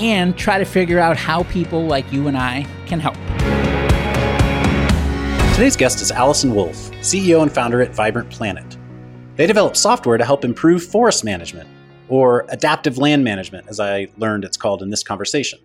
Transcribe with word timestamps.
and 0.00 0.36
try 0.36 0.58
to 0.58 0.64
figure 0.64 0.98
out 0.98 1.16
how 1.16 1.42
people 1.44 1.84
like 1.86 2.10
you 2.10 2.26
and 2.26 2.36
I 2.36 2.66
can 2.86 2.98
help. 2.98 3.16
Today's 5.54 5.76
guest 5.76 6.00
is 6.00 6.10
Allison 6.10 6.54
Wolff, 6.54 6.90
CEO 7.02 7.42
and 7.42 7.52
founder 7.52 7.82
at 7.82 7.94
Vibrant 7.94 8.30
Planet. 8.30 8.78
They 9.36 9.46
develop 9.46 9.76
software 9.76 10.16
to 10.16 10.24
help 10.24 10.42
improve 10.42 10.82
forest 10.82 11.22
management, 11.22 11.68
or 12.08 12.46
adaptive 12.48 12.96
land 12.96 13.24
management, 13.24 13.68
as 13.68 13.78
I 13.78 14.08
learned 14.16 14.44
it's 14.44 14.56
called 14.56 14.82
in 14.82 14.88
this 14.88 15.02
conversation. 15.02 15.58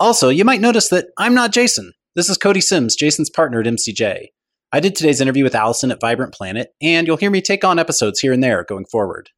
Also, 0.00 0.28
you 0.28 0.44
might 0.44 0.60
notice 0.60 0.88
that 0.88 1.06
I'm 1.16 1.34
not 1.34 1.52
Jason. 1.52 1.92
This 2.16 2.28
is 2.28 2.36
Cody 2.36 2.60
Simms, 2.60 2.96
Jason's 2.96 3.30
partner 3.30 3.60
at 3.60 3.66
MCJ. 3.66 4.26
I 4.72 4.80
did 4.80 4.94
today's 4.94 5.20
interview 5.20 5.44
with 5.44 5.54
Allison 5.54 5.90
at 5.92 6.00
Vibrant 6.00 6.34
Planet, 6.34 6.74
and 6.82 7.06
you'll 7.06 7.16
hear 7.16 7.30
me 7.30 7.40
take 7.40 7.64
on 7.64 7.78
episodes 7.78 8.20
here 8.20 8.32
and 8.32 8.42
there 8.42 8.64
going 8.64 8.86
forward. 8.86 9.30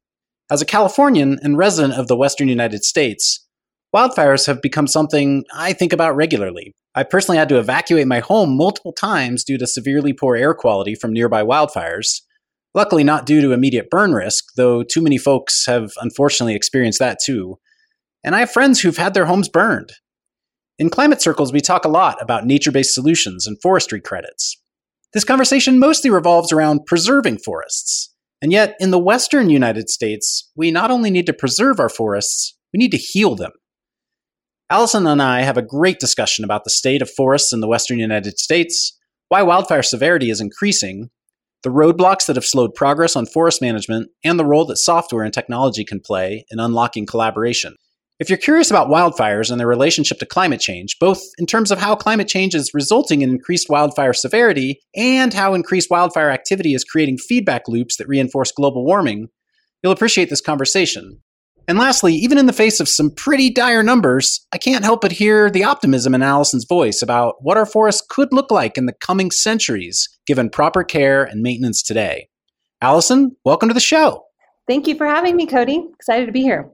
As 0.49 0.61
a 0.61 0.65
Californian 0.65 1.39
and 1.41 1.57
resident 1.57 1.93
of 1.93 2.07
the 2.07 2.17
Western 2.17 2.49
United 2.49 2.83
States, 2.83 3.47
Wildfires 3.95 4.47
have 4.47 4.61
become 4.61 4.87
something 4.87 5.43
I 5.53 5.73
think 5.73 5.91
about 5.91 6.15
regularly. 6.15 6.73
I 6.95 7.03
personally 7.03 7.37
had 7.37 7.49
to 7.49 7.59
evacuate 7.59 8.07
my 8.07 8.19
home 8.19 8.55
multiple 8.55 8.93
times 8.93 9.43
due 9.43 9.57
to 9.57 9.67
severely 9.67 10.13
poor 10.13 10.35
air 10.35 10.53
quality 10.53 10.95
from 10.95 11.13
nearby 11.13 11.43
wildfires. 11.43 12.21
Luckily, 12.73 13.03
not 13.03 13.25
due 13.25 13.41
to 13.41 13.51
immediate 13.51 13.89
burn 13.89 14.13
risk, 14.13 14.45
though 14.55 14.81
too 14.81 15.01
many 15.01 15.17
folks 15.17 15.65
have 15.65 15.91
unfortunately 16.01 16.55
experienced 16.55 16.99
that 16.99 17.17
too. 17.23 17.57
And 18.23 18.33
I 18.33 18.39
have 18.39 18.51
friends 18.51 18.79
who've 18.79 18.95
had 18.95 19.13
their 19.13 19.25
homes 19.25 19.49
burned. 19.49 19.91
In 20.79 20.89
climate 20.89 21.21
circles, 21.21 21.51
we 21.51 21.59
talk 21.59 21.83
a 21.83 21.89
lot 21.89 22.21
about 22.21 22.45
nature 22.45 22.71
based 22.71 22.93
solutions 22.93 23.45
and 23.45 23.61
forestry 23.61 23.99
credits. 23.99 24.57
This 25.13 25.25
conversation 25.25 25.79
mostly 25.79 26.09
revolves 26.09 26.53
around 26.53 26.85
preserving 26.85 27.39
forests. 27.39 28.13
And 28.41 28.53
yet, 28.53 28.75
in 28.79 28.91
the 28.91 28.99
western 28.99 29.49
United 29.49 29.89
States, 29.89 30.49
we 30.55 30.71
not 30.71 30.91
only 30.91 31.11
need 31.11 31.25
to 31.25 31.33
preserve 31.33 31.79
our 31.79 31.89
forests, 31.89 32.57
we 32.73 32.77
need 32.77 32.91
to 32.91 32.97
heal 32.97 33.35
them. 33.35 33.51
Allison 34.71 35.05
and 35.05 35.21
I 35.21 35.41
have 35.41 35.57
a 35.57 35.61
great 35.61 35.99
discussion 35.99 36.45
about 36.45 36.63
the 36.63 36.69
state 36.69 37.01
of 37.01 37.11
forests 37.11 37.51
in 37.51 37.59
the 37.59 37.67
western 37.67 37.99
United 37.99 38.39
States, 38.39 38.97
why 39.27 39.41
wildfire 39.43 39.83
severity 39.83 40.29
is 40.29 40.39
increasing, 40.39 41.09
the 41.63 41.69
roadblocks 41.69 42.25
that 42.25 42.37
have 42.37 42.45
slowed 42.45 42.73
progress 42.73 43.17
on 43.17 43.25
forest 43.25 43.61
management, 43.61 44.07
and 44.23 44.39
the 44.39 44.45
role 44.45 44.63
that 44.63 44.77
software 44.77 45.25
and 45.25 45.33
technology 45.33 45.83
can 45.83 45.99
play 45.99 46.45
in 46.49 46.61
unlocking 46.61 47.05
collaboration. 47.05 47.75
If 48.17 48.29
you're 48.29 48.37
curious 48.37 48.71
about 48.71 48.87
wildfires 48.87 49.51
and 49.51 49.59
their 49.59 49.67
relationship 49.67 50.19
to 50.19 50.25
climate 50.25 50.61
change, 50.61 50.95
both 51.01 51.21
in 51.37 51.47
terms 51.47 51.71
of 51.71 51.79
how 51.79 51.93
climate 51.93 52.29
change 52.29 52.55
is 52.55 52.71
resulting 52.73 53.23
in 53.23 53.29
increased 53.29 53.67
wildfire 53.69 54.13
severity 54.13 54.79
and 54.95 55.33
how 55.33 55.53
increased 55.53 55.91
wildfire 55.91 56.29
activity 56.29 56.73
is 56.73 56.85
creating 56.85 57.17
feedback 57.17 57.67
loops 57.67 57.97
that 57.97 58.07
reinforce 58.07 58.53
global 58.53 58.85
warming, 58.85 59.27
you'll 59.83 59.91
appreciate 59.91 60.29
this 60.29 60.39
conversation. 60.39 61.19
And 61.67 61.77
lastly, 61.77 62.13
even 62.15 62.37
in 62.37 62.47
the 62.47 62.53
face 62.53 62.79
of 62.79 62.89
some 62.89 63.11
pretty 63.11 63.49
dire 63.49 63.83
numbers, 63.83 64.45
I 64.51 64.57
can't 64.57 64.83
help 64.83 65.01
but 65.01 65.11
hear 65.11 65.49
the 65.49 65.63
optimism 65.63 66.13
in 66.13 66.21
Allison's 66.21 66.65
voice 66.65 67.01
about 67.01 67.35
what 67.41 67.57
our 67.57 67.65
forests 67.65 68.05
could 68.09 68.33
look 68.33 68.51
like 68.51 68.77
in 68.77 68.87
the 68.87 68.93
coming 68.93 69.31
centuries, 69.31 70.09
given 70.25 70.49
proper 70.49 70.83
care 70.83 71.23
and 71.23 71.41
maintenance 71.41 71.81
today. 71.81 72.27
Allison, 72.81 73.35
welcome 73.45 73.69
to 73.69 73.73
the 73.73 73.79
show. 73.79 74.25
Thank 74.67 74.87
you 74.87 74.95
for 74.95 75.05
having 75.05 75.35
me, 75.35 75.45
Cody. 75.45 75.87
Excited 75.93 76.25
to 76.25 76.31
be 76.31 76.41
here. 76.41 76.69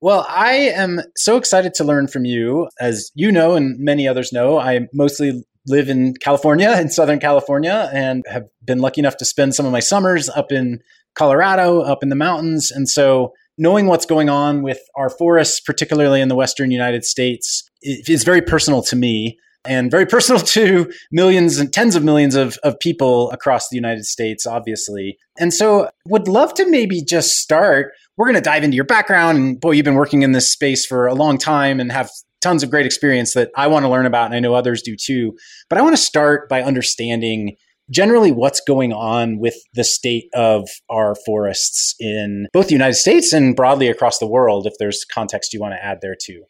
Well, 0.00 0.26
I 0.28 0.52
am 0.52 1.00
so 1.16 1.36
excited 1.36 1.72
to 1.74 1.84
learn 1.84 2.08
from 2.08 2.24
you. 2.24 2.68
As 2.80 3.10
you 3.14 3.32
know, 3.32 3.54
and 3.54 3.78
many 3.78 4.06
others 4.06 4.32
know, 4.32 4.58
I 4.58 4.80
mostly 4.92 5.42
live 5.66 5.88
in 5.88 6.14
California, 6.16 6.70
in 6.78 6.90
Southern 6.90 7.20
California, 7.20 7.88
and 7.94 8.22
have 8.28 8.44
been 8.64 8.80
lucky 8.80 9.00
enough 9.00 9.16
to 9.18 9.24
spend 9.24 9.54
some 9.54 9.64
of 9.64 9.72
my 9.72 9.80
summers 9.80 10.28
up 10.28 10.52
in 10.52 10.80
Colorado, 11.14 11.80
up 11.80 12.02
in 12.02 12.10
the 12.10 12.16
mountains. 12.16 12.70
And 12.70 12.88
so 12.88 13.32
knowing 13.58 13.86
what's 13.86 14.06
going 14.06 14.28
on 14.28 14.62
with 14.62 14.80
our 14.96 15.10
forests, 15.10 15.60
particularly 15.60 16.20
in 16.20 16.28
the 16.28 16.34
Western 16.34 16.70
United 16.70 17.04
States, 17.04 17.68
is 17.82 18.24
very 18.24 18.42
personal 18.42 18.82
to 18.82 18.96
me 18.96 19.38
and 19.64 19.90
very 19.90 20.06
personal 20.14 20.40
to 20.40 20.92
millions 21.10 21.58
and 21.58 21.72
tens 21.72 21.96
of 21.96 22.04
millions 22.04 22.34
of, 22.34 22.58
of 22.62 22.78
people 22.80 23.30
across 23.30 23.68
the 23.68 23.76
United 23.76 24.04
States, 24.04 24.46
obviously. 24.46 25.16
And 25.38 25.52
so 25.52 25.88
would 26.06 26.28
love 26.28 26.54
to 26.54 26.68
maybe 26.68 27.02
just 27.02 27.38
start. 27.38 27.92
We're 28.16 28.26
going 28.26 28.34
to 28.36 28.40
dive 28.40 28.64
into 28.64 28.76
your 28.76 28.84
background. 28.84 29.38
And 29.38 29.60
boy, 29.60 29.72
you've 29.72 29.84
been 29.84 29.94
working 29.94 30.22
in 30.22 30.32
this 30.32 30.50
space 30.50 30.86
for 30.86 31.06
a 31.06 31.14
long 31.14 31.38
time 31.38 31.80
and 31.80 31.90
have 31.90 32.10
tons 32.40 32.62
of 32.62 32.70
great 32.70 32.86
experience 32.86 33.32
that 33.34 33.50
I 33.56 33.66
want 33.66 33.84
to 33.84 33.88
learn 33.88 34.06
about. 34.06 34.26
And 34.26 34.34
I 34.34 34.40
know 34.40 34.54
others 34.54 34.82
do 34.82 34.96
too. 34.96 35.36
But 35.70 35.78
I 35.78 35.82
want 35.82 35.96
to 35.96 36.02
start 36.02 36.48
by 36.48 36.62
understanding 36.62 37.56
generally 37.90 38.32
what's 38.32 38.60
going 38.60 38.92
on 38.92 39.38
with 39.38 39.56
the 39.74 39.84
state 39.84 40.28
of 40.34 40.68
our 40.90 41.14
forests 41.26 41.94
in 42.00 42.46
both 42.52 42.68
the 42.68 42.74
United 42.74 42.94
States 42.94 43.32
and 43.32 43.54
broadly 43.54 43.88
across 43.88 44.18
the 44.18 44.26
world, 44.26 44.66
if 44.66 44.74
there's 44.78 45.04
context 45.04 45.52
you 45.52 45.60
want 45.60 45.74
to 45.74 45.84
add 45.84 45.98
there 46.00 46.16
too. 46.20 46.44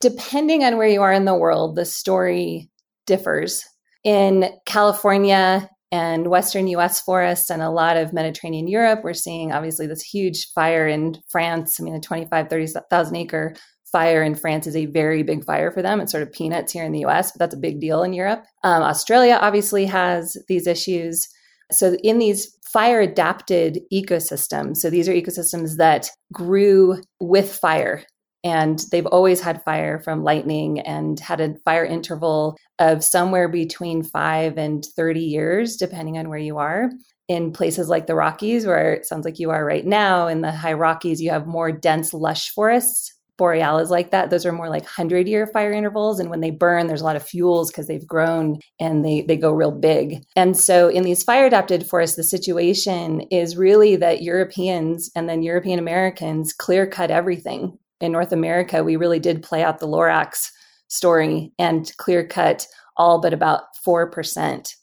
Depending 0.00 0.62
on 0.62 0.76
where 0.76 0.88
you 0.88 1.02
are 1.02 1.12
in 1.12 1.24
the 1.24 1.34
world, 1.34 1.76
the 1.76 1.84
story 1.84 2.70
differs. 3.06 3.64
In 4.04 4.50
California 4.66 5.68
and 5.90 6.28
Western 6.28 6.66
US 6.68 7.00
forests 7.00 7.50
and 7.50 7.62
a 7.62 7.70
lot 7.70 7.96
of 7.96 8.12
Mediterranean 8.12 8.68
Europe, 8.68 9.00
we're 9.02 9.14
seeing 9.14 9.52
obviously 9.52 9.86
this 9.86 10.02
huge 10.02 10.48
fire 10.54 10.86
in 10.86 11.16
France. 11.28 11.80
I 11.80 11.84
mean, 11.84 11.94
a 11.94 12.00
25, 12.00 12.48
30,000 12.48 13.16
acre 13.16 13.54
fire 13.92 14.22
in 14.22 14.34
France 14.34 14.66
is 14.66 14.76
a 14.76 14.86
very 14.86 15.22
big 15.22 15.44
fire 15.44 15.70
for 15.70 15.82
them. 15.82 16.00
It's 16.00 16.12
sort 16.12 16.22
of 16.22 16.32
peanuts 16.32 16.72
here 16.72 16.84
in 16.84 16.92
the 16.92 17.04
US, 17.04 17.32
but 17.32 17.38
that's 17.38 17.54
a 17.54 17.58
big 17.58 17.80
deal 17.80 18.02
in 18.02 18.12
Europe. 18.12 18.44
Um, 18.64 18.82
Australia 18.82 19.38
obviously 19.40 19.86
has 19.86 20.36
these 20.48 20.66
issues. 20.66 21.28
So, 21.70 21.94
in 22.02 22.18
these 22.18 22.56
fire 22.72 23.00
adapted 23.00 23.80
ecosystems, 23.92 24.78
so 24.78 24.90
these 24.90 25.08
are 25.08 25.12
ecosystems 25.12 25.76
that 25.76 26.10
grew 26.32 27.00
with 27.20 27.52
fire. 27.52 28.04
And 28.44 28.80
they've 28.92 29.06
always 29.06 29.40
had 29.40 29.64
fire 29.64 29.98
from 29.98 30.22
lightning 30.22 30.78
and 30.80 31.18
had 31.18 31.40
a 31.40 31.56
fire 31.64 31.84
interval 31.84 32.56
of 32.78 33.02
somewhere 33.02 33.48
between 33.48 34.04
five 34.04 34.56
and 34.56 34.84
30 34.94 35.20
years, 35.20 35.76
depending 35.76 36.16
on 36.18 36.28
where 36.28 36.38
you 36.38 36.58
are. 36.58 36.90
in 37.28 37.52
places 37.52 37.88
like 37.88 38.06
the 38.06 38.14
Rockies, 38.14 38.66
where 38.66 38.92
it 38.94 39.04
sounds 39.04 39.24
like 39.24 39.40
you 39.40 39.50
are 39.50 39.64
right 39.64 39.84
now, 39.84 40.28
in 40.28 40.42
the 40.42 40.52
high 40.52 40.74
Rockies, 40.74 41.20
you 41.20 41.30
have 41.30 41.44
more 41.44 41.72
dense, 41.72 42.14
lush 42.14 42.50
forests. 42.50 43.15
Borealis 43.38 43.90
like 43.90 44.10
that. 44.10 44.30
Those 44.30 44.46
are 44.46 44.52
more 44.52 44.68
like 44.68 44.82
100 44.82 45.28
year 45.28 45.46
fire 45.46 45.72
intervals. 45.72 46.18
And 46.18 46.30
when 46.30 46.40
they 46.40 46.50
burn, 46.50 46.86
there's 46.86 47.00
a 47.00 47.04
lot 47.04 47.16
of 47.16 47.22
fuels 47.26 47.70
because 47.70 47.86
they've 47.86 48.06
grown 48.06 48.58
and 48.80 49.04
they, 49.04 49.22
they 49.22 49.36
go 49.36 49.52
real 49.52 49.72
big. 49.72 50.22
And 50.34 50.56
so 50.56 50.88
in 50.88 51.02
these 51.02 51.22
fire 51.22 51.46
adapted 51.46 51.86
forests, 51.86 52.16
the 52.16 52.24
situation 52.24 53.22
is 53.30 53.56
really 53.56 53.96
that 53.96 54.22
Europeans 54.22 55.10
and 55.14 55.28
then 55.28 55.42
European 55.42 55.78
Americans 55.78 56.52
clear 56.52 56.86
cut 56.86 57.10
everything. 57.10 57.78
In 58.00 58.12
North 58.12 58.32
America, 58.32 58.84
we 58.84 58.96
really 58.96 59.20
did 59.20 59.42
play 59.42 59.62
out 59.62 59.78
the 59.78 59.88
Lorax 59.88 60.50
story 60.88 61.52
and 61.58 61.90
clear 61.96 62.26
cut 62.26 62.66
all 62.96 63.20
but 63.20 63.32
about 63.32 63.62
4% 63.86 64.74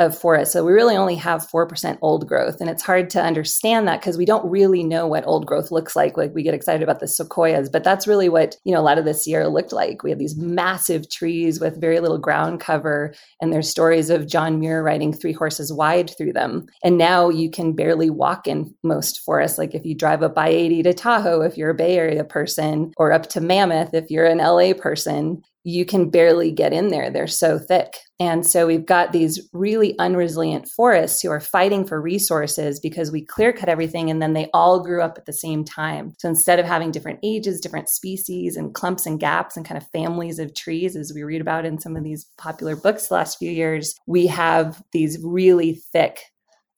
of 0.00 0.16
forest. 0.16 0.52
So 0.52 0.64
we 0.64 0.72
really 0.72 0.96
only 0.96 1.16
have 1.16 1.48
4% 1.48 1.98
old 2.02 2.28
growth. 2.28 2.60
And 2.60 2.70
it's 2.70 2.82
hard 2.82 3.10
to 3.10 3.22
understand 3.22 3.88
that 3.88 4.00
because 4.00 4.16
we 4.16 4.24
don't 4.24 4.48
really 4.48 4.84
know 4.84 5.06
what 5.06 5.26
old 5.26 5.46
growth 5.46 5.70
looks 5.70 5.96
like. 5.96 6.16
Like 6.16 6.34
we 6.34 6.42
get 6.42 6.54
excited 6.54 6.82
about 6.82 7.00
the 7.00 7.08
sequoias, 7.08 7.68
but 7.68 7.82
that's 7.82 8.06
really 8.06 8.28
what, 8.28 8.56
you 8.64 8.72
know, 8.72 8.80
a 8.80 8.82
lot 8.82 8.98
of 8.98 9.04
the 9.04 9.14
Sierra 9.14 9.48
looked 9.48 9.72
like. 9.72 10.02
We 10.02 10.10
have 10.10 10.18
these 10.18 10.36
massive 10.36 11.10
trees 11.10 11.60
with 11.60 11.80
very 11.80 11.98
little 12.00 12.18
ground 12.18 12.60
cover. 12.60 13.14
And 13.40 13.52
there's 13.52 13.68
stories 13.68 14.10
of 14.10 14.28
John 14.28 14.60
Muir 14.60 14.82
riding 14.82 15.12
three 15.12 15.32
horses 15.32 15.72
wide 15.72 16.10
through 16.16 16.32
them. 16.32 16.66
And 16.84 16.96
now 16.96 17.28
you 17.28 17.50
can 17.50 17.72
barely 17.72 18.10
walk 18.10 18.46
in 18.46 18.74
most 18.84 19.20
forests. 19.20 19.58
Like 19.58 19.74
if 19.74 19.84
you 19.84 19.94
drive 19.94 20.22
up 20.22 20.38
I 20.38 20.48
80 20.48 20.84
to 20.84 20.94
Tahoe, 20.94 21.42
if 21.42 21.56
you're 21.56 21.70
a 21.70 21.74
Bay 21.74 21.96
Area 21.96 22.24
person, 22.24 22.92
or 22.96 23.12
up 23.12 23.28
to 23.30 23.40
Mammoth, 23.40 23.94
if 23.94 24.10
you're 24.10 24.26
an 24.26 24.38
LA 24.38 24.72
person, 24.74 25.42
you 25.64 25.84
can 25.84 26.08
barely 26.08 26.50
get 26.50 26.72
in 26.72 26.88
there. 26.88 27.10
They're 27.10 27.26
so 27.26 27.58
thick. 27.58 27.94
And 28.20 28.46
so 28.46 28.66
we've 28.66 28.86
got 28.86 29.12
these 29.12 29.48
really 29.52 29.94
unresilient 29.98 30.68
forests 30.68 31.20
who 31.20 31.30
are 31.30 31.40
fighting 31.40 31.84
for 31.84 32.00
resources 32.00 32.80
because 32.80 33.12
we 33.12 33.24
clear 33.24 33.52
cut 33.52 33.68
everything 33.68 34.10
and 34.10 34.20
then 34.20 34.32
they 34.32 34.48
all 34.54 34.82
grew 34.82 35.02
up 35.02 35.18
at 35.18 35.26
the 35.26 35.32
same 35.32 35.64
time. 35.64 36.14
So 36.18 36.28
instead 36.28 36.58
of 36.58 36.66
having 36.66 36.90
different 36.90 37.20
ages, 37.22 37.60
different 37.60 37.88
species, 37.88 38.56
and 38.56 38.74
clumps 38.74 39.06
and 39.06 39.20
gaps 39.20 39.56
and 39.56 39.66
kind 39.66 39.80
of 39.80 39.88
families 39.90 40.38
of 40.38 40.54
trees, 40.54 40.96
as 40.96 41.12
we 41.14 41.22
read 41.22 41.40
about 41.40 41.66
in 41.66 41.78
some 41.78 41.96
of 41.96 42.04
these 42.04 42.26
popular 42.38 42.74
books 42.74 43.08
the 43.08 43.14
last 43.14 43.38
few 43.38 43.50
years, 43.50 43.94
we 44.06 44.26
have 44.26 44.82
these 44.92 45.18
really 45.22 45.74
thick 45.92 46.20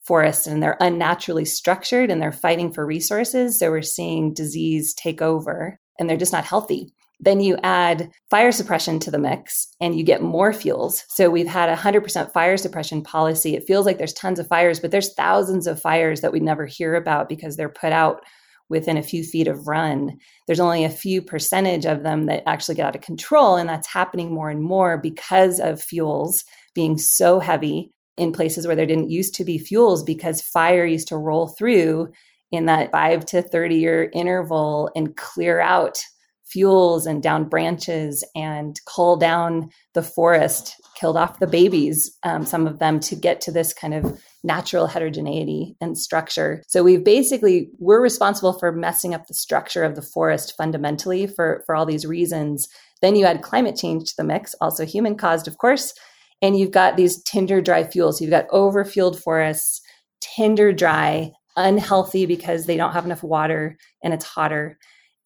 forests 0.03 0.47
and 0.47 0.61
they're 0.61 0.77
unnaturally 0.79 1.45
structured 1.45 2.11
and 2.11 2.21
they're 2.21 2.31
fighting 2.31 2.73
for 2.73 2.85
resources. 2.85 3.57
So 3.57 3.69
we're 3.69 3.83
seeing 3.83 4.33
disease 4.33 4.93
take 4.93 5.21
over 5.21 5.79
and 5.99 6.09
they're 6.09 6.17
just 6.17 6.33
not 6.33 6.43
healthy. 6.45 6.93
Then 7.21 7.39
you 7.39 7.57
add 7.61 8.09
fire 8.31 8.51
suppression 8.51 8.99
to 8.99 9.11
the 9.11 9.19
mix 9.19 9.67
and 9.79 9.95
you 9.95 10.03
get 10.03 10.23
more 10.23 10.51
fuels. 10.53 11.03
So 11.07 11.29
we've 11.29 11.47
had 11.47 11.69
a 11.69 11.75
100% 11.75 12.33
fire 12.33 12.57
suppression 12.57 13.03
policy. 13.03 13.55
It 13.55 13.67
feels 13.67 13.85
like 13.85 13.99
there's 13.99 14.13
tons 14.13 14.39
of 14.39 14.47
fires, 14.47 14.79
but 14.79 14.89
there's 14.89 15.13
thousands 15.13 15.67
of 15.67 15.79
fires 15.79 16.21
that 16.21 16.33
we 16.33 16.39
never 16.39 16.65
hear 16.65 16.95
about 16.95 17.29
because 17.29 17.55
they're 17.55 17.69
put 17.69 17.93
out 17.93 18.23
within 18.69 18.97
a 18.97 19.03
few 19.03 19.23
feet 19.23 19.47
of 19.47 19.67
run. 19.67 20.17
There's 20.47 20.59
only 20.59 20.83
a 20.83 20.89
few 20.89 21.21
percentage 21.21 21.85
of 21.85 22.03
them 22.03 22.25
that 22.25 22.43
actually 22.47 22.75
get 22.75 22.87
out 22.87 22.95
of 22.95 23.01
control. 23.01 23.55
And 23.55 23.69
that's 23.69 23.87
happening 23.87 24.33
more 24.33 24.49
and 24.49 24.63
more 24.63 24.97
because 24.97 25.59
of 25.59 25.81
fuels 25.81 26.43
being 26.73 26.97
so 26.97 27.39
heavy 27.39 27.91
in 28.17 28.31
places 28.31 28.65
where 28.65 28.75
there 28.75 28.85
didn't 28.85 29.11
used 29.11 29.35
to 29.35 29.45
be 29.45 29.57
fuels 29.57 30.03
because 30.03 30.41
fire 30.41 30.85
used 30.85 31.09
to 31.09 31.17
roll 31.17 31.49
through 31.49 32.11
in 32.51 32.65
that 32.65 32.91
five 32.91 33.25
to 33.25 33.41
30 33.41 33.75
year 33.75 34.09
interval 34.13 34.89
and 34.95 35.15
clear 35.15 35.59
out 35.59 35.99
fuels 36.51 37.05
and 37.05 37.23
down 37.23 37.47
branches 37.47 38.23
and 38.35 38.79
cull 38.85 39.15
down 39.15 39.69
the 39.93 40.01
forest, 40.03 40.75
killed 40.99 41.17
off 41.17 41.39
the 41.39 41.47
babies, 41.47 42.17
um, 42.23 42.45
some 42.45 42.67
of 42.67 42.79
them 42.79 42.99
to 42.99 43.15
get 43.15 43.41
to 43.41 43.51
this 43.51 43.73
kind 43.73 43.93
of 43.93 44.21
natural 44.43 44.87
heterogeneity 44.87 45.75
and 45.79 45.97
structure. 45.97 46.63
So 46.67 46.83
we've 46.83 47.03
basically 47.03 47.69
we're 47.79 48.01
responsible 48.01 48.53
for 48.53 48.71
messing 48.71 49.13
up 49.13 49.27
the 49.27 49.33
structure 49.33 49.83
of 49.83 49.95
the 49.95 50.01
forest 50.01 50.53
fundamentally 50.57 51.27
for 51.27 51.63
for 51.65 51.75
all 51.75 51.85
these 51.85 52.05
reasons. 52.05 52.67
Then 53.01 53.15
you 53.15 53.25
add 53.25 53.41
climate 53.41 53.75
change 53.75 54.09
to 54.09 54.13
the 54.17 54.23
mix, 54.23 54.53
also 54.61 54.85
human 54.85 55.15
caused, 55.15 55.47
of 55.47 55.57
course, 55.57 55.93
and 56.41 56.57
you've 56.57 56.71
got 56.71 56.97
these 56.97 57.21
tinder 57.23 57.61
dry 57.61 57.83
fuels. 57.83 58.19
You've 58.19 58.31
got 58.31 58.49
overfueled 58.49 59.21
forests, 59.21 59.81
tinder 60.19 60.73
dry, 60.73 61.31
unhealthy 61.55 62.25
because 62.25 62.65
they 62.65 62.77
don't 62.77 62.93
have 62.93 63.05
enough 63.05 63.23
water 63.23 63.77
and 64.03 64.13
it's 64.13 64.25
hotter. 64.25 64.77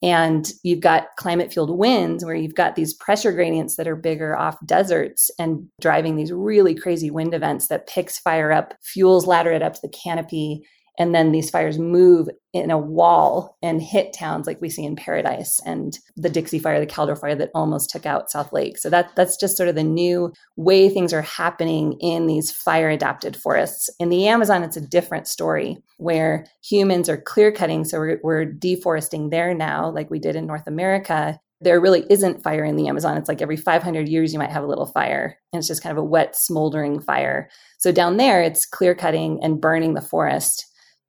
And 0.01 0.49
you've 0.63 0.81
got 0.81 1.07
climate 1.17 1.51
fueled 1.51 1.77
winds 1.77 2.23
where 2.23 2.35
you've 2.35 2.55
got 2.55 2.75
these 2.75 2.93
pressure 2.93 3.31
gradients 3.31 3.77
that 3.77 3.87
are 3.87 3.95
bigger 3.95 4.37
off 4.37 4.57
deserts 4.65 5.31
and 5.39 5.67
driving 5.81 6.15
these 6.15 6.31
really 6.31 6.75
crazy 6.75 7.09
wind 7.09 7.33
events 7.33 7.67
that 7.69 7.87
picks 7.87 8.19
fire 8.19 8.51
up, 8.51 8.73
fuels 8.83 9.25
ladder 9.25 9.51
it 9.51 9.63
up 9.63 9.73
to 9.73 9.79
the 9.81 9.89
canopy, 10.03 10.61
and 10.97 11.13
then 11.13 11.31
these 11.31 11.49
fires 11.49 11.79
move 11.79 12.29
in 12.55 12.71
a 12.71 12.77
wall 12.77 13.57
and 13.61 13.81
hit 13.81 14.13
towns 14.13 14.47
like 14.47 14.61
we 14.61 14.69
see 14.69 14.85
in 14.85 14.95
Paradise 14.95 15.59
and 15.65 15.99
the 16.15 16.29
Dixie 16.29 16.57
Fire, 16.57 16.79
the 16.79 16.87
Caldor 16.87 17.19
Fire 17.19 17.35
that 17.35 17.51
almost 17.53 17.89
took 17.89 18.05
out 18.05 18.31
South 18.31 18.53
Lake. 18.53 18.77
So 18.77 18.89
that 18.89 19.13
that's 19.15 19.35
just 19.35 19.57
sort 19.57 19.67
of 19.67 19.75
the 19.75 19.83
new 19.83 20.31
way 20.55 20.87
things 20.87 21.11
are 21.11 21.21
happening 21.21 21.97
in 21.99 22.27
these 22.27 22.51
fire 22.51 22.89
adapted 22.89 23.35
forests. 23.35 23.89
In 23.99 24.07
the 24.07 24.27
Amazon, 24.27 24.63
it's 24.63 24.77
a 24.77 24.87
different 24.87 25.27
story 25.27 25.77
where 25.97 26.45
humans 26.63 27.09
are 27.09 27.17
clear 27.17 27.51
cutting, 27.51 27.83
so 27.83 27.99
we're, 27.99 28.19
we're 28.23 28.45
deforesting 28.45 29.31
there 29.31 29.53
now, 29.53 29.89
like 29.89 30.09
we 30.09 30.19
did 30.19 30.37
in 30.37 30.47
North 30.47 30.65
America. 30.65 31.37
There 31.59 31.81
really 31.81 32.05
isn't 32.09 32.41
fire 32.41 32.63
in 32.63 32.77
the 32.77 32.87
Amazon. 32.87 33.17
It's 33.17 33.27
like 33.27 33.41
every 33.41 33.57
500 33.57 34.07
years 34.07 34.31
you 34.31 34.39
might 34.39 34.51
have 34.51 34.63
a 34.63 34.67
little 34.67 34.85
fire, 34.85 35.37
and 35.51 35.59
it's 35.59 35.67
just 35.67 35.83
kind 35.83 35.91
of 35.91 36.01
a 36.01 36.07
wet, 36.07 36.37
smoldering 36.37 37.01
fire. 37.01 37.49
So 37.79 37.91
down 37.91 38.15
there, 38.15 38.41
it's 38.41 38.65
clear 38.65 38.95
cutting 38.95 39.39
and 39.43 39.59
burning 39.59 39.93
the 39.93 40.01
forest 40.01 40.65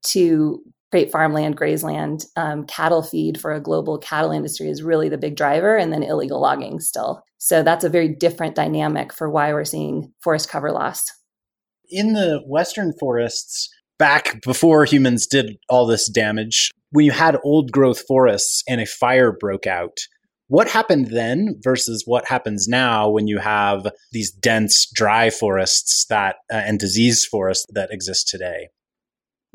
to 0.09 0.61
create 0.97 1.13
farmland, 1.13 1.59
grazeland, 1.59 2.25
um, 2.37 2.65
cattle 2.65 3.03
feed 3.03 3.39
for 3.39 3.53
a 3.53 3.61
global 3.61 3.99
cattle 3.99 4.31
industry 4.31 4.71
is 4.71 4.83
really 4.83 5.11
the 5.11 5.19
big 5.19 5.37
driver, 5.37 5.77
and 5.77 5.93
then 5.93 6.03
illegal 6.03 6.41
logging 6.41 6.81
still. 6.81 7.23
So 7.37 7.63
that's 7.63 7.85
a 7.85 7.91
very 7.91 8.09
different 8.09 8.55
dynamic 8.55 9.13
for 9.13 9.29
why 9.29 9.53
we're 9.53 9.67
seeing 9.67 10.11
forest 10.23 10.49
cover 10.49 10.73
loss. 10.73 11.05
In 11.91 12.15
the 12.15 12.41
Western 12.47 12.95
forests, 12.99 13.69
back 13.99 14.41
before 14.43 14.87
humans 14.87 15.27
did 15.27 15.59
all 15.69 15.87
this 15.87 16.09
damage, 16.09 16.71
when 16.93 17.05
you 17.05 17.13
had 17.13 17.37
old 17.45 17.73
growth 17.73 18.03
forests 18.09 18.63
and 18.67 18.81
a 18.81 18.87
fire 18.87 19.37
broke 19.39 19.67
out, 19.67 19.99
what 20.49 20.67
happened 20.67 21.09
then 21.09 21.57
versus 21.63 22.05
what 22.07 22.27
happens 22.27 22.67
now 22.67 23.11
when 23.11 23.27
you 23.27 23.39
have 23.39 23.87
these 24.13 24.31
dense 24.31 24.89
dry 24.95 25.29
forests 25.29 26.07
that 26.09 26.37
uh, 26.51 26.57
and 26.57 26.79
disease 26.79 27.27
forests 27.27 27.67
that 27.75 27.91
exist 27.91 28.29
today? 28.29 28.69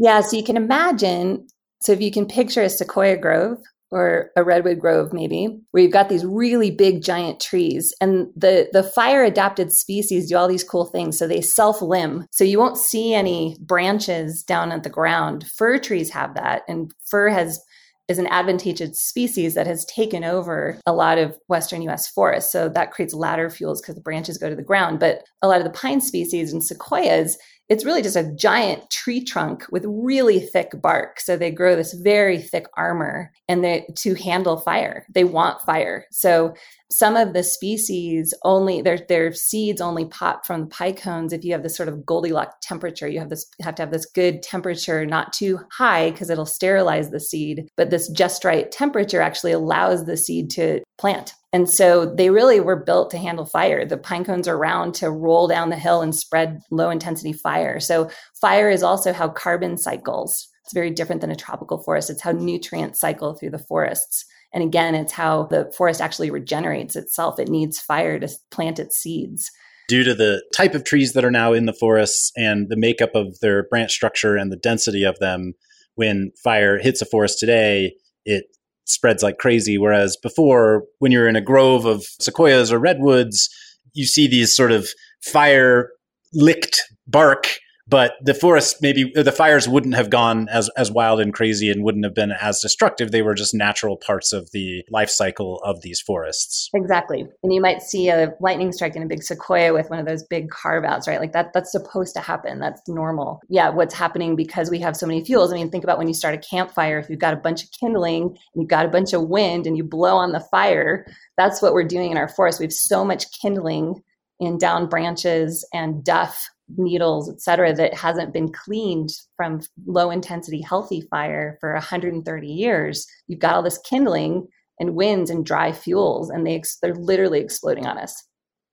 Yeah, 0.01 0.21
so 0.21 0.35
you 0.35 0.43
can 0.43 0.57
imagine. 0.57 1.45
So 1.81 1.91
if 1.91 2.01
you 2.01 2.11
can 2.11 2.25
picture 2.25 2.63
a 2.63 2.69
sequoia 2.69 3.17
grove 3.17 3.59
or 3.91 4.31
a 4.35 4.43
redwood 4.43 4.79
grove, 4.79 5.13
maybe, 5.13 5.59
where 5.69 5.83
you've 5.83 5.91
got 5.91 6.09
these 6.09 6.25
really 6.25 6.71
big 6.71 7.03
giant 7.03 7.39
trees, 7.39 7.93
and 8.01 8.29
the 8.35 8.67
the 8.73 8.81
fire 8.81 9.23
adapted 9.23 9.71
species 9.71 10.27
do 10.27 10.37
all 10.37 10.47
these 10.47 10.63
cool 10.63 10.85
things. 10.85 11.19
So 11.19 11.27
they 11.27 11.39
self 11.39 11.83
limb, 11.83 12.25
so 12.31 12.43
you 12.43 12.57
won't 12.57 12.79
see 12.79 13.13
any 13.13 13.55
branches 13.59 14.41
down 14.41 14.71
at 14.71 14.81
the 14.81 14.89
ground. 14.89 15.45
Fir 15.55 15.77
trees 15.77 16.09
have 16.09 16.33
that, 16.33 16.63
and 16.67 16.91
fir 17.05 17.29
has 17.29 17.61
is 18.07 18.17
an 18.17 18.27
advantageous 18.27 18.99
species 18.99 19.53
that 19.53 19.67
has 19.67 19.85
taken 19.85 20.23
over 20.23 20.79
a 20.85 20.93
lot 20.93 21.19
of 21.19 21.37
western 21.47 21.81
US 21.83 22.07
forests. 22.07 22.51
So 22.51 22.69
that 22.69 22.91
creates 22.91 23.13
ladder 23.13 23.49
fuels 23.51 23.81
because 23.81 23.95
the 23.95 24.01
branches 24.01 24.39
go 24.39 24.49
to 24.49 24.55
the 24.55 24.63
ground. 24.63 24.99
But 24.99 25.23
a 25.43 25.47
lot 25.47 25.59
of 25.59 25.63
the 25.63 25.69
pine 25.79 26.01
species 26.01 26.51
and 26.51 26.63
sequoias 26.63 27.37
it's 27.71 27.85
really 27.85 28.01
just 28.01 28.17
a 28.17 28.33
giant 28.35 28.89
tree 28.89 29.23
trunk 29.23 29.65
with 29.71 29.85
really 29.87 30.41
thick 30.41 30.73
bark. 30.81 31.21
So 31.21 31.37
they 31.37 31.51
grow 31.51 31.77
this 31.77 31.93
very 31.93 32.37
thick 32.37 32.65
armor 32.75 33.31
and 33.47 33.63
they 33.63 33.87
to 33.99 34.13
handle 34.13 34.57
fire. 34.57 35.05
They 35.13 35.23
want 35.23 35.61
fire. 35.61 36.05
So 36.11 36.53
some 36.89 37.15
of 37.15 37.31
the 37.31 37.43
species 37.43 38.33
only 38.43 38.81
their 38.81 38.99
their 39.07 39.31
seeds 39.31 39.79
only 39.79 40.03
pop 40.03 40.45
from 40.45 40.63
the 40.63 40.67
pine 40.67 40.95
cones 40.95 41.31
if 41.31 41.45
you 41.45 41.53
have 41.53 41.63
this 41.63 41.77
sort 41.77 41.87
of 41.87 42.05
Goldilocks 42.05 42.55
temperature. 42.61 43.07
You 43.07 43.19
have 43.19 43.29
this 43.29 43.49
have 43.61 43.75
to 43.75 43.83
have 43.83 43.91
this 43.91 44.05
good 44.05 44.43
temperature, 44.43 45.05
not 45.05 45.31
too 45.31 45.57
high 45.71 46.11
because 46.11 46.29
it'll 46.29 46.45
sterilize 46.45 47.09
the 47.09 47.21
seed, 47.21 47.69
but 47.77 47.89
this 47.89 48.09
just 48.09 48.43
right 48.43 48.69
temperature 48.69 49.21
actually 49.21 49.53
allows 49.53 50.05
the 50.05 50.17
seed 50.17 50.49
to 50.51 50.81
plant. 50.97 51.35
And 51.53 51.69
so 51.69 52.05
they 52.05 52.29
really 52.29 52.59
were 52.61 52.77
built 52.77 53.11
to 53.11 53.17
handle 53.17 53.45
fire. 53.45 53.85
The 53.85 53.97
pine 53.97 54.23
cones 54.23 54.47
are 54.47 54.57
round 54.57 54.93
to 54.95 55.11
roll 55.11 55.47
down 55.47 55.69
the 55.69 55.75
hill 55.75 56.01
and 56.01 56.15
spread 56.15 56.61
low 56.71 56.89
intensity 56.89 57.33
fire. 57.33 57.79
So 57.79 58.09
fire 58.39 58.69
is 58.69 58.83
also 58.83 59.11
how 59.11 59.27
carbon 59.27 59.77
cycles. 59.77 60.47
It's 60.63 60.73
very 60.73 60.91
different 60.91 61.19
than 61.19 61.31
a 61.31 61.35
tropical 61.35 61.83
forest. 61.83 62.09
It's 62.09 62.21
how 62.21 62.31
nutrients 62.31 63.01
cycle 63.01 63.33
through 63.33 63.49
the 63.49 63.59
forests. 63.59 64.25
And 64.53 64.63
again, 64.63 64.95
it's 64.95 65.11
how 65.11 65.43
the 65.43 65.71
forest 65.75 65.99
actually 65.99 66.31
regenerates 66.31 66.95
itself. 66.95 67.39
It 67.39 67.49
needs 67.49 67.79
fire 67.79 68.19
to 68.19 68.29
plant 68.51 68.79
its 68.79 68.97
seeds. 68.97 69.49
Due 69.89 70.03
to 70.05 70.13
the 70.13 70.41
type 70.55 70.73
of 70.73 70.85
trees 70.85 71.13
that 71.13 71.25
are 71.25 71.31
now 71.31 71.51
in 71.51 71.65
the 71.65 71.73
forests 71.73 72.31
and 72.37 72.69
the 72.69 72.77
makeup 72.77 73.11
of 73.13 73.39
their 73.41 73.63
branch 73.63 73.91
structure 73.91 74.37
and 74.37 74.51
the 74.51 74.57
density 74.57 75.03
of 75.03 75.19
them, 75.19 75.53
when 75.95 76.31
fire 76.41 76.79
hits 76.79 77.01
a 77.01 77.05
forest 77.05 77.39
today, 77.39 77.95
it 78.23 78.45
spreads 78.85 79.23
like 79.23 79.37
crazy. 79.37 79.77
Whereas 79.77 80.17
before, 80.17 80.83
when 80.99 81.11
you're 81.11 81.27
in 81.27 81.35
a 81.35 81.41
grove 81.41 81.85
of 81.85 82.03
sequoias 82.19 82.71
or 82.71 82.79
redwoods, 82.79 83.49
you 83.93 84.05
see 84.05 84.27
these 84.27 84.55
sort 84.55 84.71
of 84.71 84.89
fire 85.23 85.89
licked 86.33 86.81
bark 87.07 87.47
but 87.91 88.13
the 88.23 88.33
forests 88.33 88.81
maybe 88.81 89.11
the 89.13 89.33
fires 89.33 89.67
wouldn't 89.67 89.95
have 89.95 90.09
gone 90.09 90.47
as 90.49 90.69
as 90.77 90.89
wild 90.89 91.19
and 91.19 91.33
crazy 91.33 91.69
and 91.69 91.83
wouldn't 91.83 92.05
have 92.05 92.15
been 92.15 92.31
as 92.31 92.61
destructive. 92.61 93.11
They 93.11 93.21
were 93.21 93.35
just 93.35 93.53
natural 93.53 93.97
parts 93.97 94.31
of 94.31 94.49
the 94.51 94.83
life 94.89 95.09
cycle 95.09 95.61
of 95.63 95.81
these 95.81 95.99
forests. 95.99 96.69
Exactly. 96.73 97.27
And 97.43 97.53
you 97.53 97.59
might 97.59 97.81
see 97.81 98.09
a 98.09 98.33
lightning 98.39 98.71
strike 98.71 98.95
in 98.95 99.03
a 99.03 99.07
big 99.07 99.21
sequoia 99.21 99.73
with 99.73 99.89
one 99.89 99.99
of 99.99 100.05
those 100.05 100.23
big 100.23 100.49
carve 100.49 100.85
outs 100.85 101.07
right? 101.07 101.19
Like 101.19 101.33
that 101.33 101.51
that's 101.53 101.71
supposed 101.71 102.15
to 102.15 102.21
happen. 102.21 102.59
That's 102.59 102.81
normal. 102.87 103.41
Yeah 103.49 103.69
what's 103.69 103.93
happening 103.93 104.35
because 104.37 104.71
we 104.71 104.79
have 104.79 104.95
so 104.95 105.05
many 105.05 105.23
fuels. 105.23 105.51
I 105.51 105.55
mean 105.55 105.69
think 105.69 105.83
about 105.83 105.97
when 105.97 106.07
you 106.07 106.13
start 106.13 106.33
a 106.33 106.37
campfire 106.37 106.97
if 106.97 107.09
you've 107.09 107.19
got 107.19 107.33
a 107.33 107.37
bunch 107.37 107.63
of 107.63 107.69
kindling 107.77 108.23
and 108.23 108.61
you've 108.63 108.69
got 108.69 108.85
a 108.85 108.89
bunch 108.89 109.11
of 109.11 109.27
wind 109.27 109.67
and 109.67 109.75
you 109.75 109.83
blow 109.83 110.15
on 110.15 110.31
the 110.31 110.39
fire 110.39 111.05
that's 111.37 111.61
what 111.61 111.73
we're 111.73 111.83
doing 111.83 112.11
in 112.11 112.17
our 112.17 112.29
forest. 112.29 112.59
We 112.59 112.65
have 112.65 112.73
so 112.73 113.03
much 113.03 113.25
kindling 113.41 114.01
in 114.39 114.57
down 114.57 114.87
branches 114.87 115.67
and 115.73 116.03
duff 116.03 116.49
needles, 116.77 117.29
et 117.29 117.41
cetera, 117.41 117.73
that 117.73 117.93
hasn't 117.93 118.33
been 118.33 118.51
cleaned 118.51 119.09
from 119.35 119.61
low 119.85 120.11
intensity 120.11 120.61
healthy 120.61 121.01
fire 121.09 121.57
for 121.59 121.73
130 121.73 122.47
years. 122.47 123.05
You've 123.27 123.39
got 123.39 123.55
all 123.55 123.63
this 123.63 123.79
kindling 123.79 124.47
and 124.79 124.95
winds 124.95 125.29
and 125.29 125.45
dry 125.45 125.71
fuels, 125.71 126.29
and 126.29 126.45
they 126.45 126.55
ex- 126.55 126.77
they're 126.81 126.95
literally 126.95 127.39
exploding 127.39 127.85
on 127.85 127.97
us. 127.97 128.15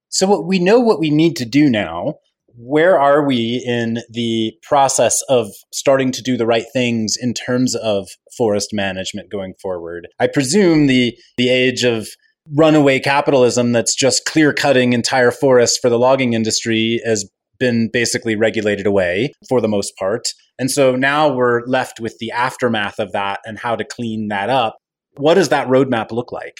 So 0.08 0.26
what 0.26 0.46
we 0.46 0.58
know 0.58 0.80
what 0.80 1.00
we 1.00 1.10
need 1.10 1.36
to 1.36 1.44
do 1.44 1.68
now. 1.68 2.14
Where 2.60 2.98
are 2.98 3.24
we 3.24 3.62
in 3.64 4.00
the 4.10 4.52
process 4.64 5.22
of 5.28 5.46
starting 5.72 6.10
to 6.10 6.22
do 6.22 6.36
the 6.36 6.46
right 6.46 6.64
things 6.72 7.16
in 7.20 7.32
terms 7.32 7.76
of 7.76 8.08
forest 8.36 8.70
management 8.72 9.30
going 9.30 9.54
forward? 9.62 10.08
I 10.18 10.26
presume 10.26 10.88
the 10.88 11.16
the 11.36 11.50
age 11.50 11.84
of 11.84 12.08
runaway 12.54 12.98
capitalism 12.98 13.72
that's 13.72 13.94
just 13.94 14.24
clear 14.24 14.52
cutting 14.52 14.92
entire 14.92 15.30
forests 15.30 15.78
for 15.80 15.90
the 15.90 15.98
logging 15.98 16.32
industry 16.32 17.00
has 17.04 17.30
been 17.58 17.90
basically 17.92 18.36
regulated 18.36 18.86
away 18.86 19.32
for 19.48 19.60
the 19.60 19.68
most 19.68 19.96
part. 19.96 20.28
And 20.58 20.70
so 20.70 20.96
now 20.96 21.32
we're 21.32 21.64
left 21.66 22.00
with 22.00 22.18
the 22.18 22.30
aftermath 22.30 22.98
of 22.98 23.12
that 23.12 23.40
and 23.44 23.58
how 23.58 23.76
to 23.76 23.84
clean 23.84 24.28
that 24.28 24.50
up. 24.50 24.76
What 25.16 25.34
does 25.34 25.48
that 25.50 25.68
roadmap 25.68 26.10
look 26.10 26.32
like? 26.32 26.56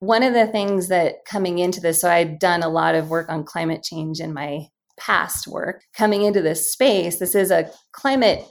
One 0.00 0.22
of 0.22 0.34
the 0.34 0.46
things 0.46 0.88
that 0.88 1.24
coming 1.24 1.58
into 1.58 1.80
this, 1.80 2.00
so 2.00 2.10
I'd 2.10 2.38
done 2.38 2.62
a 2.62 2.68
lot 2.68 2.94
of 2.94 3.08
work 3.08 3.28
on 3.28 3.44
climate 3.44 3.82
change 3.82 4.20
in 4.20 4.34
my 4.34 4.66
past 4.98 5.46
work. 5.46 5.82
Coming 5.96 6.22
into 6.22 6.42
this 6.42 6.70
space, 6.70 7.18
this 7.18 7.34
is 7.34 7.50
a 7.50 7.70
climate 7.92 8.44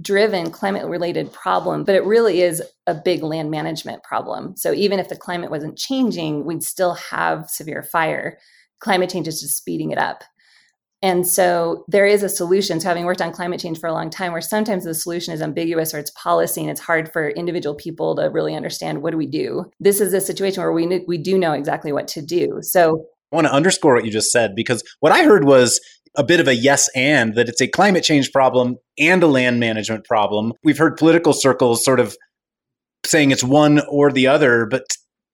driven 0.00 0.50
climate 0.50 0.86
related 0.86 1.32
problem, 1.32 1.84
but 1.84 1.94
it 1.94 2.04
really 2.04 2.40
is 2.40 2.62
a 2.86 2.94
big 2.94 3.22
land 3.22 3.50
management 3.50 4.02
problem. 4.02 4.56
So 4.56 4.72
even 4.72 4.98
if 4.98 5.08
the 5.08 5.16
climate 5.16 5.50
wasn't 5.50 5.76
changing, 5.76 6.44
we'd 6.44 6.62
still 6.62 6.94
have 6.94 7.50
severe 7.50 7.82
fire. 7.82 8.38
Climate 8.80 9.10
change 9.10 9.26
is 9.26 9.40
just 9.40 9.56
speeding 9.56 9.90
it 9.90 9.98
up. 9.98 10.22
And 11.00 11.26
so 11.26 11.84
there 11.86 12.06
is 12.06 12.22
a 12.22 12.28
solution. 12.28 12.80
So 12.80 12.88
having 12.88 13.04
worked 13.04 13.22
on 13.22 13.32
climate 13.32 13.60
change 13.60 13.78
for 13.78 13.88
a 13.88 13.92
long 13.92 14.10
time, 14.10 14.32
where 14.32 14.40
sometimes 14.40 14.84
the 14.84 14.94
solution 14.94 15.32
is 15.32 15.40
ambiguous 15.40 15.94
or 15.94 15.98
it's 15.98 16.10
policy 16.10 16.60
and 16.60 16.70
it's 16.70 16.80
hard 16.80 17.12
for 17.12 17.30
individual 17.30 17.76
people 17.76 18.16
to 18.16 18.24
really 18.30 18.54
understand 18.54 19.02
what 19.02 19.12
do 19.12 19.16
we 19.16 19.26
do. 19.26 19.70
This 19.78 20.00
is 20.00 20.12
a 20.12 20.20
situation 20.20 20.62
where 20.62 20.72
we 20.72 21.04
we 21.06 21.18
do 21.18 21.38
know 21.38 21.52
exactly 21.52 21.92
what 21.92 22.08
to 22.08 22.22
do. 22.22 22.58
So 22.62 23.04
I 23.32 23.36
want 23.36 23.46
to 23.46 23.52
underscore 23.52 23.94
what 23.94 24.04
you 24.04 24.10
just 24.10 24.32
said 24.32 24.54
because 24.56 24.82
what 25.00 25.12
I 25.12 25.22
heard 25.22 25.44
was 25.44 25.80
a 26.16 26.24
bit 26.24 26.40
of 26.40 26.48
a 26.48 26.54
yes 26.54 26.88
and 26.96 27.34
that 27.36 27.48
it's 27.48 27.60
a 27.60 27.68
climate 27.68 28.02
change 28.02 28.32
problem 28.32 28.76
and 28.98 29.22
a 29.22 29.26
land 29.26 29.60
management 29.60 30.04
problem. 30.04 30.52
We've 30.64 30.78
heard 30.78 30.96
political 30.96 31.32
circles 31.32 31.84
sort 31.84 32.00
of 32.00 32.16
saying 33.06 33.30
it's 33.30 33.44
one 33.44 33.80
or 33.88 34.10
the 34.10 34.26
other, 34.26 34.66
but 34.66 34.82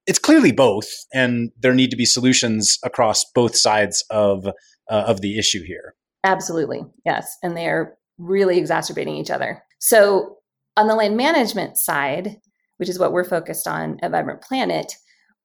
it's 0.07 0.19
clearly 0.19 0.53
both 0.53 0.89
and 1.15 1.51
there 1.59 1.73
need 1.73 1.91
to 1.91 1.97
be 1.97 2.05
solutions 2.05 2.79
across 2.85 3.25
both 3.35 3.57
sides 3.57 4.05
of 4.11 4.47
uh, 4.91 5.05
of 5.07 5.21
the 5.21 5.39
issue 5.39 5.63
here. 5.65 5.95
Absolutely. 6.25 6.83
Yes. 7.05 7.37
And 7.43 7.57
they 7.57 7.67
are 7.67 7.97
really 8.19 8.59
exacerbating 8.59 9.17
each 9.17 9.31
other. 9.31 9.63
So, 9.79 10.37
on 10.77 10.89
the 10.89 10.95
land 10.95 11.17
management 11.17 11.77
side, 11.77 12.37
which 12.79 12.89
is 12.89 12.99
what 12.99 13.13
we're 13.13 13.25
focused 13.25 13.69
on 13.69 13.99
at 14.03 14.11
Vibrant 14.11 14.43
Planet, 14.43 14.93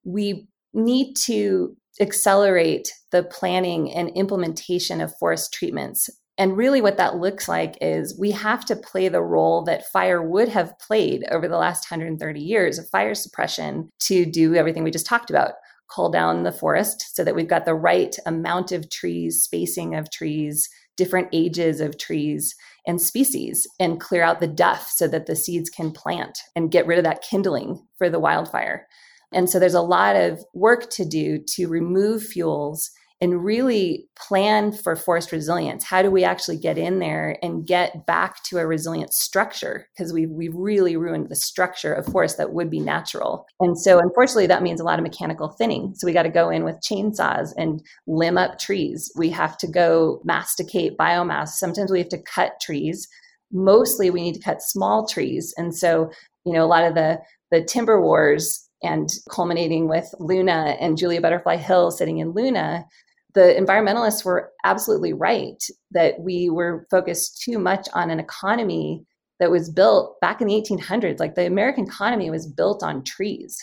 we 0.03 0.48
need 0.74 1.13
to 1.25 1.75
accelerate 2.01 2.91
the 3.12 3.24
planning 3.24 3.93
and 3.93 4.10
implementation 4.15 5.01
of 5.01 5.13
forest 5.19 5.53
treatments. 5.53 6.10
And 6.38 6.55
really, 6.55 6.81
what 6.81 6.98
that 6.98 7.17
looks 7.17 7.50
like 7.50 7.77
is 7.81 8.17
we 8.17 8.31
have 8.31 8.63
to 8.65 8.75
play 8.75 9.10
the 9.10 9.22
role 9.22 9.63
that 9.65 9.91
fire 9.91 10.24
would 10.24 10.48
have 10.48 10.79
played 10.79 11.25
over 11.31 11.48
the 11.48 11.58
last 11.58 11.91
130 11.91 12.39
years 12.39 12.79
of 12.79 12.88
fire 12.89 13.13
suppression 13.13 13.89
to 14.03 14.25
do 14.25 14.55
everything 14.55 14.84
we 14.84 14.91
just 14.91 15.05
talked 15.05 15.29
about 15.29 15.55
cull 15.93 16.10
down 16.10 16.43
the 16.43 16.51
forest 16.51 17.15
so 17.15 17.24
that 17.24 17.36
we've 17.36 17.48
got 17.48 17.65
the 17.65 17.74
right 17.74 18.15
amount 18.25 18.72
of 18.72 18.89
trees, 18.89 19.43
spacing 19.43 19.96
of 19.96 20.12
trees, 20.12 20.69
different 20.98 21.29
ages 21.31 21.79
of 21.79 21.98
trees 21.98 22.55
and 22.86 23.01
species, 23.01 23.67
and 23.79 24.00
clear 24.00 24.22
out 24.22 24.39
the 24.39 24.48
duff 24.48 24.89
so 24.89 25.08
that 25.08 25.25
the 25.25 25.36
seeds 25.36 25.69
can 25.69 25.91
plant 25.91 26.39
and 26.55 26.72
get 26.72 26.86
rid 26.86 26.98
of 26.98 27.05
that 27.05 27.24
kindling 27.24 27.86
for 27.98 28.10
the 28.10 28.19
wildfire. 28.19 28.88
And 29.31 29.50
so 29.50 29.60
there's 29.60 29.74
a 29.74 29.81
lot 29.81 30.15
of 30.15 30.43
work 30.53 30.89
to 30.91 31.05
do 31.05 31.39
to 31.55 31.67
remove 31.67 32.24
fuels 32.24 32.91
and 33.21 33.43
really 33.43 34.07
plan 34.17 34.71
for 34.71 34.95
forest 34.95 35.33
resilience. 35.33 35.83
How 35.83 36.01
do 36.01 36.09
we 36.09 36.23
actually 36.23 36.57
get 36.57 36.77
in 36.77 36.99
there 36.99 37.38
and 37.43 37.67
get 37.67 38.05
back 38.05 38.41
to 38.45 38.59
a 38.59 38.67
resilient 38.67 39.13
structure? 39.13 39.88
Because 39.93 40.13
we've, 40.13 40.29
we've 40.29 40.55
really 40.55 40.95
ruined 40.95 41.29
the 41.29 41.35
structure 41.35 41.93
of 41.93 42.05
forest 42.05 42.38
that 42.38 42.53
would 42.53 42.69
be 42.69 42.79
natural. 42.79 43.45
And 43.59 43.77
so, 43.77 43.99
unfortunately, 43.99 44.47
that 44.47 44.63
means 44.63 44.79
a 44.79 44.85
lot 44.85 44.99
of 44.99 45.03
mechanical 45.03 45.49
thinning. 45.49 45.93
So, 45.95 46.07
we 46.07 46.13
got 46.13 46.23
to 46.23 46.29
go 46.29 46.49
in 46.49 46.63
with 46.63 46.77
chainsaws 46.81 47.49
and 47.57 47.81
limb 48.07 48.38
up 48.38 48.57
trees. 48.57 49.11
We 49.17 49.29
have 49.31 49.57
to 49.57 49.67
go 49.67 50.21
masticate 50.23 50.97
biomass. 50.97 51.49
Sometimes 51.49 51.91
we 51.91 51.99
have 51.99 52.09
to 52.09 52.21
cut 52.23 52.53
trees. 52.61 53.07
Mostly, 53.51 54.09
we 54.09 54.21
need 54.21 54.35
to 54.35 54.43
cut 54.43 54.61
small 54.61 55.05
trees. 55.07 55.53
And 55.57 55.75
so, 55.75 56.09
you 56.45 56.53
know, 56.53 56.63
a 56.63 56.67
lot 56.67 56.85
of 56.85 56.95
the, 56.95 57.19
the 57.51 57.63
timber 57.63 58.01
wars 58.01 58.69
and 58.81 59.09
culminating 59.29 59.89
with 59.89 60.13
Luna 60.19 60.77
and 60.79 60.97
Julia 60.97 61.19
Butterfly 61.19 61.57
Hill 61.57 61.91
sitting 61.91 62.19
in 62.19 62.31
Luna 62.31 62.85
the 63.33 63.55
environmentalists 63.59 64.25
were 64.25 64.51
absolutely 64.63 65.13
right 65.13 65.63
that 65.91 66.19
we 66.19 66.50
were 66.50 66.88
focused 66.89 67.41
too 67.41 67.59
much 67.59 67.88
on 67.93 68.09
an 68.09 68.19
economy 68.19 69.05
that 69.39 69.51
was 69.51 69.69
built 69.69 70.19
back 70.19 70.41
in 70.41 70.48
the 70.48 70.53
1800s. 70.62 71.19
Like 71.19 71.36
the 71.36 71.45
American 71.45 71.86
economy 71.86 72.29
was 72.29 72.48
built 72.48 72.83
on 72.83 73.03
trees, 73.03 73.57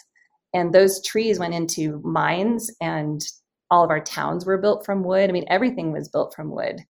and 0.55 0.73
those 0.73 1.05
trees 1.05 1.39
went 1.39 1.55
into 1.55 2.01
mines, 2.05 2.71
and 2.81 3.21
all 3.71 3.85
of 3.85 3.91
our 3.91 4.01
towns 4.01 4.47
were 4.47 4.59
built 4.59 4.87
from 4.87 5.05
wood. 5.05 5.29
I 5.29 5.33
mean, 5.33 5.47
everything 5.49 5.93
was 5.93 6.09
built 6.09 6.35
from 6.35 6.51
wood. 6.51 6.83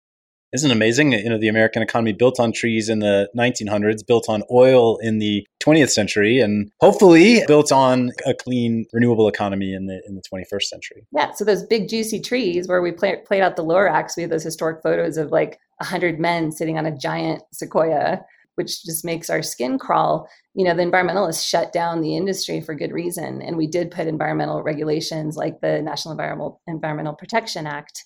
Isn't 0.53 0.72
amazing? 0.72 1.13
You 1.13 1.29
know, 1.29 1.38
the 1.38 1.48
American 1.48 1.82
economy 1.82 2.13
built 2.13 2.39
on 2.39 2.53
trees 2.53 2.88
in 2.88 3.00
the 3.00 3.29
1900s, 3.38 4.05
built 4.05 4.29
on 4.29 4.44
oil 4.51 4.98
in 4.98 5.20
the 5.20 5.46
20th 5.65 5.89
century, 5.89 6.39
and 6.39 6.72
hopefully 6.79 7.41
built 7.48 7.72
on 7.72 8.12
a 8.25 8.34
clean, 8.34 8.86
renewable 8.93 9.27
economy 9.27 9.74
in 9.74 9.88
the 9.88 10.01
in 10.07 10.15
the 10.15 10.22
21st 10.22 10.63
century. 10.63 11.07
Yeah. 11.12 11.31
So 11.31 11.43
those 11.43 11.63
big 11.63 11.89
juicy 11.89 12.19
trees 12.19 12.67
where 12.67 12.81
we 12.81 12.91
play, 12.91 13.17
played 13.25 13.41
out 13.41 13.55
the 13.55 13.63
Lorax, 13.63 14.15
we 14.15 14.24
have 14.24 14.29
those 14.29 14.43
historic 14.43 14.81
photos 14.84 15.17
of 15.17 15.31
like 15.31 15.60
hundred 15.81 16.19
men 16.19 16.51
sitting 16.51 16.77
on 16.77 16.86
a 16.86 16.98
giant 16.98 17.41
sequoia, 17.51 18.22
which 18.55 18.84
just 18.84 19.03
makes 19.03 19.29
our 19.29 19.41
skin 19.41 19.77
crawl. 19.77 20.29
You 20.53 20.65
know, 20.65 20.75
the 20.75 20.84
environmentalists 20.84 21.48
shut 21.48 21.74
down 21.74 22.01
the 22.01 22.15
industry 22.15 22.62
for 22.62 22.75
good 22.75 22.91
reason, 22.91 23.41
and 23.41 23.57
we 23.57 23.67
did 23.67 23.91
put 23.91 24.07
environmental 24.07 24.63
regulations 24.63 25.36
like 25.36 25.60
the 25.62 25.81
National 25.81 26.13
Environmental 26.13 26.62
Environmental 26.67 27.13
Protection 27.13 27.67
Act 27.67 28.03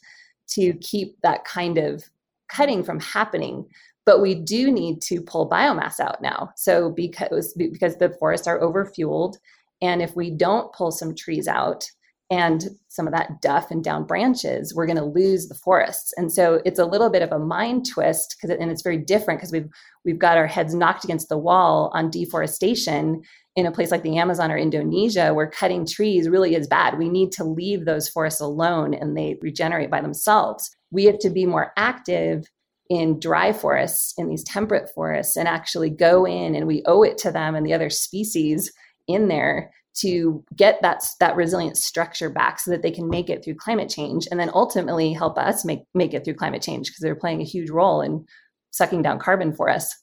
to 0.50 0.74
keep 0.82 1.16
that 1.22 1.46
kind 1.46 1.78
of 1.78 2.04
cutting 2.50 2.84
from 2.84 3.00
happening 3.00 3.66
but 4.06 4.22
we 4.22 4.36
do 4.36 4.72
need 4.72 5.02
to 5.04 5.22
pull 5.22 5.50
biomass 5.50 6.00
out 6.00 6.22
now. 6.22 6.52
So 6.56 6.90
because 6.90 7.54
because 7.54 7.98
the 7.98 8.10
forests 8.20 8.48
are 8.48 8.60
overfueled 8.60 9.36
and 9.82 10.02
if 10.02 10.16
we 10.16 10.32
don't 10.32 10.74
pull 10.74 10.92
some 10.92 11.16
trees 11.16 11.48
out 11.48 11.86
and 12.32 12.70
some 12.90 13.08
of 13.08 13.14
that 13.14 13.42
duff 13.42 13.72
and 13.72 13.84
down 13.84 14.06
branches 14.06 14.76
we're 14.76 14.86
going 14.86 14.98
to 14.98 15.04
lose 15.04 15.48
the 15.48 15.56
forests. 15.56 16.14
And 16.18 16.32
so 16.32 16.62
it's 16.66 16.80
a 16.80 16.86
little 16.86 17.10
bit 17.10 17.22
of 17.22 17.32
a 17.32 17.40
mind 17.40 17.88
twist 17.88 18.36
because 18.36 18.56
and 18.56 18.72
it's 18.72 18.82
very 18.82 18.98
different 18.98 19.40
because 19.40 19.52
we've 19.52 19.70
we've 20.06 20.20
got 20.20 20.38
our 20.38 20.48
heads 20.48 20.74
knocked 20.74 21.04
against 21.04 21.30
the 21.30 21.38
wall 21.38 21.92
on 21.94 22.10
deforestation 22.10 23.22
in 23.56 23.66
a 23.66 23.72
place 23.72 23.92
like 23.92 24.04
the 24.04 24.18
amazon 24.18 24.52
or 24.52 24.58
indonesia 24.58 25.34
where 25.34 25.50
cutting 25.50 25.86
trees 25.86 26.30
really 26.30 26.56
is 26.56 26.68
bad. 26.68 26.98
We 26.98 27.10
need 27.10 27.32
to 27.34 27.44
leave 27.44 27.86
those 27.86 28.10
forests 28.10 28.42
alone 28.42 28.94
and 28.94 29.16
they 29.18 29.38
regenerate 29.42 29.92
by 29.92 30.02
themselves. 30.02 30.76
We 30.92 31.06
have 31.06 31.20
to 31.20 31.30
be 31.30 31.46
more 31.46 31.74
active 31.78 32.48
in 32.90 33.20
dry 33.20 33.54
forests, 33.54 34.14
in 34.18 34.28
these 34.28 34.44
temperate 34.44 34.90
forests, 34.94 35.38
and 35.38 35.48
actually 35.48 35.90
go 35.90 36.26
in 36.26 36.56
and 36.56 36.68
we 36.68 36.84
owe 36.86 37.04
it 37.04 37.18
to 37.20 37.32
them 37.32 37.56
and 37.56 37.66
the 37.66 37.74
other 37.74 37.90
species 37.90 38.72
in 39.08 39.28
there 39.28 39.72
to 39.96 40.44
get 40.56 40.82
that 40.82 41.04
that 41.20 41.36
resilient 41.36 41.78
structure 41.78 42.30
back 42.30 42.60
so 42.60 42.72
that 42.72 42.82
they 42.82 42.92
can 42.92 43.10
make 43.10 43.30
it 43.30 43.44
through 43.44 43.56
climate 43.56 43.90
change 43.90 44.28
and 44.30 44.40
then 44.40 44.52
ultimately 44.54 45.14
help 45.14 45.38
us 45.38 45.66
make 45.66 45.80
make 45.94 46.14
it 46.14 46.24
through 46.24 46.34
climate 46.34 46.62
change 46.62 46.88
because 46.88 47.02
they're 47.02 47.16
playing 47.16 47.42
a 47.42 47.46
huge 47.46 47.70
role 47.70 48.02
in 48.02 48.26
sucking 48.72 49.02
down 49.02 49.20
carbon 49.20 49.54
for 49.54 49.70
us. 49.70 49.96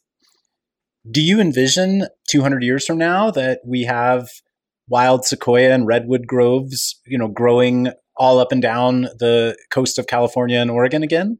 Do 1.11 1.23
you 1.23 1.41
envision 1.41 2.07
200 2.29 2.63
years 2.65 2.85
from 2.85 2.99
now 2.99 3.31
that 3.31 3.61
we 3.65 3.83
have 3.83 4.29
wild 4.89 5.25
sequoia 5.25 5.73
and 5.73 5.87
redwood 5.87 6.27
groves, 6.27 7.01
you 7.07 7.17
know, 7.17 7.29
growing 7.29 7.89
all 8.17 8.39
up 8.39 8.51
and 8.51 8.61
down 8.61 9.03
the 9.03 9.57
coast 9.71 9.99
of 9.99 10.07
California 10.07 10.59
and 10.59 10.71
Oregon 10.71 11.03
again? 11.03 11.39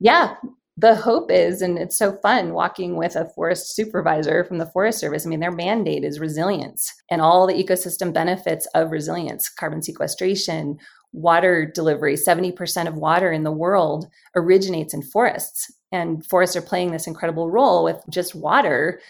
Yeah, 0.00 0.36
the 0.80 0.94
hope 0.94 1.28
is, 1.28 1.60
and 1.60 1.76
it's 1.76 1.98
so 1.98 2.12
fun 2.22 2.52
walking 2.52 2.96
with 2.96 3.16
a 3.16 3.28
forest 3.34 3.74
supervisor 3.74 4.44
from 4.44 4.58
the 4.58 4.66
Forest 4.66 5.00
Service. 5.00 5.26
I 5.26 5.28
mean, 5.28 5.40
their 5.40 5.50
mandate 5.50 6.04
is 6.04 6.20
resilience 6.20 6.94
and 7.10 7.20
all 7.20 7.48
the 7.48 7.54
ecosystem 7.54 8.12
benefits 8.12 8.66
of 8.76 8.92
resilience, 8.92 9.48
carbon 9.48 9.82
sequestration, 9.82 10.78
water 11.12 11.66
delivery. 11.66 12.14
70% 12.14 12.86
of 12.86 12.94
water 12.94 13.32
in 13.32 13.42
the 13.42 13.50
world 13.50 14.06
originates 14.36 14.94
in 14.94 15.02
forests. 15.02 15.72
And 15.90 16.24
forests 16.24 16.54
are 16.54 16.62
playing 16.62 16.92
this 16.92 17.08
incredible 17.08 17.50
role 17.50 17.82
with 17.82 18.00
just 18.08 18.36
water, 18.36 19.00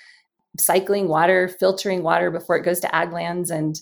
cycling 0.56 1.06
water, 1.06 1.48
filtering 1.48 2.02
water 2.02 2.30
before 2.30 2.56
it 2.56 2.64
goes 2.64 2.80
to 2.80 2.94
ag 2.94 3.12
lands 3.12 3.50
and 3.50 3.78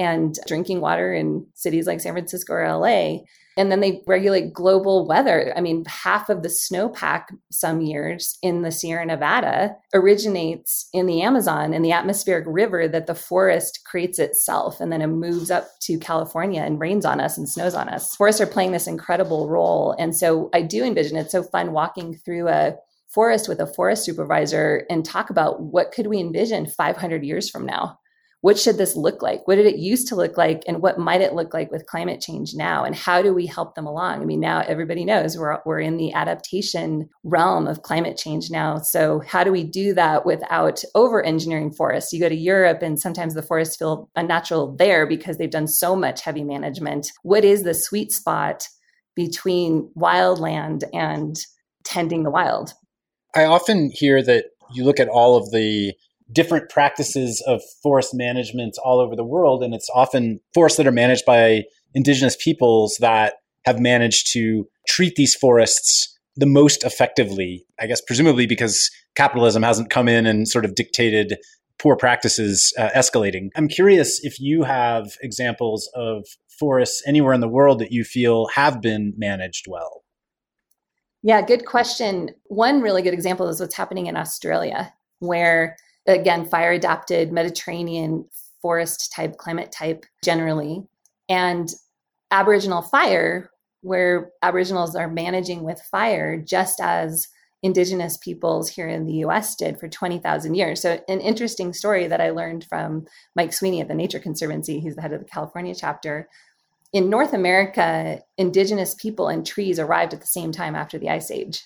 and 0.00 0.38
drinking 0.46 0.80
water 0.80 1.12
in 1.12 1.44
cities 1.54 1.86
like 1.86 2.00
San 2.00 2.12
Francisco 2.12 2.54
or 2.54 2.78
LA. 2.78 3.18
And 3.58 3.72
then 3.72 3.80
they 3.80 4.02
regulate 4.06 4.52
global 4.54 5.04
weather. 5.04 5.52
I 5.56 5.60
mean, 5.60 5.84
half 5.86 6.28
of 6.28 6.42
the 6.42 6.48
snowpack 6.48 7.24
some 7.50 7.80
years 7.80 8.38
in 8.40 8.62
the 8.62 8.70
Sierra 8.70 9.04
Nevada 9.04 9.76
originates 9.92 10.88
in 10.92 11.06
the 11.06 11.22
Amazon 11.22 11.74
in 11.74 11.82
the 11.82 11.90
atmospheric 11.90 12.44
river 12.46 12.86
that 12.86 13.08
the 13.08 13.16
forest 13.16 13.80
creates 13.84 14.20
itself. 14.20 14.80
And 14.80 14.92
then 14.92 15.02
it 15.02 15.08
moves 15.08 15.50
up 15.50 15.68
to 15.80 15.98
California 15.98 16.62
and 16.62 16.78
rains 16.78 17.04
on 17.04 17.20
us 17.20 17.36
and 17.36 17.48
snows 17.48 17.74
on 17.74 17.88
us. 17.88 18.14
Forests 18.14 18.40
are 18.40 18.46
playing 18.46 18.70
this 18.70 18.86
incredible 18.86 19.48
role. 19.48 19.96
And 19.98 20.16
so 20.16 20.50
I 20.54 20.62
do 20.62 20.84
envision 20.84 21.16
it's 21.16 21.32
so 21.32 21.42
fun 21.42 21.72
walking 21.72 22.14
through 22.14 22.48
a 22.48 22.76
forest 23.08 23.48
with 23.48 23.58
a 23.58 23.66
forest 23.66 24.04
supervisor 24.04 24.86
and 24.88 25.04
talk 25.04 25.30
about 25.30 25.60
what 25.60 25.90
could 25.90 26.06
we 26.06 26.20
envision 26.20 26.66
500 26.66 27.24
years 27.24 27.50
from 27.50 27.66
now 27.66 27.98
what 28.40 28.58
should 28.58 28.78
this 28.78 28.94
look 28.94 29.20
like? 29.20 29.46
What 29.48 29.56
did 29.56 29.66
it 29.66 29.78
used 29.78 30.06
to 30.08 30.16
look 30.16 30.36
like? 30.36 30.62
And 30.68 30.80
what 30.80 30.98
might 30.98 31.20
it 31.20 31.34
look 31.34 31.52
like 31.52 31.72
with 31.72 31.86
climate 31.86 32.20
change 32.20 32.54
now? 32.54 32.84
And 32.84 32.94
how 32.94 33.20
do 33.20 33.34
we 33.34 33.46
help 33.46 33.74
them 33.74 33.86
along? 33.86 34.22
I 34.22 34.24
mean, 34.24 34.38
now 34.38 34.60
everybody 34.60 35.04
knows 35.04 35.36
we're, 35.36 35.58
we're 35.66 35.80
in 35.80 35.96
the 35.96 36.12
adaptation 36.12 37.08
realm 37.24 37.66
of 37.66 37.82
climate 37.82 38.16
change 38.16 38.48
now. 38.50 38.78
So, 38.78 39.20
how 39.26 39.42
do 39.42 39.50
we 39.50 39.64
do 39.64 39.92
that 39.94 40.24
without 40.24 40.82
over 40.94 41.22
engineering 41.22 41.72
forests? 41.72 42.12
You 42.12 42.20
go 42.20 42.28
to 42.28 42.34
Europe, 42.36 42.80
and 42.80 42.98
sometimes 43.00 43.34
the 43.34 43.42
forests 43.42 43.76
feel 43.76 44.08
unnatural 44.14 44.76
there 44.76 45.06
because 45.06 45.38
they've 45.38 45.50
done 45.50 45.68
so 45.68 45.96
much 45.96 46.22
heavy 46.22 46.44
management. 46.44 47.10
What 47.22 47.44
is 47.44 47.64
the 47.64 47.74
sweet 47.74 48.12
spot 48.12 48.68
between 49.16 49.90
wildland 49.96 50.84
and 50.94 51.36
tending 51.82 52.22
the 52.22 52.30
wild? 52.30 52.72
I 53.34 53.44
often 53.44 53.90
hear 53.92 54.22
that 54.22 54.46
you 54.72 54.84
look 54.84 55.00
at 55.00 55.08
all 55.08 55.36
of 55.36 55.50
the 55.50 55.94
different 56.32 56.68
practices 56.68 57.42
of 57.46 57.62
forest 57.82 58.14
management 58.14 58.76
all 58.84 59.00
over 59.00 59.16
the 59.16 59.24
world. 59.24 59.62
And 59.62 59.74
it's 59.74 59.88
often 59.94 60.40
forests 60.54 60.76
that 60.76 60.86
are 60.86 60.92
managed 60.92 61.24
by 61.24 61.64
indigenous 61.94 62.36
peoples 62.36 62.96
that 63.00 63.34
have 63.64 63.80
managed 63.80 64.32
to 64.32 64.66
treat 64.86 65.14
these 65.16 65.34
forests 65.34 66.16
the 66.36 66.46
most 66.46 66.84
effectively, 66.84 67.66
I 67.80 67.86
guess, 67.86 68.00
presumably 68.00 68.46
because 68.46 68.90
capitalism 69.16 69.62
hasn't 69.62 69.90
come 69.90 70.08
in 70.08 70.26
and 70.26 70.46
sort 70.46 70.64
of 70.64 70.74
dictated 70.74 71.36
poor 71.78 71.96
practices 71.96 72.72
uh, 72.78 72.90
escalating. 72.90 73.48
I'm 73.56 73.68
curious 73.68 74.24
if 74.24 74.38
you 74.38 74.62
have 74.62 75.12
examples 75.22 75.90
of 75.94 76.26
forests 76.58 77.02
anywhere 77.06 77.32
in 77.32 77.40
the 77.40 77.48
world 77.48 77.78
that 77.80 77.92
you 77.92 78.04
feel 78.04 78.48
have 78.48 78.80
been 78.80 79.14
managed 79.16 79.66
well. 79.68 80.04
Yeah, 81.22 81.42
good 81.42 81.66
question. 81.66 82.30
One 82.46 82.80
really 82.80 83.02
good 83.02 83.14
example 83.14 83.48
is 83.48 83.60
what's 83.60 83.74
happening 83.74 84.06
in 84.06 84.16
Australia, 84.16 84.92
where 85.18 85.76
again, 86.08 86.46
fire 86.46 86.72
adapted 86.72 87.32
Mediterranean 87.32 88.24
forest 88.60 89.12
type, 89.14 89.36
climate 89.36 89.70
type 89.70 90.04
generally. 90.24 90.82
And 91.28 91.68
Aboriginal 92.30 92.82
fire, 92.82 93.50
where 93.82 94.30
Aboriginals 94.42 94.96
are 94.96 95.08
managing 95.08 95.62
with 95.62 95.80
fire 95.90 96.36
just 96.36 96.80
as 96.80 97.28
indigenous 97.62 98.16
peoples 98.16 98.68
here 98.68 98.88
in 98.88 99.04
the 99.04 99.24
US 99.24 99.54
did 99.54 99.78
for 99.78 99.88
20,000 99.88 100.54
years. 100.54 100.80
So, 100.80 101.00
an 101.08 101.20
interesting 101.20 101.72
story 101.72 102.06
that 102.06 102.20
I 102.20 102.30
learned 102.30 102.64
from 102.64 103.06
Mike 103.34 103.52
Sweeney 103.52 103.80
at 103.80 103.88
the 103.88 103.94
Nature 103.94 104.20
Conservancy, 104.20 104.80
he's 104.80 104.94
the 104.96 105.02
head 105.02 105.12
of 105.12 105.20
the 105.20 105.26
California 105.26 105.74
chapter. 105.74 106.28
In 106.92 107.10
North 107.10 107.34
America, 107.34 108.22
indigenous 108.38 108.94
people 108.94 109.28
and 109.28 109.44
trees 109.44 109.78
arrived 109.78 110.14
at 110.14 110.20
the 110.20 110.26
same 110.26 110.52
time 110.52 110.74
after 110.74 110.98
the 110.98 111.10
Ice 111.10 111.30
Age. 111.30 111.64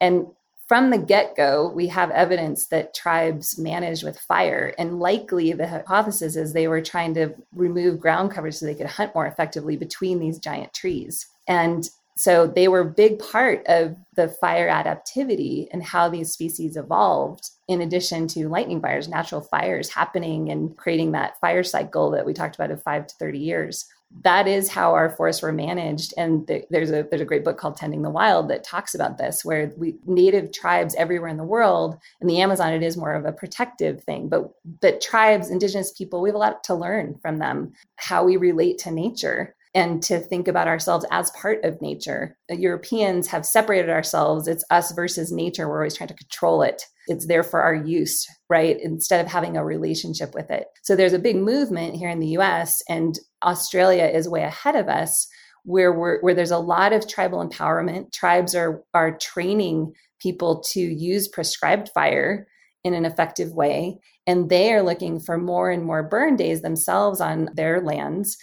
And 0.00 0.26
from 0.70 0.90
the 0.90 0.98
get 0.98 1.34
go, 1.34 1.68
we 1.74 1.88
have 1.88 2.12
evidence 2.12 2.66
that 2.68 2.94
tribes 2.94 3.58
managed 3.58 4.04
with 4.04 4.16
fire. 4.20 4.72
And 4.78 5.00
likely 5.00 5.52
the 5.52 5.66
hypothesis 5.66 6.36
is 6.36 6.52
they 6.52 6.68
were 6.68 6.80
trying 6.80 7.12
to 7.14 7.34
remove 7.52 7.98
ground 7.98 8.30
cover 8.30 8.52
so 8.52 8.66
they 8.66 8.76
could 8.76 8.86
hunt 8.86 9.12
more 9.12 9.26
effectively 9.26 9.76
between 9.76 10.20
these 10.20 10.38
giant 10.38 10.72
trees. 10.72 11.26
And 11.48 11.90
so 12.16 12.46
they 12.46 12.68
were 12.68 12.82
a 12.82 12.84
big 12.84 13.18
part 13.18 13.66
of 13.66 13.96
the 14.14 14.28
fire 14.28 14.68
adaptivity 14.68 15.66
and 15.72 15.82
how 15.82 16.08
these 16.08 16.30
species 16.30 16.76
evolved, 16.76 17.50
in 17.66 17.80
addition 17.80 18.28
to 18.28 18.48
lightning 18.48 18.80
fires, 18.80 19.08
natural 19.08 19.40
fires 19.40 19.88
happening 19.88 20.52
and 20.52 20.76
creating 20.76 21.10
that 21.12 21.40
fire 21.40 21.64
cycle 21.64 22.12
that 22.12 22.24
we 22.24 22.32
talked 22.32 22.54
about 22.54 22.70
of 22.70 22.80
five 22.84 23.08
to 23.08 23.14
30 23.16 23.40
years 23.40 23.86
that 24.22 24.48
is 24.48 24.68
how 24.68 24.92
our 24.92 25.10
forests 25.10 25.42
were 25.42 25.52
managed 25.52 26.12
and 26.16 26.46
th- 26.46 26.64
there's 26.70 26.90
a 26.90 27.06
there's 27.10 27.20
a 27.20 27.26
great 27.26 27.44
book 27.44 27.56
called 27.56 27.76
tending 27.76 28.02
the 28.02 28.10
wild 28.10 28.48
that 28.48 28.64
talks 28.64 28.94
about 28.94 29.18
this 29.18 29.44
where 29.44 29.72
we 29.76 29.94
native 30.04 30.52
tribes 30.52 30.94
everywhere 30.96 31.28
in 31.28 31.36
the 31.36 31.44
world 31.44 31.96
in 32.20 32.26
the 32.26 32.40
amazon 32.40 32.72
it 32.72 32.82
is 32.82 32.96
more 32.96 33.14
of 33.14 33.24
a 33.24 33.32
protective 33.32 34.02
thing 34.02 34.28
but 34.28 34.50
but 34.80 35.00
tribes 35.00 35.48
indigenous 35.48 35.92
people 35.92 36.20
we 36.20 36.28
have 36.28 36.36
a 36.36 36.38
lot 36.38 36.64
to 36.64 36.74
learn 36.74 37.16
from 37.22 37.38
them 37.38 37.72
how 37.96 38.24
we 38.24 38.36
relate 38.36 38.78
to 38.78 38.90
nature 38.90 39.54
and 39.74 40.02
to 40.02 40.18
think 40.18 40.48
about 40.48 40.68
ourselves 40.68 41.06
as 41.10 41.30
part 41.30 41.64
of 41.64 41.80
nature. 41.80 42.36
Europeans 42.48 43.28
have 43.28 43.46
separated 43.46 43.88
ourselves. 43.88 44.48
It's 44.48 44.64
us 44.70 44.92
versus 44.92 45.30
nature. 45.30 45.68
We're 45.68 45.78
always 45.78 45.96
trying 45.96 46.08
to 46.08 46.14
control 46.14 46.62
it. 46.62 46.82
It's 47.06 47.26
there 47.26 47.42
for 47.42 47.62
our 47.62 47.74
use, 47.74 48.26
right? 48.48 48.78
Instead 48.80 49.24
of 49.24 49.30
having 49.30 49.56
a 49.56 49.64
relationship 49.64 50.34
with 50.34 50.50
it. 50.50 50.66
So 50.82 50.94
there's 50.94 51.12
a 51.12 51.18
big 51.18 51.36
movement 51.36 51.94
here 51.96 52.08
in 52.08 52.20
the 52.20 52.38
US, 52.38 52.82
and 52.88 53.18
Australia 53.44 54.04
is 54.04 54.28
way 54.28 54.42
ahead 54.42 54.76
of 54.76 54.88
us. 54.88 55.26
Where, 55.64 55.92
we're, 55.92 56.20
where 56.22 56.34
there's 56.34 56.50
a 56.50 56.58
lot 56.58 56.94
of 56.94 57.06
tribal 57.06 57.46
empowerment, 57.46 58.12
tribes 58.12 58.54
are 58.54 58.82
are 58.94 59.18
training 59.18 59.92
people 60.18 60.62
to 60.72 60.80
use 60.80 61.28
prescribed 61.28 61.90
fire 61.92 62.46
in 62.82 62.94
an 62.94 63.04
effective 63.04 63.52
way, 63.52 63.98
and 64.26 64.48
they 64.48 64.72
are 64.72 64.82
looking 64.82 65.20
for 65.20 65.36
more 65.36 65.70
and 65.70 65.84
more 65.84 66.02
burn 66.02 66.36
days 66.36 66.62
themselves 66.62 67.20
on 67.20 67.50
their 67.54 67.82
lands 67.82 68.38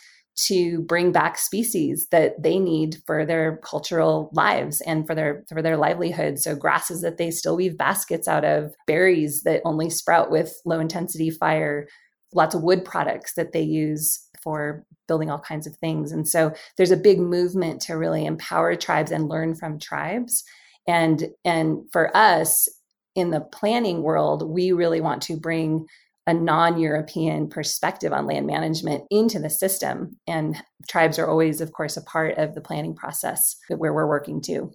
to 0.46 0.82
bring 0.84 1.12
back 1.12 1.38
species 1.38 2.08
that 2.12 2.42
they 2.42 2.60
need 2.60 2.98
for 3.06 3.26
their 3.26 3.58
cultural 3.58 4.30
lives 4.34 4.82
and 4.82 5.08
for 5.08 5.16
their 5.16 5.44
for 5.50 5.62
their 5.62 5.78
livelihood. 5.78 6.38
So 6.40 6.56
grasses 6.56 7.02
that 7.02 7.18
they 7.18 7.32
still 7.32 7.56
weave 7.56 7.78
baskets 7.78 8.28
out 8.28 8.46
of 8.46 8.74
berries 8.86 9.44
that 9.44 9.62
only 9.66 9.90
sprout 9.90 10.30
with 10.30 10.62
low 10.66 10.80
intensity 10.80 11.32
fire 11.32 11.88
lots 12.34 12.54
of 12.54 12.62
wood 12.62 12.84
products 12.84 13.34
that 13.36 13.54
they 13.54 13.62
use 13.62 14.20
for 14.44 14.86
building 15.08 15.32
all 15.32 15.40
kinds 15.40 15.66
of 15.66 15.76
things. 15.78 16.12
And 16.12 16.28
so 16.28 16.54
there's 16.76 16.92
a 16.92 16.98
big 16.98 17.20
movement 17.20 17.82
to 17.84 17.94
really 17.94 18.26
empower 18.26 18.76
tribes 18.76 19.12
and 19.12 19.30
learn 19.30 19.56
from 19.56 19.80
tribes. 19.80 20.44
And 20.88 21.30
and 21.44 21.80
for 21.92 22.16
us 22.16 22.68
in 23.16 23.32
the 23.32 23.42
planning 23.42 24.04
world 24.04 24.48
we 24.48 24.72
really 24.72 25.02
want 25.02 25.24
to 25.24 25.38
bring 25.38 25.88
a 26.28 26.34
non 26.34 26.78
European 26.78 27.50
perspective 27.50 28.12
on 28.12 28.28
land 28.28 28.46
management 28.46 29.06
into 29.10 29.40
the 29.40 29.50
system. 29.50 30.18
And 30.28 30.58
tribes 30.88 31.18
are 31.18 31.28
always, 31.28 31.62
of 31.62 31.72
course, 31.72 31.98
a 31.98 32.04
part 32.04 32.38
of 32.38 32.54
the 32.54 32.62
planning 32.62 32.94
process 32.94 33.56
where 33.70 33.94
we're 33.94 34.08
working 34.08 34.42
too. 34.42 34.72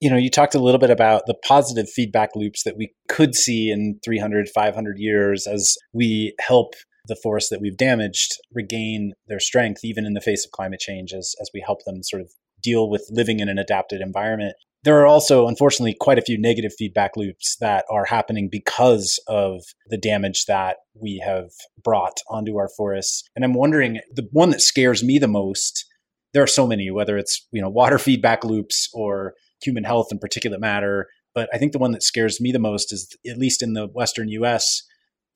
You 0.00 0.10
know, 0.10 0.16
you 0.16 0.28
talked 0.28 0.56
a 0.56 0.58
little 0.58 0.80
bit 0.80 0.90
about 0.90 1.22
the 1.26 1.36
positive 1.46 1.88
feedback 1.88 2.30
loops 2.34 2.64
that 2.64 2.76
we 2.76 2.92
could 3.08 3.34
see 3.34 3.70
in 3.70 4.00
300, 4.04 4.48
500 4.52 4.98
years 4.98 5.46
as 5.46 5.76
we 5.94 6.34
help 6.40 6.74
the 7.06 7.16
forests 7.22 7.50
that 7.50 7.60
we've 7.60 7.76
damaged 7.76 8.32
regain 8.52 9.12
their 9.28 9.40
strength, 9.40 9.84
even 9.84 10.04
in 10.04 10.14
the 10.14 10.20
face 10.20 10.44
of 10.44 10.50
climate 10.50 10.80
change, 10.80 11.12
as, 11.12 11.34
as 11.40 11.48
we 11.54 11.62
help 11.64 11.84
them 11.86 12.02
sort 12.02 12.22
of 12.22 12.30
deal 12.62 12.90
with 12.90 13.06
living 13.10 13.40
in 13.40 13.48
an 13.48 13.58
adapted 13.58 14.00
environment 14.00 14.56
there 14.84 15.00
are 15.00 15.06
also, 15.06 15.48
unfortunately, 15.48 15.96
quite 15.98 16.18
a 16.18 16.22
few 16.22 16.38
negative 16.38 16.72
feedback 16.78 17.16
loops 17.16 17.56
that 17.60 17.86
are 17.90 18.04
happening 18.04 18.48
because 18.52 19.18
of 19.26 19.62
the 19.88 19.96
damage 19.96 20.44
that 20.44 20.76
we 20.94 21.22
have 21.24 21.50
brought 21.82 22.18
onto 22.28 22.58
our 22.58 22.68
forests. 22.76 23.24
And 23.34 23.44
I'm 23.44 23.54
wondering, 23.54 24.00
the 24.14 24.28
one 24.30 24.50
that 24.50 24.60
scares 24.60 25.02
me 25.02 25.18
the 25.18 25.26
most, 25.26 25.86
there 26.34 26.42
are 26.42 26.46
so 26.46 26.66
many, 26.66 26.90
whether 26.90 27.16
it's 27.16 27.46
you 27.50 27.62
know 27.62 27.70
water 27.70 27.98
feedback 28.06 28.44
loops 28.44 28.90
or 28.92 29.34
human 29.62 29.84
health 29.84 30.08
and 30.10 30.20
particulate 30.20 30.60
matter. 30.60 31.08
But 31.34 31.48
I 31.52 31.58
think 31.58 31.72
the 31.72 31.78
one 31.78 31.92
that 31.92 32.02
scares 32.02 32.40
me 32.40 32.52
the 32.52 32.58
most 32.58 32.92
is, 32.92 33.08
at 33.28 33.38
least 33.38 33.62
in 33.62 33.72
the 33.72 33.86
Western 33.86 34.28
U.S., 34.28 34.82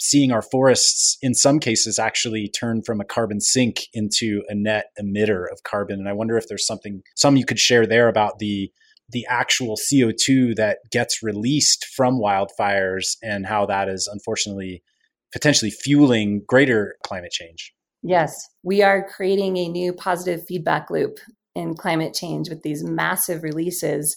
seeing 0.00 0.30
our 0.30 0.42
forests 0.42 1.16
in 1.22 1.34
some 1.34 1.58
cases 1.58 1.98
actually 1.98 2.48
turn 2.48 2.82
from 2.82 3.00
a 3.00 3.04
carbon 3.04 3.40
sink 3.40 3.86
into 3.94 4.42
a 4.48 4.54
net 4.54 4.90
emitter 5.00 5.44
of 5.50 5.64
carbon. 5.64 5.98
And 5.98 6.08
I 6.08 6.12
wonder 6.12 6.36
if 6.36 6.46
there's 6.46 6.66
something, 6.66 7.02
some 7.16 7.36
you 7.36 7.44
could 7.44 7.58
share 7.58 7.84
there 7.84 8.06
about 8.06 8.38
the 8.38 8.70
the 9.10 9.26
actual 9.28 9.76
CO2 9.76 10.56
that 10.56 10.78
gets 10.90 11.22
released 11.22 11.86
from 11.86 12.20
wildfires 12.20 13.16
and 13.22 13.46
how 13.46 13.66
that 13.66 13.88
is 13.88 14.08
unfortunately 14.10 14.82
potentially 15.32 15.70
fueling 15.70 16.42
greater 16.46 16.96
climate 17.04 17.32
change. 17.32 17.72
Yes, 18.02 18.34
we 18.62 18.82
are 18.82 19.06
creating 19.08 19.56
a 19.56 19.68
new 19.68 19.92
positive 19.92 20.44
feedback 20.46 20.90
loop 20.90 21.18
in 21.54 21.74
climate 21.74 22.14
change 22.14 22.48
with 22.48 22.62
these 22.62 22.84
massive 22.84 23.42
releases. 23.42 24.16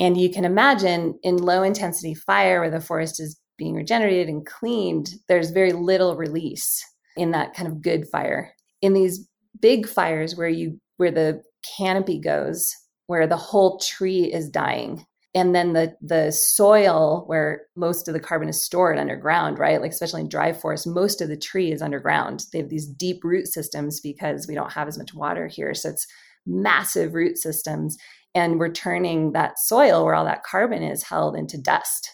And 0.00 0.16
you 0.16 0.30
can 0.30 0.44
imagine 0.44 1.18
in 1.22 1.36
low 1.36 1.62
intensity 1.62 2.14
fire 2.14 2.60
where 2.60 2.70
the 2.70 2.80
forest 2.80 3.20
is 3.20 3.38
being 3.58 3.74
regenerated 3.74 4.28
and 4.28 4.46
cleaned, 4.46 5.10
there's 5.28 5.50
very 5.50 5.72
little 5.72 6.16
release 6.16 6.82
in 7.16 7.32
that 7.32 7.54
kind 7.54 7.68
of 7.68 7.82
good 7.82 8.08
fire. 8.08 8.54
In 8.80 8.94
these 8.94 9.28
big 9.60 9.88
fires 9.88 10.36
where 10.36 10.48
you 10.48 10.80
where 10.96 11.10
the 11.10 11.42
canopy 11.76 12.18
goes, 12.18 12.74
where 13.08 13.26
the 13.26 13.36
whole 13.36 13.78
tree 13.78 14.32
is 14.32 14.48
dying, 14.48 15.04
and 15.34 15.54
then 15.54 15.72
the 15.72 15.96
the 16.00 16.30
soil 16.30 17.24
where 17.26 17.62
most 17.74 18.06
of 18.06 18.14
the 18.14 18.20
carbon 18.20 18.48
is 18.48 18.64
stored 18.64 18.98
underground, 18.98 19.58
right? 19.58 19.80
Like 19.80 19.90
especially 19.90 20.20
in 20.20 20.28
dry 20.28 20.52
forest, 20.52 20.86
most 20.86 21.20
of 21.20 21.28
the 21.28 21.36
tree 21.36 21.72
is 21.72 21.82
underground. 21.82 22.44
They 22.52 22.58
have 22.58 22.68
these 22.68 22.86
deep 22.86 23.24
root 23.24 23.48
systems 23.48 24.00
because 24.00 24.46
we 24.46 24.54
don't 24.54 24.72
have 24.72 24.88
as 24.88 24.98
much 24.98 25.14
water 25.14 25.48
here, 25.48 25.74
so 25.74 25.88
it's 25.90 26.06
massive 26.46 27.14
root 27.14 27.38
systems. 27.38 27.96
And 28.34 28.58
we're 28.58 28.72
turning 28.72 29.32
that 29.32 29.58
soil 29.58 30.04
where 30.04 30.14
all 30.14 30.26
that 30.26 30.44
carbon 30.44 30.82
is 30.82 31.02
held 31.02 31.34
into 31.34 31.60
dust 31.60 32.10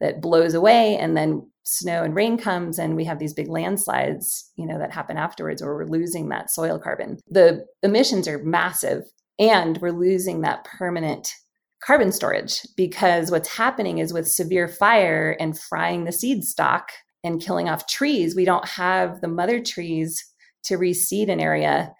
that 0.00 0.20
blows 0.20 0.54
away. 0.54 0.96
And 0.96 1.16
then 1.16 1.50
snow 1.64 2.02
and 2.02 2.14
rain 2.14 2.38
comes 2.38 2.78
and 2.78 2.96
we 2.96 3.04
have 3.04 3.18
these 3.18 3.34
big 3.34 3.48
landslides 3.48 4.50
you 4.56 4.66
know 4.66 4.78
that 4.78 4.90
happen 4.90 5.18
afterwards 5.18 5.60
where 5.60 5.74
we're 5.74 5.84
losing 5.84 6.30
that 6.30 6.50
soil 6.50 6.78
carbon. 6.78 7.18
The 7.30 7.66
emissions 7.82 8.26
are 8.26 8.42
massive 8.42 9.02
and 9.38 9.78
we're 9.78 9.92
losing 9.92 10.40
that 10.40 10.64
permanent 10.64 11.34
carbon 11.80 12.10
storage 12.10 12.66
because 12.76 13.30
what's 13.30 13.56
happening 13.56 13.98
is 13.98 14.12
with 14.12 14.28
severe 14.28 14.66
fire 14.68 15.36
and 15.38 15.58
frying 15.58 16.04
the 16.04 16.12
seed 16.12 16.44
stock 16.44 16.90
and 17.22 17.40
killing 17.40 17.68
off 17.68 17.86
trees 17.86 18.34
we 18.34 18.44
don't 18.44 18.66
have 18.66 19.20
the 19.20 19.28
mother 19.28 19.62
trees 19.62 20.24
to 20.64 20.76
reseed 20.76 21.28
an 21.28 21.40
area 21.40 21.92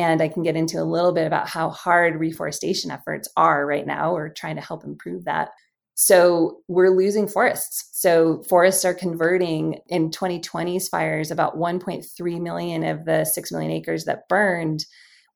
and 0.00 0.22
I 0.22 0.28
can 0.28 0.42
get 0.42 0.56
into 0.56 0.80
a 0.80 0.84
little 0.84 1.12
bit 1.12 1.26
about 1.26 1.48
how 1.48 1.68
hard 1.70 2.18
reforestation 2.18 2.90
efforts 2.90 3.28
are 3.36 3.66
right 3.66 3.86
now. 3.86 4.14
We're 4.14 4.30
trying 4.30 4.56
to 4.56 4.62
help 4.62 4.84
improve 4.84 5.24
that. 5.24 5.50
So 5.94 6.60
we're 6.68 6.96
losing 6.96 7.28
forests. 7.28 7.90
So 7.92 8.42
forests 8.48 8.84
are 8.86 8.94
converting 8.94 9.80
in 9.88 10.10
2020's 10.10 10.88
fires, 10.88 11.30
about 11.30 11.58
1.3 11.58 12.40
million 12.40 12.84
of 12.84 13.04
the 13.04 13.24
6 13.24 13.52
million 13.52 13.70
acres 13.72 14.04
that 14.06 14.26
burned 14.28 14.86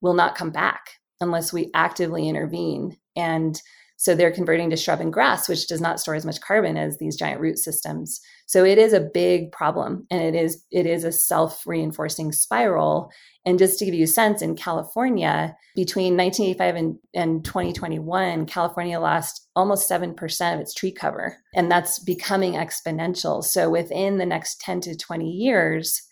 will 0.00 0.14
not 0.14 0.36
come 0.36 0.50
back 0.50 0.80
unless 1.20 1.52
we 1.52 1.70
actively 1.74 2.28
intervene. 2.28 2.96
And 3.16 3.60
so 3.96 4.14
they're 4.14 4.32
converting 4.32 4.70
to 4.70 4.76
shrub 4.76 5.00
and 5.00 5.12
grass, 5.12 5.48
which 5.48 5.68
does 5.68 5.80
not 5.80 6.00
store 6.00 6.14
as 6.14 6.26
much 6.26 6.40
carbon 6.40 6.76
as 6.76 6.98
these 6.98 7.16
giant 7.16 7.40
root 7.40 7.58
systems. 7.58 8.20
So 8.46 8.64
it 8.64 8.76
is 8.76 8.92
a 8.92 9.00
big 9.00 9.52
problem 9.52 10.06
and 10.10 10.20
it 10.20 10.34
is 10.34 10.64
it 10.70 10.84
is 10.84 11.04
a 11.04 11.12
self-reinforcing 11.12 12.32
spiral. 12.32 13.10
And 13.46 13.58
just 13.58 13.78
to 13.78 13.84
give 13.84 13.94
you 13.94 14.04
a 14.04 14.08
sense, 14.08 14.42
in 14.42 14.56
California, 14.56 15.56
between 15.74 16.16
1985 16.16 16.76
and, 16.76 16.98
and 17.14 17.44
2021, 17.44 18.46
California 18.46 18.98
lost 18.98 19.48
almost 19.54 19.88
7% 19.88 20.54
of 20.54 20.60
its 20.60 20.74
tree 20.74 20.92
cover. 20.92 21.36
And 21.54 21.70
that's 21.70 21.98
becoming 21.98 22.54
exponential. 22.54 23.44
So 23.44 23.70
within 23.70 24.18
the 24.18 24.26
next 24.26 24.60
10 24.60 24.80
to 24.82 24.96
20 24.96 25.30
years, 25.30 26.02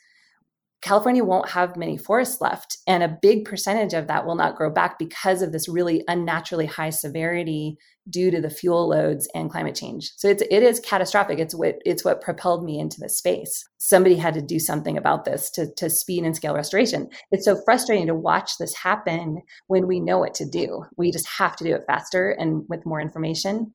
California 0.83 1.25
won't 1.25 1.49
have 1.51 1.77
many 1.77 1.97
forests 1.97 2.41
left. 2.41 2.77
And 2.87 3.03
a 3.03 3.19
big 3.23 3.45
percentage 3.45 3.95
of 3.95 4.09
that 4.09 4.27
will 4.27 4.35
not 4.35 4.57
grow 4.57 4.69
back 4.69 4.99
because 4.99 5.41
of 5.41 5.53
this 5.53 5.69
really 5.69 6.05
unnaturally 6.09 6.67
high 6.67 6.91
severity 6.91 7.77
due 8.11 8.33
to 8.33 8.41
the 8.41 8.51
fuel 8.51 8.89
loads 8.89 9.29
and 9.33 9.49
climate 9.49 9.77
change. 9.77 10.11
So 10.17 10.29
it's 10.29 10.43
it 10.43 10.63
is 10.65 10.81
catastrophic. 10.81 11.39
It's 11.39 11.55
what 11.55 11.77
it's 11.85 12.05
what 12.05 12.21
propelled 12.21 12.65
me 12.65 12.81
into 12.81 12.99
this 13.01 13.17
space. 13.17 13.65
Somebody 13.79 14.17
had 14.17 14.35
to 14.35 14.43
do 14.43 14.59
something 14.59 14.99
about 14.99 15.25
this 15.25 15.51
to, 15.53 15.69
to 15.77 15.89
speed 15.89 16.25
and 16.25 16.35
scale 16.35 16.55
restoration. 16.55 17.09
It's 17.31 17.45
so 17.45 17.61
frustrating 17.65 18.09
to 18.09 18.15
watch 18.15 18.59
this 18.59 18.75
happen 18.75 19.41
when 19.69 19.87
we 19.87 20.01
know 20.01 20.19
what 20.19 20.35
to 20.35 20.45
do. 20.45 20.85
We 20.97 21.13
just 21.13 21.29
have 21.39 21.55
to 21.57 21.65
do 21.65 21.75
it 21.77 21.85
faster 21.87 22.31
and 22.31 22.65
with 22.69 22.85
more 22.85 23.01
information 23.01 23.73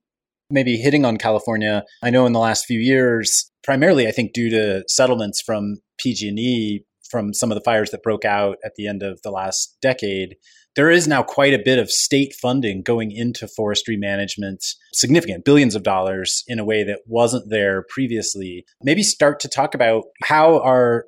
maybe 0.50 0.78
hitting 0.78 1.04
on 1.04 1.18
California. 1.18 1.84
I 2.02 2.10
know 2.10 2.26
in 2.26 2.32
the 2.32 2.40
last 2.40 2.66
few 2.66 2.80
years, 2.80 3.52
primarily 3.66 4.08
I 4.08 4.12
think 4.12 4.32
due 4.32 4.50
to 4.50 4.84
settlements 4.88 5.42
from 5.42 5.76
PG&E 6.00 6.86
from 7.10 7.34
some 7.34 7.52
of 7.52 7.56
the 7.56 7.64
fires 7.64 7.92
that 7.92 8.04
broke 8.04 8.26
out 8.26 8.58
at 8.64 8.76
the 8.76 8.88
end 8.88 9.04
of 9.04 9.22
the 9.24 9.32
last 9.32 9.78
decade, 9.82 10.36
there 10.76 10.92
is 10.92 11.08
now 11.08 11.24
quite 11.24 11.54
a 11.54 11.62
bit 11.64 11.80
of 11.80 11.90
state 11.90 12.34
funding 12.36 12.84
going 12.84 13.12
into 13.12 13.48
forestry 13.48 13.98
management, 13.98 14.64
significant 14.94 15.44
billions 15.44 15.76
of 15.76 15.84
dollars 15.84 16.44
in 16.48 16.60
a 16.60 16.66
way 16.66 16.84
that 16.84 17.00
wasn't 17.08 17.50
there 17.50 17.84
previously. 17.90 18.66
Maybe 18.84 19.02
start 19.02 19.40
to 19.42 19.48
talk 19.48 19.74
about 19.74 20.04
how 20.24 20.60
are 20.60 21.06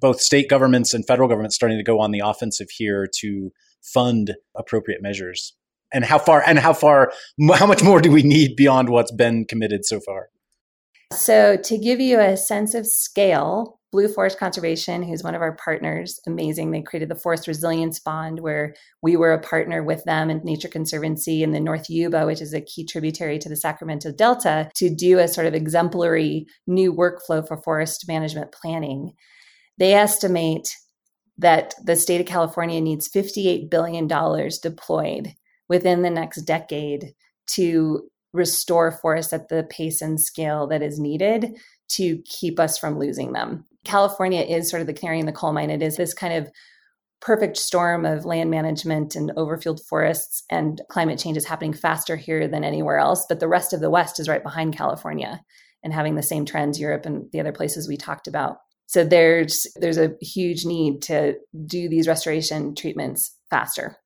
both 0.00 0.20
state 0.20 0.48
governments 0.48 0.94
and 0.94 1.06
federal 1.06 1.28
governments 1.28 1.56
starting 1.56 1.78
to 1.78 1.84
go 1.84 2.00
on 2.00 2.10
the 2.10 2.22
offensive 2.24 2.68
here 2.70 3.08
to 3.20 3.50
fund 3.82 4.34
appropriate 4.56 5.02
measures 5.02 5.54
and 5.92 6.04
how 6.04 6.18
far 6.18 6.42
and 6.46 6.58
how 6.58 6.72
far 6.72 7.12
how 7.54 7.66
much 7.66 7.82
more 7.82 8.00
do 8.00 8.10
we 8.10 8.22
need 8.22 8.56
beyond 8.56 8.88
what's 8.88 9.12
been 9.12 9.44
committed 9.44 9.84
so 9.84 10.00
far 10.00 10.28
so 11.12 11.56
to 11.56 11.78
give 11.78 12.00
you 12.00 12.20
a 12.20 12.36
sense 12.36 12.74
of 12.74 12.86
scale 12.86 13.80
Blue 13.92 14.06
Forest 14.06 14.38
Conservation, 14.38 15.02
who's 15.02 15.24
one 15.24 15.34
of 15.34 15.42
our 15.42 15.56
partners, 15.56 16.20
amazing. 16.24 16.70
They 16.70 16.80
created 16.80 17.08
the 17.08 17.16
Forest 17.16 17.48
Resilience 17.48 17.98
Bond, 17.98 18.38
where 18.38 18.74
we 19.02 19.16
were 19.16 19.32
a 19.32 19.40
partner 19.40 19.82
with 19.82 20.04
them 20.04 20.30
and 20.30 20.44
Nature 20.44 20.68
Conservancy 20.68 21.42
in 21.42 21.50
the 21.50 21.58
North 21.58 21.90
Yuba, 21.90 22.24
which 22.24 22.40
is 22.40 22.54
a 22.54 22.60
key 22.60 22.84
tributary 22.84 23.38
to 23.40 23.48
the 23.48 23.56
Sacramento 23.56 24.12
Delta, 24.12 24.70
to 24.76 24.94
do 24.94 25.18
a 25.18 25.26
sort 25.26 25.48
of 25.48 25.54
exemplary 25.54 26.46
new 26.68 26.94
workflow 26.94 27.46
for 27.46 27.56
forest 27.56 28.06
management 28.06 28.52
planning. 28.52 29.12
They 29.78 29.94
estimate 29.94 30.68
that 31.38 31.74
the 31.82 31.96
state 31.96 32.20
of 32.20 32.28
California 32.28 32.80
needs 32.80 33.10
$58 33.10 33.70
billion 33.70 34.06
deployed 34.06 35.34
within 35.68 36.02
the 36.02 36.10
next 36.10 36.42
decade 36.42 37.14
to 37.54 38.08
restore 38.32 38.92
forests 38.92 39.32
at 39.32 39.48
the 39.48 39.66
pace 39.70 40.00
and 40.00 40.20
scale 40.20 40.66
that 40.68 40.82
is 40.82 40.98
needed 40.98 41.56
to 41.88 42.22
keep 42.24 42.60
us 42.60 42.78
from 42.78 42.98
losing 42.98 43.32
them. 43.32 43.64
California 43.84 44.42
is 44.42 44.68
sort 44.68 44.80
of 44.80 44.86
the 44.86 44.92
canary 44.92 45.18
in 45.18 45.26
the 45.26 45.32
coal 45.32 45.52
mine. 45.52 45.70
It 45.70 45.82
is 45.82 45.96
this 45.96 46.14
kind 46.14 46.34
of 46.34 46.50
perfect 47.20 47.56
storm 47.56 48.06
of 48.06 48.24
land 48.24 48.50
management 48.50 49.14
and 49.14 49.32
overfilled 49.36 49.80
forests 49.88 50.42
and 50.50 50.80
climate 50.88 51.18
change 51.18 51.36
is 51.36 51.44
happening 51.44 51.72
faster 51.72 52.16
here 52.16 52.48
than 52.48 52.64
anywhere 52.64 52.98
else. 52.98 53.26
But 53.28 53.40
the 53.40 53.48
rest 53.48 53.72
of 53.72 53.80
the 53.80 53.90
West 53.90 54.18
is 54.18 54.28
right 54.28 54.42
behind 54.42 54.76
California 54.76 55.40
and 55.82 55.92
having 55.92 56.14
the 56.14 56.22
same 56.22 56.44
trends, 56.44 56.80
Europe 56.80 57.06
and 57.06 57.30
the 57.32 57.40
other 57.40 57.52
places 57.52 57.88
we 57.88 57.96
talked 57.96 58.26
about. 58.26 58.58
So 58.86 59.04
there's 59.04 59.66
there's 59.76 59.98
a 59.98 60.14
huge 60.20 60.64
need 60.64 61.02
to 61.02 61.34
do 61.66 61.88
these 61.88 62.08
restoration 62.08 62.74
treatments 62.74 63.36
faster. 63.48 63.96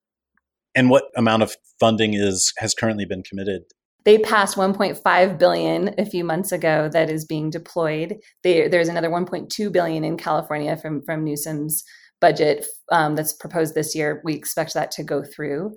And 0.74 0.90
what 0.90 1.04
amount 1.16 1.42
of 1.42 1.56
funding 1.78 2.14
is 2.14 2.52
has 2.58 2.74
currently 2.74 3.06
been 3.06 3.22
committed 3.22 3.62
they 4.04 4.18
passed 4.18 4.56
1.5 4.56 5.38
billion 5.38 5.94
a 5.98 6.04
few 6.04 6.24
months 6.24 6.52
ago 6.52 6.88
that 6.92 7.10
is 7.10 7.24
being 7.24 7.50
deployed. 7.50 8.16
They, 8.42 8.68
there's 8.68 8.88
another 8.88 9.08
1.2 9.08 9.72
billion 9.72 10.04
in 10.04 10.16
California 10.16 10.76
from 10.76 11.02
from 11.02 11.24
Newsom's 11.24 11.84
budget 12.20 12.66
um, 12.90 13.16
that's 13.16 13.32
proposed 13.32 13.74
this 13.74 13.94
year. 13.94 14.20
We 14.24 14.34
expect 14.34 14.74
that 14.74 14.90
to 14.92 15.02
go 15.02 15.22
through. 15.22 15.74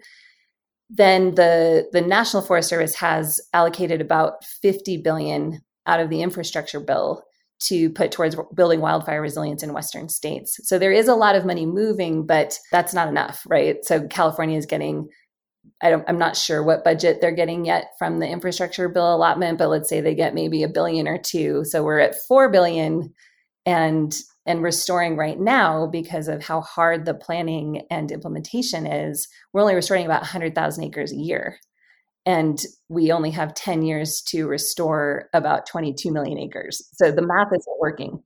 Then 0.90 1.36
the 1.36 1.88
the 1.92 2.02
National 2.02 2.44
Forest 2.44 2.70
Service 2.70 2.96
has 2.96 3.40
allocated 3.54 4.02
about 4.02 4.44
50 4.62 4.98
billion 4.98 5.62
out 5.86 6.00
of 6.00 6.10
the 6.10 6.22
infrastructure 6.22 6.80
bill 6.80 7.24
to 7.60 7.90
put 7.90 8.12
towards 8.12 8.36
building 8.54 8.82
wildfire 8.82 9.22
resilience 9.22 9.64
in 9.64 9.74
western 9.74 10.10
states. 10.10 10.60
So 10.64 10.78
there 10.78 10.92
is 10.92 11.08
a 11.08 11.16
lot 11.16 11.36
of 11.36 11.46
money 11.46 11.66
moving, 11.66 12.26
but 12.26 12.60
that's 12.72 12.94
not 12.94 13.08
enough, 13.08 13.42
right? 13.48 13.84
So 13.84 14.06
California 14.08 14.58
is 14.58 14.68
getting 14.68 15.08
I 15.82 15.90
don't, 15.90 16.04
I'm 16.08 16.18
not 16.18 16.36
sure 16.36 16.64
what 16.64 16.84
budget 16.84 17.22
they're 17.22 17.32
getting 17.32 17.66
yet 17.66 17.92
from 18.00 18.20
the 18.20 18.28
infrastructure 18.28 18.90
bill 18.90 19.16
allotment, 19.16 19.60
but 19.60 19.70
let's 19.70 19.90
say 19.90 20.02
they 20.02 20.16
get 20.16 20.34
maybe 20.34 20.64
a 20.64 20.68
billion 20.68 21.08
or 21.08 21.20
two. 21.20 21.64
So 21.66 21.84
we're 21.84 22.00
at 22.00 22.16
four 22.28 22.50
billion 22.50 23.14
and 23.66 24.16
and 24.48 24.64
restoring 24.64 25.18
right 25.18 25.38
now 25.38 25.88
because 25.88 26.30
of 26.30 26.42
how 26.42 26.62
hard 26.62 27.06
the 27.06 27.14
planning 27.14 27.86
and 27.92 28.12
implementation 28.12 28.88
is. 28.88 29.28
We're 29.52 29.62
only 29.62 29.76
restoring 29.76 30.06
about 30.06 30.22
100,000 30.22 30.84
acres 30.86 31.12
a 31.12 31.18
year. 31.18 31.60
And 32.26 32.58
we 32.88 33.12
only 33.12 33.32
have 33.32 33.54
10 33.54 33.82
years 33.82 34.22
to 34.30 34.48
restore 34.48 35.30
about 35.34 35.66
22 35.68 36.12
million 36.12 36.38
acres. 36.38 36.82
So 36.94 37.12
the 37.12 37.22
math 37.22 37.48
isn't 37.54 37.80
working. 37.80 38.24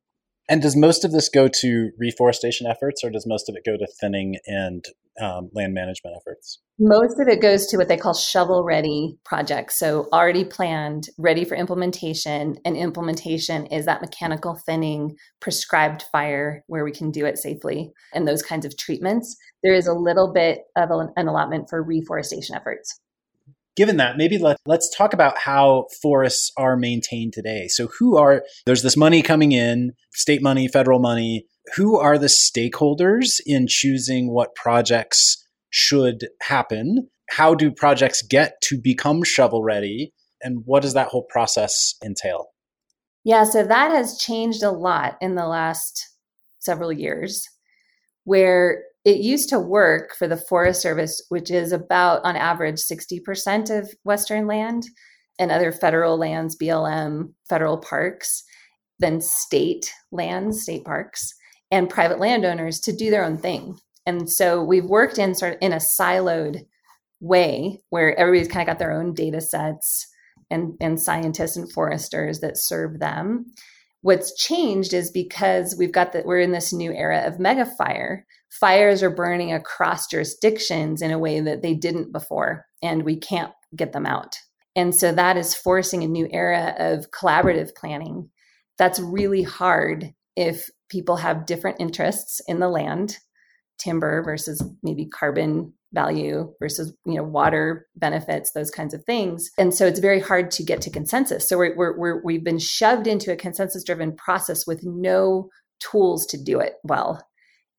And 0.52 0.62
does 0.62 0.76
most 0.76 1.06
of 1.06 1.14
this 1.14 1.30
go 1.30 1.48
to 1.48 1.92
reforestation 1.98 2.68
efforts 2.68 3.06
or 3.06 3.10
does 3.10 3.26
most 3.26 3.48
of 3.48 3.56
it 3.56 3.64
go 3.64 3.78
to 3.78 3.88
thinning 4.02 4.36
and 4.46 4.84
um, 5.22 5.50
land 5.54 5.74
management 5.74 6.18
efforts? 6.20 6.60
Most 6.78 7.18
of 7.22 7.30
it 7.30 7.42
goes 7.42 7.68
to 7.68 7.78
what 7.78 7.88
they 7.88 7.96
call 7.96 8.14
shovel 8.14 8.66
ready 8.66 9.18
projects. 9.24 9.80
So 9.80 10.10
already 10.12 10.44
planned, 10.44 11.08
ready 11.18 11.46
for 11.46 11.56
implementation. 11.56 12.58
And 12.66 12.76
implementation 12.76 13.66
is 13.68 13.86
that 13.86 14.02
mechanical 14.02 14.60
thinning, 14.66 15.16
prescribed 15.40 16.04
fire 16.12 16.66
where 16.68 16.84
we 16.84 16.92
can 16.92 17.12
do 17.12 17.26
it 17.26 17.38
safely, 17.38 17.94
and 18.14 18.28
those 18.28 18.44
kinds 18.44 18.66
of 18.66 18.76
treatments. 18.76 19.38
There 19.64 19.74
is 19.74 19.88
a 19.88 19.94
little 19.94 20.34
bit 20.34 20.64
of 20.76 20.90
an 20.92 21.30
allotment 21.30 21.70
for 21.70 21.82
reforestation 21.82 22.58
efforts 22.58 23.00
given 23.76 23.98
that, 23.98 24.18
maybe 24.18 24.38
let, 24.38 24.58
let's 24.66 24.90
talk 24.96 25.14
about 25.14 25.38
how 25.38 25.88
forests 26.02 26.52
are 26.58 26.78
maintained 26.78 27.34
today. 27.34 27.68
So, 27.68 27.88
who 28.00 28.18
are 28.18 28.44
there's 28.66 28.84
this 28.84 28.98
money 28.98 29.22
coming 29.22 29.52
in, 29.52 29.94
state 30.14 30.42
money, 30.42 30.68
federal 30.68 31.00
money. 31.00 31.46
Who 31.76 31.98
are 31.98 32.18
the 32.18 32.28
stakeholders 32.28 33.40
in 33.46 33.68
choosing 33.68 34.34
what 34.34 34.56
projects 34.56 35.38
should 35.70 36.28
happen? 36.42 37.10
how 37.32 37.56
do 37.56 37.72
projects 37.72 38.22
get 38.22 38.60
to 38.62 38.78
become 38.78 39.24
shovel 39.24 39.64
ready? 39.64 40.14
And 40.42 40.64
what 40.66 40.84
does 40.84 40.94
that 40.96 41.08
whole 41.08 41.24
process 41.24 41.96
entail? 42.04 42.48
Yeah, 43.24 43.44
so 43.46 43.64
that 43.64 43.92
has 43.92 44.18
changed 44.18 44.64
a 44.64 44.72
lot 44.72 45.18
in 45.22 45.36
the 45.36 45.48
last 45.48 46.10
several 46.60 46.92
years, 46.92 47.48
where 48.26 48.84
it 49.04 49.18
used 49.18 49.50
to 49.50 49.60
work 49.60 50.16
for 50.16 50.28
the 50.28 50.38
Forest 50.38 50.82
Service, 50.82 51.24
which 51.30 51.50
is 51.50 51.72
about 51.72 52.24
on 52.24 52.36
average 52.36 52.78
60% 52.78 53.76
of 53.76 53.92
Western 54.04 54.48
land 54.48 54.84
and 55.40 55.52
other 55.52 55.72
federal 55.72 56.18
lands, 56.18 56.56
BLM, 56.56 57.34
federal 57.50 57.78
parks, 57.78 58.44
then 59.00 59.20
state 59.20 59.92
lands, 60.12 60.62
state 60.62 60.86
parks, 60.86 61.34
and 61.72 61.90
private 61.90 62.20
landowners 62.20 62.80
to 62.82 62.96
do 62.96 63.10
their 63.10 63.24
own 63.24 63.38
thing. 63.38 63.78
And 64.06 64.30
so 64.30 64.64
we've 64.64 64.86
worked 64.86 65.18
in 65.18 65.34
sort 65.34 65.54
of 65.54 65.60
in 65.62 65.74
a 65.74 65.78
siloed 65.78 66.66
way 67.20 67.80
where 67.90 68.18
everybody's 68.20 68.52
kind 68.52 68.68
of 68.68 68.74
got 68.74 68.80
their 68.80 68.92
own 68.92 69.14
data 69.14 69.42
sets 69.42 70.08
and, 70.50 70.74
and 70.82 71.02
scientists 71.02 71.56
and 71.56 71.72
foresters 71.72 72.40
that 72.40 72.58
serve 72.58 73.00
them. 73.00 73.46
What's 74.02 74.36
changed 74.36 74.94
is 74.94 75.12
because 75.12 75.76
we've 75.78 75.92
got 75.92 76.14
that 76.14 76.26
we're 76.26 76.40
in 76.40 76.52
this 76.52 76.74
new 76.74 76.92
era 76.92 77.24
of 77.26 77.40
mega 77.40 77.66
fire. 77.66 78.26
Fires 78.52 79.02
are 79.02 79.10
burning 79.10 79.54
across 79.54 80.08
jurisdictions 80.08 81.02
in 81.02 81.12
a 81.12 81.20
way 81.20 81.40
that 81.40 81.62
they 81.62 81.74
didn't 81.74 82.12
before, 82.12 82.66
and 82.84 83.04
we 83.04 83.16
can't 83.16 83.54
get 83.76 83.94
them 83.94 84.06
out. 84.06 84.38
And 84.76 84.94
so 84.94 85.12
that 85.12 85.38
is 85.38 85.56
forcing 85.56 86.04
a 86.04 86.08
new 86.08 86.28
era 86.32 86.76
of 86.78 87.12
collaborative 87.12 87.76
planning. 87.76 88.30
That's 88.78 89.00
really 89.00 89.44
hard 89.44 90.14
if 90.36 90.70
people 90.90 91.18
have 91.18 91.46
different 91.46 91.80
interests 91.80 92.42
in 92.48 92.60
the 92.60 92.70
land 92.70 93.18
timber 93.78 94.22
versus 94.24 94.64
maybe 94.84 95.06
carbon 95.08 95.74
value 95.94 96.54
versus 96.60 96.94
you 97.06 97.16
know 97.16 97.24
water 97.24 97.88
benefits 97.96 98.52
those 98.52 98.72
kinds 98.72 98.94
of 98.94 99.04
things 99.06 99.50
and 99.58 99.74
so 99.74 99.86
it's 99.86 100.00
very 100.00 100.20
hard 100.20 100.50
to 100.52 100.64
get 100.64 100.82
to 100.82 100.90
consensus 100.90 101.50
so 101.50 101.58
we're, 101.58 101.76
we're, 101.76 101.98
we're 101.98 102.24
we've 102.24 102.44
been 102.44 102.60
shoved 102.60 103.08
into 103.08 103.32
a 103.32 103.36
consensus 103.36 103.84
driven 103.84 104.16
process 104.16 104.66
with 104.66 104.82
no 104.84 105.50
tools 105.80 106.26
to 106.26 106.42
do 106.42 106.60
it 106.60 106.76
well 106.84 107.22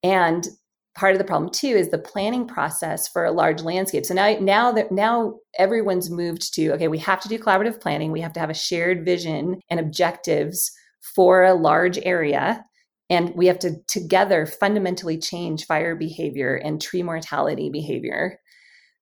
and 0.02 0.48
part 0.94 1.12
of 1.12 1.18
the 1.18 1.24
problem 1.24 1.50
too 1.50 1.68
is 1.68 1.88
the 1.88 1.98
planning 1.98 2.46
process 2.46 3.08
for 3.08 3.24
a 3.24 3.32
large 3.32 3.62
landscape 3.62 4.04
so 4.04 4.14
now 4.14 4.36
now 4.40 4.70
that 4.72 4.92
now 4.92 5.34
everyone's 5.58 6.10
moved 6.10 6.52
to 6.54 6.72
okay 6.72 6.88
we 6.88 6.98
have 6.98 7.20
to 7.20 7.28
do 7.28 7.38
collaborative 7.38 7.80
planning 7.80 8.12
we 8.12 8.20
have 8.20 8.32
to 8.32 8.40
have 8.40 8.50
a 8.50 8.54
shared 8.54 9.04
vision 9.04 9.58
and 9.70 9.80
objectives 9.80 10.70
for 11.14 11.42
a 11.44 11.54
large 11.54 11.98
area 12.02 12.64
and 13.12 13.34
we 13.34 13.46
have 13.46 13.58
to 13.58 13.76
together 13.88 14.46
fundamentally 14.46 15.18
change 15.18 15.66
fire 15.66 15.94
behavior 15.94 16.56
and 16.56 16.80
tree 16.80 17.02
mortality 17.02 17.68
behavior. 17.68 18.38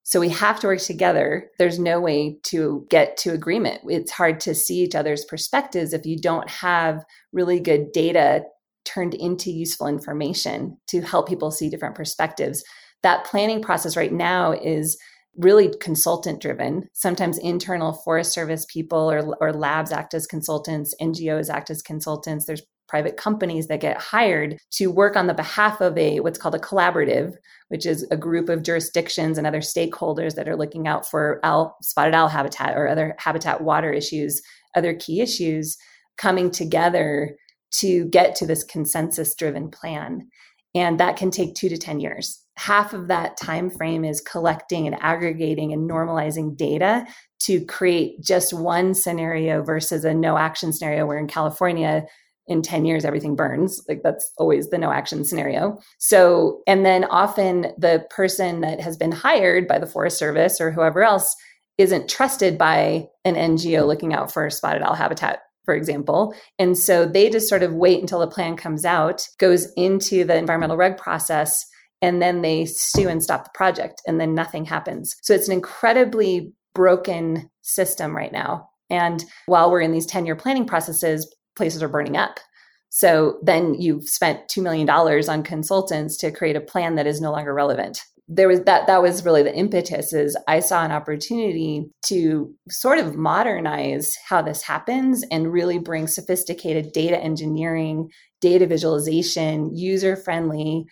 So 0.02 0.18
we 0.18 0.30
have 0.30 0.58
to 0.60 0.66
work 0.66 0.80
together. 0.80 1.48
There's 1.60 1.78
no 1.78 2.00
way 2.00 2.38
to 2.46 2.86
get 2.90 3.16
to 3.18 3.32
agreement. 3.32 3.82
It's 3.86 4.10
hard 4.10 4.40
to 4.40 4.54
see 4.54 4.80
each 4.80 4.96
other's 4.96 5.24
perspectives 5.24 5.92
if 5.92 6.06
you 6.06 6.18
don't 6.18 6.50
have 6.50 7.04
really 7.32 7.60
good 7.60 7.92
data 7.92 8.42
turned 8.84 9.14
into 9.14 9.50
useful 9.50 9.86
information 9.86 10.76
to 10.88 11.00
help 11.00 11.28
people 11.28 11.50
see 11.50 11.68
different 11.68 11.94
perspectives. 11.94 12.62
That 13.02 13.24
planning 13.24 13.62
process 13.62 13.96
right 13.96 14.12
now 14.12 14.52
is 14.52 14.98
really 15.36 15.72
consultant 15.80 16.40
driven. 16.40 16.88
Sometimes 16.92 17.38
internal 17.38 17.92
Forest 17.92 18.32
Service 18.32 18.66
people 18.68 19.10
or, 19.10 19.36
or 19.40 19.52
labs 19.52 19.92
act 19.92 20.14
as 20.14 20.26
consultants, 20.26 20.94
NGOs 21.00 21.48
act 21.48 21.70
as 21.70 21.82
consultants. 21.82 22.46
There's 22.46 22.62
private 22.88 23.16
companies 23.16 23.68
that 23.68 23.80
get 23.80 23.96
hired 23.96 24.58
to 24.72 24.88
work 24.88 25.14
on 25.14 25.28
the 25.28 25.34
behalf 25.34 25.80
of 25.80 25.96
a 25.96 26.18
what's 26.18 26.38
called 26.38 26.56
a 26.56 26.58
collaborative, 26.58 27.34
which 27.68 27.86
is 27.86 28.04
a 28.10 28.16
group 28.16 28.48
of 28.48 28.64
jurisdictions 28.64 29.38
and 29.38 29.46
other 29.46 29.60
stakeholders 29.60 30.34
that 30.34 30.48
are 30.48 30.56
looking 30.56 30.88
out 30.88 31.08
for 31.08 31.38
owl, 31.44 31.76
spotted 31.82 32.14
owl 32.14 32.26
habitat 32.26 32.76
or 32.76 32.88
other 32.88 33.14
habitat 33.18 33.60
water 33.60 33.92
issues, 33.92 34.42
other 34.74 34.92
key 34.92 35.20
issues 35.20 35.78
coming 36.18 36.50
together 36.50 37.36
to 37.72 38.04
get 38.06 38.34
to 38.36 38.46
this 38.46 38.64
consensus 38.64 39.34
driven 39.34 39.70
plan. 39.70 40.28
And 40.74 41.00
that 41.00 41.16
can 41.16 41.30
take 41.30 41.54
two 41.54 41.68
to 41.68 41.76
10 41.76 42.00
years. 42.00 42.42
Half 42.56 42.92
of 42.92 43.08
that 43.08 43.36
time 43.36 43.70
frame 43.70 44.04
is 44.04 44.20
collecting 44.20 44.86
and 44.86 44.96
aggregating 45.00 45.72
and 45.72 45.90
normalizing 45.90 46.56
data 46.56 47.06
to 47.40 47.64
create 47.64 48.22
just 48.22 48.52
one 48.52 48.94
scenario 48.94 49.62
versus 49.62 50.04
a 50.04 50.14
no 50.14 50.36
action 50.36 50.72
scenario 50.72 51.06
where 51.06 51.18
in 51.18 51.26
California 51.26 52.06
in 52.46 52.62
10 52.62 52.84
years 52.84 53.04
everything 53.04 53.36
burns 53.36 53.80
like 53.88 54.02
that's 54.02 54.32
always 54.36 54.70
the 54.70 54.78
no 54.78 54.90
action 54.90 55.24
scenario 55.24 55.78
so 55.98 56.62
and 56.66 56.84
then 56.84 57.04
often 57.04 57.72
the 57.78 58.04
person 58.10 58.60
that 58.60 58.80
has 58.80 58.96
been 58.96 59.12
hired 59.12 59.68
by 59.68 59.78
the 59.78 59.86
forest 59.86 60.18
service 60.18 60.60
or 60.60 60.72
whoever 60.72 61.02
else 61.04 61.36
isn't 61.78 62.10
trusted 62.10 62.58
by 62.58 63.06
an 63.24 63.36
ngo 63.36 63.86
looking 63.86 64.12
out 64.12 64.32
for 64.32 64.50
spotted 64.50 64.82
owl 64.82 64.94
habitat 64.94 65.42
for 65.64 65.74
example 65.74 66.34
and 66.58 66.76
so 66.76 67.06
they 67.06 67.28
just 67.30 67.48
sort 67.48 67.62
of 67.62 67.74
wait 67.74 68.00
until 68.00 68.20
the 68.20 68.26
plan 68.26 68.56
comes 68.56 68.84
out 68.84 69.26
goes 69.38 69.68
into 69.76 70.24
the 70.24 70.36
environmental 70.36 70.76
reg 70.76 70.96
process 70.96 71.64
and 72.02 72.22
then 72.22 72.42
they 72.42 72.64
sue 72.64 73.08
and 73.08 73.22
stop 73.22 73.44
the 73.44 73.50
project 73.54 74.00
and 74.06 74.20
then 74.20 74.34
nothing 74.34 74.64
happens 74.64 75.14
so 75.22 75.34
it's 75.34 75.48
an 75.48 75.54
incredibly 75.54 76.52
broken 76.74 77.48
system 77.62 78.16
right 78.16 78.32
now 78.32 78.68
and 78.88 79.24
while 79.46 79.70
we're 79.70 79.80
in 79.80 79.92
these 79.92 80.06
10 80.06 80.26
year 80.26 80.36
planning 80.36 80.66
processes 80.66 81.32
places 81.60 81.82
are 81.82 81.88
burning 81.88 82.16
up. 82.16 82.40
So 82.88 83.38
then 83.42 83.74
you've 83.74 84.08
spent 84.08 84.48
$2 84.48 84.62
million 84.62 84.88
on 84.88 85.42
consultants 85.42 86.16
to 86.18 86.32
create 86.32 86.56
a 86.56 86.60
plan 86.60 86.96
that 86.96 87.06
is 87.06 87.20
no 87.20 87.30
longer 87.30 87.54
relevant. 87.54 88.00
There 88.32 88.46
was 88.46 88.60
that 88.62 88.86
that 88.86 89.02
was 89.02 89.24
really 89.24 89.42
the 89.42 89.54
impetus 89.54 90.12
is 90.12 90.36
I 90.46 90.60
saw 90.60 90.84
an 90.84 90.92
opportunity 90.92 91.90
to 92.06 92.54
sort 92.68 93.00
of 93.00 93.16
modernize 93.16 94.14
how 94.24 94.40
this 94.40 94.62
happens 94.62 95.24
and 95.32 95.52
really 95.52 95.78
bring 95.78 96.06
sophisticated 96.06 96.92
data 96.92 97.18
engineering, 97.18 98.08
data 98.40 98.68
visualization, 98.68 99.74
user-friendly 99.76 100.84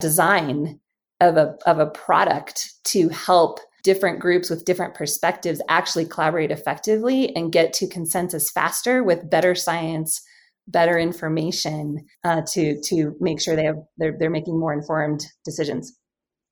design 0.00 0.80
of 1.20 1.36
a 1.36 1.54
of 1.66 1.78
a 1.78 1.90
product 1.90 2.66
to 2.84 3.10
help 3.10 3.60
different 3.84 4.18
groups 4.18 4.48
with 4.48 4.64
different 4.64 4.94
perspectives 4.94 5.60
actually 5.68 6.06
collaborate 6.06 6.50
effectively 6.50 7.36
and 7.36 7.52
get 7.52 7.74
to 7.74 7.86
consensus 7.86 8.50
faster 8.50 9.04
with 9.04 9.28
better 9.28 9.54
science 9.54 10.22
better 10.68 10.98
information 10.98 12.04
uh, 12.24 12.40
to 12.52 12.80
to 12.80 13.14
make 13.20 13.38
sure 13.38 13.54
they 13.54 13.64
have 13.64 13.76
they're, 13.98 14.16
they're 14.18 14.30
making 14.30 14.58
more 14.58 14.72
informed 14.72 15.22
decisions 15.44 15.94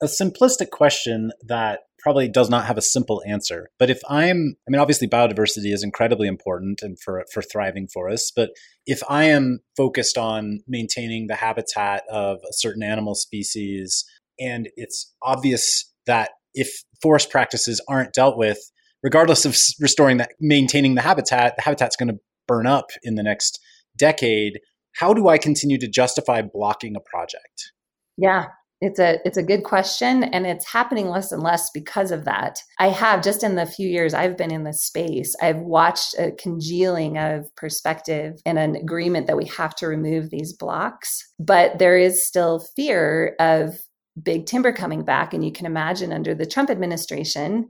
a 0.04 0.06
simplistic 0.06 0.70
question 0.70 1.32
that 1.46 1.80
probably 1.98 2.28
does 2.28 2.50
not 2.50 2.66
have 2.66 2.76
a 2.76 2.82
simple 2.82 3.22
answer 3.26 3.70
but 3.78 3.88
if 3.88 4.00
i'm 4.08 4.56
i 4.68 4.70
mean 4.70 4.80
obviously 4.80 5.08
biodiversity 5.08 5.72
is 5.72 5.82
incredibly 5.82 6.28
important 6.28 6.82
and 6.82 6.98
for 7.00 7.24
for 7.32 7.42
thriving 7.42 7.88
forests 7.88 8.30
but 8.34 8.50
if 8.86 9.02
i 9.08 9.24
am 9.24 9.60
focused 9.76 10.18
on 10.18 10.60
maintaining 10.68 11.28
the 11.28 11.34
habitat 11.34 12.02
of 12.10 12.38
a 12.48 12.52
certain 12.52 12.82
animal 12.82 13.14
species 13.14 14.04
and 14.38 14.68
it's 14.76 15.12
obvious 15.22 15.90
that 16.06 16.30
if 16.54 16.84
forest 17.02 17.30
practices 17.30 17.80
aren't 17.88 18.12
dealt 18.12 18.38
with, 18.38 18.58
regardless 19.02 19.44
of 19.44 19.56
restoring 19.80 20.18
that, 20.18 20.30
maintaining 20.40 20.94
the 20.94 21.02
habitat, 21.02 21.56
the 21.56 21.62
habitat's 21.62 21.96
going 21.96 22.08
to 22.08 22.18
burn 22.46 22.66
up 22.66 22.90
in 23.02 23.14
the 23.14 23.22
next 23.22 23.58
decade. 23.96 24.60
How 24.96 25.12
do 25.12 25.28
I 25.28 25.38
continue 25.38 25.78
to 25.78 25.88
justify 25.88 26.42
blocking 26.42 26.96
a 26.96 27.00
project? 27.00 27.72
Yeah, 28.16 28.46
it's 28.84 28.98
a 28.98 29.18
it's 29.24 29.38
a 29.38 29.42
good 29.42 29.64
question 29.64 30.24
and 30.24 30.46
it's 30.46 30.70
happening 30.70 31.08
less 31.08 31.32
and 31.32 31.42
less 31.42 31.70
because 31.70 32.10
of 32.10 32.26
that. 32.26 32.58
I 32.78 32.88
have 32.88 33.22
just 33.22 33.42
in 33.42 33.54
the 33.54 33.64
few 33.64 33.88
years 33.88 34.12
I've 34.12 34.36
been 34.36 34.52
in 34.52 34.64
this 34.64 34.84
space, 34.84 35.34
I've 35.40 35.60
watched 35.60 36.14
a 36.18 36.32
congealing 36.32 37.16
of 37.16 37.46
perspective 37.56 38.34
and 38.44 38.58
an 38.58 38.76
agreement 38.76 39.26
that 39.26 39.38
we 39.38 39.46
have 39.46 39.74
to 39.76 39.86
remove 39.86 40.28
these 40.28 40.52
blocks, 40.52 41.18
but 41.38 41.78
there 41.78 41.96
is 41.96 42.26
still 42.26 42.66
fear 42.76 43.34
of 43.40 43.80
big 44.22 44.44
timber 44.44 44.72
coming 44.72 45.02
back. 45.02 45.32
And 45.32 45.42
you 45.42 45.50
can 45.50 45.64
imagine 45.64 46.12
under 46.12 46.34
the 46.34 46.46
Trump 46.46 46.68
administration, 46.68 47.68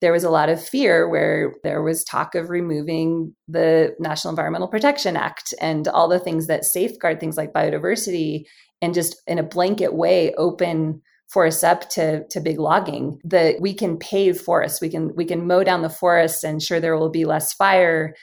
there 0.00 0.12
was 0.12 0.24
a 0.24 0.30
lot 0.30 0.48
of 0.48 0.62
fear 0.62 1.08
where 1.08 1.54
there 1.64 1.82
was 1.82 2.04
talk 2.04 2.34
of 2.34 2.48
removing 2.50 3.34
the 3.46 3.94
National 3.98 4.30
Environmental 4.30 4.68
Protection 4.68 5.16
Act 5.16 5.52
and 5.60 5.86
all 5.88 6.08
the 6.08 6.18
things 6.18 6.46
that 6.46 6.64
safeguard 6.64 7.20
things 7.20 7.36
like 7.36 7.52
biodiversity 7.52 8.44
and 8.82 8.94
just 8.94 9.20
in 9.26 9.38
a 9.38 9.42
blanket 9.42 9.94
way 9.94 10.32
open 10.34 11.02
forests 11.28 11.64
up 11.64 11.88
to, 11.90 12.26
to 12.28 12.40
big 12.40 12.58
logging 12.58 13.18
that 13.24 13.60
we 13.60 13.74
can 13.74 13.96
pave 13.98 14.40
forests 14.40 14.80
we 14.80 14.88
can 14.88 15.14
we 15.16 15.24
can 15.24 15.46
mow 15.46 15.64
down 15.64 15.82
the 15.82 15.90
forests 15.90 16.44
and 16.44 16.62
sure 16.62 16.78
there 16.78 16.96
will 16.96 17.10
be 17.10 17.24
less 17.24 17.52
fire 17.52 18.14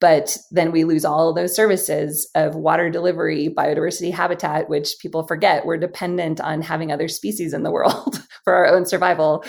but 0.00 0.36
then 0.50 0.72
we 0.72 0.84
lose 0.84 1.04
all 1.04 1.32
those 1.32 1.54
services 1.54 2.28
of 2.34 2.54
water 2.54 2.90
delivery, 2.90 3.48
biodiversity 3.48 4.12
habitat, 4.12 4.68
which 4.68 4.96
people 5.00 5.26
forget 5.26 5.64
we're 5.64 5.78
dependent 5.78 6.40
on 6.40 6.60
having 6.60 6.92
other 6.92 7.08
species 7.08 7.54
in 7.54 7.62
the 7.62 7.70
world 7.70 8.22
for 8.44 8.52
our 8.52 8.66
own 8.66 8.84
survival 8.84 9.44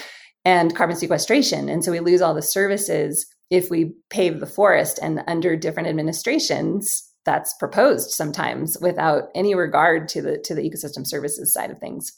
and 0.46 0.76
carbon 0.76 0.96
sequestration. 0.96 1.68
And 1.68 1.84
so 1.84 1.92
we 1.92 2.00
lose 2.00 2.22
all 2.22 2.34
the 2.34 2.42
services 2.42 3.26
if 3.50 3.70
we 3.70 3.94
pave 4.10 4.40
the 4.40 4.46
forest 4.46 5.00
and 5.02 5.22
under 5.28 5.58
different 5.58 5.90
administrations 5.90 7.04
that's 7.28 7.54
proposed 7.60 8.12
sometimes 8.12 8.78
without 8.82 9.24
any 9.36 9.54
regard 9.54 10.08
to 10.08 10.22
the 10.22 10.40
to 10.46 10.56
the 10.56 10.62
ecosystem 10.62 11.06
services 11.06 11.54
side 11.54 11.70
of 11.70 11.78
things. 11.78 12.12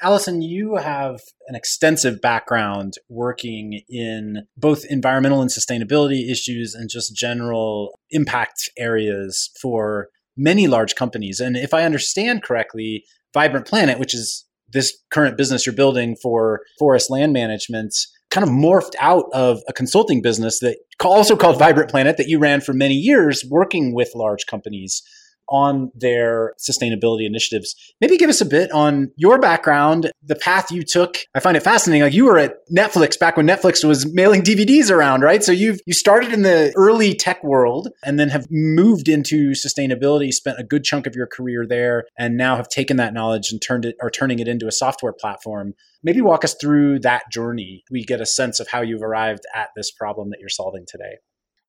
Allison, 0.00 0.40
you 0.40 0.76
have 0.76 1.20
an 1.48 1.54
extensive 1.54 2.20
background 2.20 2.94
working 3.08 3.82
in 3.88 4.46
both 4.56 4.84
environmental 4.88 5.42
and 5.42 5.50
sustainability 5.50 6.30
issues 6.30 6.74
and 6.74 6.88
just 6.88 7.14
general 7.14 7.98
impact 8.10 8.70
areas 8.78 9.50
for 9.60 10.08
many 10.36 10.66
large 10.66 10.94
companies. 10.94 11.40
And 11.40 11.56
if 11.56 11.74
I 11.74 11.84
understand 11.84 12.42
correctly, 12.42 13.04
Vibrant 13.34 13.66
Planet, 13.66 13.98
which 13.98 14.14
is 14.14 14.46
this 14.72 14.96
current 15.10 15.36
business 15.36 15.66
you're 15.66 15.74
building 15.74 16.16
for 16.22 16.60
forest 16.78 17.10
land 17.10 17.32
management, 17.32 17.94
kind 18.32 18.42
of 18.42 18.50
morphed 18.50 18.94
out 18.98 19.26
of 19.34 19.60
a 19.68 19.72
consulting 19.74 20.22
business 20.22 20.58
that 20.60 20.78
also 21.04 21.36
called 21.36 21.58
Vibrant 21.58 21.90
Planet 21.90 22.16
that 22.16 22.28
you 22.28 22.38
ran 22.38 22.62
for 22.62 22.72
many 22.72 22.94
years 22.94 23.44
working 23.48 23.94
with 23.94 24.10
large 24.14 24.46
companies 24.46 25.02
on 25.48 25.90
their 25.94 26.54
sustainability 26.58 27.26
initiatives. 27.26 27.74
Maybe 28.00 28.16
give 28.16 28.30
us 28.30 28.40
a 28.40 28.46
bit 28.46 28.70
on 28.72 29.10
your 29.16 29.38
background, 29.38 30.10
the 30.22 30.34
path 30.34 30.70
you 30.70 30.82
took. 30.82 31.18
I 31.34 31.40
find 31.40 31.56
it 31.56 31.62
fascinating. 31.62 32.02
Like 32.02 32.14
you 32.14 32.24
were 32.24 32.38
at 32.38 32.56
Netflix 32.70 33.18
back 33.18 33.36
when 33.36 33.46
Netflix 33.46 33.86
was 33.86 34.12
mailing 34.12 34.42
DVDs 34.42 34.90
around, 34.90 35.22
right? 35.22 35.42
So 35.42 35.52
you've 35.52 35.80
you 35.86 35.94
started 35.94 36.32
in 36.32 36.42
the 36.42 36.72
early 36.76 37.14
tech 37.14 37.42
world 37.44 37.88
and 38.04 38.18
then 38.18 38.28
have 38.30 38.46
moved 38.50 39.08
into 39.08 39.50
sustainability, 39.50 40.32
spent 40.32 40.58
a 40.58 40.64
good 40.64 40.84
chunk 40.84 41.06
of 41.06 41.14
your 41.14 41.26
career 41.26 41.66
there, 41.66 42.04
and 42.18 42.36
now 42.36 42.56
have 42.56 42.68
taken 42.68 42.96
that 42.96 43.14
knowledge 43.14 43.52
and 43.52 43.60
turned 43.60 43.84
it 43.84 43.96
or 44.00 44.10
turning 44.10 44.38
it 44.38 44.48
into 44.48 44.66
a 44.66 44.72
software 44.72 45.12
platform. 45.12 45.74
Maybe 46.02 46.20
walk 46.20 46.44
us 46.44 46.54
through 46.60 47.00
that 47.00 47.30
journey. 47.30 47.84
We 47.90 48.04
get 48.04 48.20
a 48.20 48.26
sense 48.26 48.58
of 48.58 48.68
how 48.68 48.80
you've 48.80 49.02
arrived 49.02 49.44
at 49.54 49.68
this 49.76 49.90
problem 49.90 50.30
that 50.30 50.40
you're 50.40 50.48
solving 50.48 50.84
today. 50.86 51.18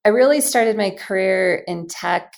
I 0.05 0.09
really 0.09 0.41
started 0.41 0.75
my 0.75 0.89
career 0.89 1.63
in 1.67 1.87
tech 1.87 2.35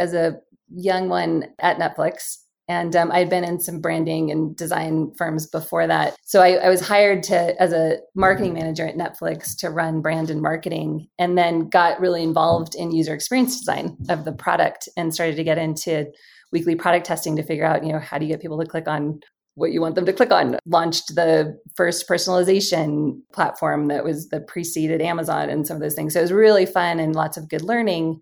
as 0.00 0.14
a 0.14 0.40
young 0.68 1.08
one 1.08 1.46
at 1.58 1.78
Netflix. 1.78 2.38
And 2.66 2.96
um, 2.96 3.12
I'd 3.12 3.28
been 3.28 3.44
in 3.44 3.60
some 3.60 3.80
branding 3.80 4.30
and 4.30 4.56
design 4.56 5.12
firms 5.18 5.46
before 5.46 5.86
that. 5.86 6.16
So 6.24 6.40
I, 6.40 6.52
I, 6.52 6.68
was 6.70 6.80
hired 6.80 7.22
to 7.24 7.60
as 7.60 7.74
a 7.74 7.98
marketing 8.14 8.54
manager 8.54 8.86
at 8.86 8.96
Netflix 8.96 9.54
to 9.58 9.68
run 9.68 10.00
brand 10.00 10.30
and 10.30 10.40
marketing, 10.40 11.08
and 11.18 11.36
then 11.36 11.68
got 11.68 12.00
really 12.00 12.22
involved 12.22 12.74
in 12.74 12.90
user 12.90 13.12
experience 13.12 13.58
design 13.58 13.98
of 14.08 14.24
the 14.24 14.32
product 14.32 14.88
and 14.96 15.12
started 15.12 15.36
to 15.36 15.44
get 15.44 15.58
into 15.58 16.06
weekly 16.52 16.74
product 16.74 17.04
testing 17.04 17.36
to 17.36 17.42
figure 17.42 17.66
out, 17.66 17.84
you 17.84 17.92
know, 17.92 17.98
how 17.98 18.16
do 18.16 18.24
you 18.24 18.32
get 18.32 18.40
people 18.40 18.58
to 18.58 18.66
click 18.66 18.88
on 18.88 19.20
what 19.56 19.72
you 19.72 19.80
want 19.80 19.94
them 19.94 20.06
to 20.06 20.12
click 20.12 20.32
on. 20.32 20.58
Launched 20.66 21.14
the 21.14 21.58
first 21.76 22.08
personalization 22.08 23.20
platform 23.32 23.88
that 23.88 24.04
was 24.04 24.28
the 24.28 24.40
preceded 24.40 25.00
Amazon 25.00 25.48
and 25.48 25.66
some 25.66 25.76
of 25.76 25.82
those 25.82 25.94
things. 25.94 26.14
So 26.14 26.20
it 26.20 26.22
was 26.22 26.32
really 26.32 26.66
fun 26.66 26.98
and 26.98 27.14
lots 27.14 27.36
of 27.36 27.48
good 27.48 27.62
learning 27.62 28.20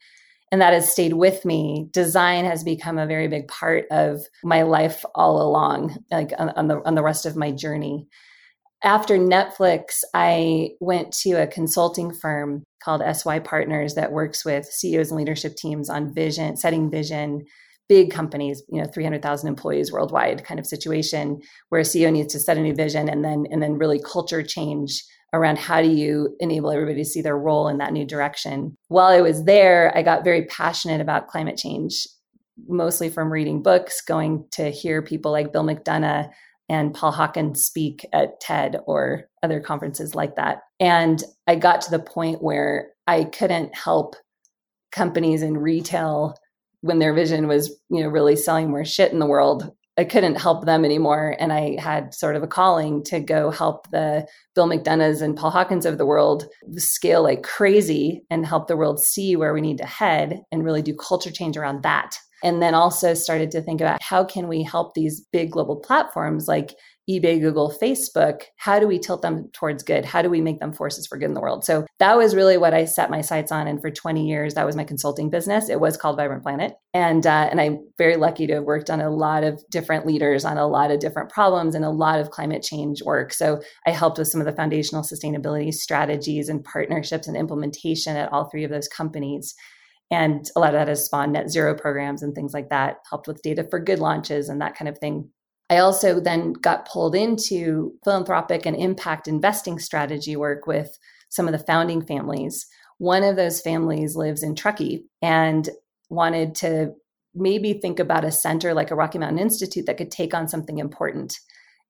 and 0.53 0.61
that 0.61 0.75
has 0.75 0.93
stayed 0.93 1.15
with 1.15 1.47
me. 1.47 1.89
Design 1.93 2.45
has 2.45 2.63
become 2.63 2.99
a 2.99 3.07
very 3.07 3.27
big 3.27 3.49
part 3.49 3.87
of 3.91 4.21
my 4.45 4.63
life 4.63 5.03
all 5.15 5.41
along 5.41 5.97
like 6.11 6.31
on, 6.39 6.51
on, 6.51 6.69
the 6.69 6.87
on 6.87 6.95
the 6.95 7.03
rest 7.03 7.27
of 7.27 7.37
my 7.37 7.51
journey. 7.51 8.07
After 8.85 9.17
netflix 9.17 10.01
i 10.13 10.71
went 10.81 11.13
to 11.13 11.35
a 11.35 11.47
consulting 11.47 12.13
firm 12.13 12.65
called 12.83 13.01
SYPartners 13.01 13.95
that 13.95 14.11
works 14.11 14.45
with 14.45 14.67
ceos 14.67 15.11
and 15.11 15.19
leadership 15.19 15.55
teams 15.55 15.89
on 15.89 16.13
vision 16.13 16.57
setting 16.57 16.91
vision 16.91 17.45
big 17.89 18.11
companies 18.11 18.61
you 18.69 18.83
know 18.83 18.89
300000 18.93 19.47
employees 19.47 19.93
worldwide 19.93 20.45
kind 20.45 20.59
of 20.59 20.67
situation 20.67 21.41
where 21.69 21.83
a 21.83 21.85
ceo 21.85 22.11
needs 22.11 22.33
to 22.33 22.41
set 22.41 22.57
a 22.57 22.61
new 22.61 22.75
vision 22.75 23.09
and 23.09 23.25
then 23.25 23.45
and 23.53 23.63
then 23.63 23.79
really 23.79 24.01
culture 24.01 24.43
change 24.43 25.05
around 25.33 25.59
how 25.59 25.81
do 25.81 25.89
you 25.89 26.37
enable 26.41 26.71
everybody 26.71 27.03
to 27.03 27.09
see 27.09 27.23
their 27.23 27.39
role 27.39 27.69
in 27.69 27.79
that 27.79 27.93
new 27.93 28.05
direction. 28.05 28.77
While 28.89 29.13
I 29.13 29.21
was 29.21 29.45
there, 29.45 29.97
I 29.97 30.03
got 30.03 30.25
very 30.25 30.45
passionate 30.47 31.01
about 31.01 31.29
climate 31.29 31.57
change, 31.57 32.07
mostly 32.69 33.09
from 33.09 33.33
reading 33.33 33.63
books, 33.63 34.03
going 34.03 34.45
to 34.53 34.71
hear 34.71 35.01
people 35.01 35.33
like 35.33 35.53
Bill 35.53 35.65
McDonough 35.65 36.31
and 36.69 36.95
Paul 36.95 37.13
Hawken 37.13 37.57
speak 37.57 38.07
at 38.13 38.41
TED 38.41 38.81
or 38.87 39.25
other 39.43 39.61
conferences 39.61 40.15
like 40.15 40.37
that. 40.37 40.61
And 40.79 41.23
I 41.47 41.57
got 41.57 41.81
to 41.83 41.91
the 41.91 41.99
point 41.99 42.43
where 42.43 42.91
I 43.07 43.25
couldn't 43.25 43.75
help 43.75 44.17
companies 44.91 45.43
in 45.43 45.57
retail 45.57 46.37
when 46.83 46.99
their 46.99 47.15
vision 47.15 47.49
was, 47.49 47.69
you 47.91 48.03
know, 48.03 48.09
really 48.09 48.37
selling 48.37 48.71
more 48.71 48.85
shit 48.85 49.13
in 49.13 49.19
the 49.19 49.27
world 49.27 49.73
I 49.99 50.05
couldn't 50.05 50.37
help 50.37 50.65
them 50.65 50.85
anymore. 50.85 51.37
And 51.39 51.53
I 51.53 51.79
had 51.79 52.15
sort 52.15 52.35
of 52.35 52.43
a 52.43 52.47
calling 52.47 53.03
to 53.05 53.21
go 53.21 53.51
help 53.51 53.91
the 53.91 54.27
Bill 54.55 54.67
McDonoughs 54.67 55.21
and 55.21 55.37
Paul 55.37 55.53
Hawken 55.53 55.85
of 55.85 55.99
the 55.99 56.07
world 56.07 56.47
scale 56.77 57.23
like 57.23 57.43
crazy 57.43 58.25
and 58.31 58.47
help 58.47 58.69
the 58.69 58.77
world 58.77 59.01
see 59.01 59.37
where 59.37 59.53
we 59.53 59.61
need 59.61 59.79
to 59.79 59.87
head 59.87 60.43
and 60.51 60.65
really 60.65 60.83
do 60.83 60.95
culture 60.95 61.31
change 61.31 61.57
around 61.57 61.83
that. 61.83 62.17
And 62.43 62.61
then 62.63 62.75
also 62.75 63.15
started 63.15 63.51
to 63.53 63.63
think 63.63 63.81
about 63.81 64.03
how 64.03 64.25
can 64.25 64.49
we 64.49 64.63
help 64.63 64.95
these 64.95 65.21
big 65.33 65.53
global 65.53 65.77
platforms 65.77 66.49
like 66.49 66.75
eBay, 67.11 67.41
Google, 67.41 67.75
Facebook, 67.83 68.43
how 68.57 68.79
do 68.79 68.87
we 68.87 68.99
tilt 68.99 69.23
them 69.23 69.49
towards 69.53 69.83
good? 69.83 70.05
How 70.05 70.23
do 70.23 70.31
we 70.31 70.41
make 70.41 70.61
them 70.61 70.73
forces 70.73 71.07
for 71.07 71.19
good 71.19 71.27
in 71.27 71.35
the 71.35 71.41
world? 71.41 71.65
So 71.65 71.85
that 71.99 72.17
was 72.17 72.37
really 72.37 72.57
what 72.57 72.75
I 72.75 72.85
set 72.85 73.11
my 73.11 73.21
sights 73.21 73.51
on. 73.51 73.67
And 73.67 73.81
for 73.81 73.91
20 73.91 74.27
years, 74.27 74.55
that 74.55 74.67
was 74.67 74.77
my 74.77 74.85
consulting 74.85 75.29
business. 75.29 75.69
It 75.69 75.81
was 75.81 75.97
called 75.97 76.17
Vibrant 76.17 76.45
Planet. 76.45 76.75
And, 76.95 77.27
uh, 77.27 77.49
and 77.51 77.61
I'm 77.61 77.85
very 77.99 78.17
lucky 78.17 78.47
to 78.47 78.55
have 78.55 78.65
worked 78.65 78.89
on 78.89 79.01
a 79.01 79.11
lot 79.11 79.43
of 79.43 79.63
different 79.69 80.07
leaders 80.07 80.45
on 80.45 80.59
a 80.59 80.69
lot 80.69 80.93
of 80.93 81.01
different 81.01 81.31
problems 81.31 81.75
and 81.75 81.85
a 81.85 81.91
lot 81.91 82.21
of 82.21 82.31
climate 82.31 82.63
change 82.63 83.03
work. 83.03 83.33
So 83.33 83.61
I 83.85 83.91
helped 83.91 84.19
with 84.19 84.29
some 84.29 84.41
of 84.41 84.47
the 84.47 84.57
foundational 84.57 85.03
sustainability 85.03 85.75
strategies 85.75 86.49
and 86.49 86.63
partnerships 86.63 87.27
and 87.27 87.37
implementation 87.37 88.17
at 88.17 88.33
all 88.33 88.49
three 88.49 88.63
of 88.63 88.71
those 88.71 88.89
companies. 88.89 89.57
And 90.13 90.49
a 90.55 90.61
lot 90.61 90.75
of 90.75 90.79
that 90.79 90.89
has 90.89 91.07
spawned 91.07 91.33
net 91.33 91.51
zero 91.51 91.75
programs 91.75 92.23
and 92.23 92.35
things 92.35 92.53
like 92.53 92.69
that, 92.69 92.99
helped 93.09 93.27
with 93.27 93.43
data 93.43 93.67
for 93.69 93.81
good 93.81 93.99
launches 93.99 94.51
and 94.51 94.61
that 94.61 94.77
kind 94.77 94.89
of 94.89 94.99
thing. 94.99 95.31
I 95.73 95.79
also 95.79 96.21
then 96.21 96.53
got 96.53 96.87
pulled 96.87 97.15
into 97.15 97.95
philanthropic 98.05 98.67
and 98.67 98.77
impact 98.77 99.27
investing 99.27 99.79
strategy 99.79 100.37
work 100.37 100.67
with 100.67 100.99
some 101.31 101.49
of 101.49 101.53
the 101.53 101.65
founding 101.65 102.05
families. 102.05 102.67
One 102.99 103.23
of 103.23 103.37
those 103.37 103.63
families 103.63 104.15
lives 104.15 104.43
in 104.43 104.55
Truckee 104.55 105.07
and 105.23 105.67
wanted 106.11 106.55
to 106.57 106.93
maybe 107.35 107.73
think 107.73 107.99
about 107.99 108.27
a 108.27 108.31
center 108.31 108.75
like 108.75 108.91
a 108.91 108.95
Rocky 108.95 109.17
Mountain 109.17 109.39
Institute 109.39 109.87
that 109.87 109.97
could 109.97 110.11
take 110.11 110.35
on 110.35 110.47
something 110.47 110.77
important. 110.77 111.39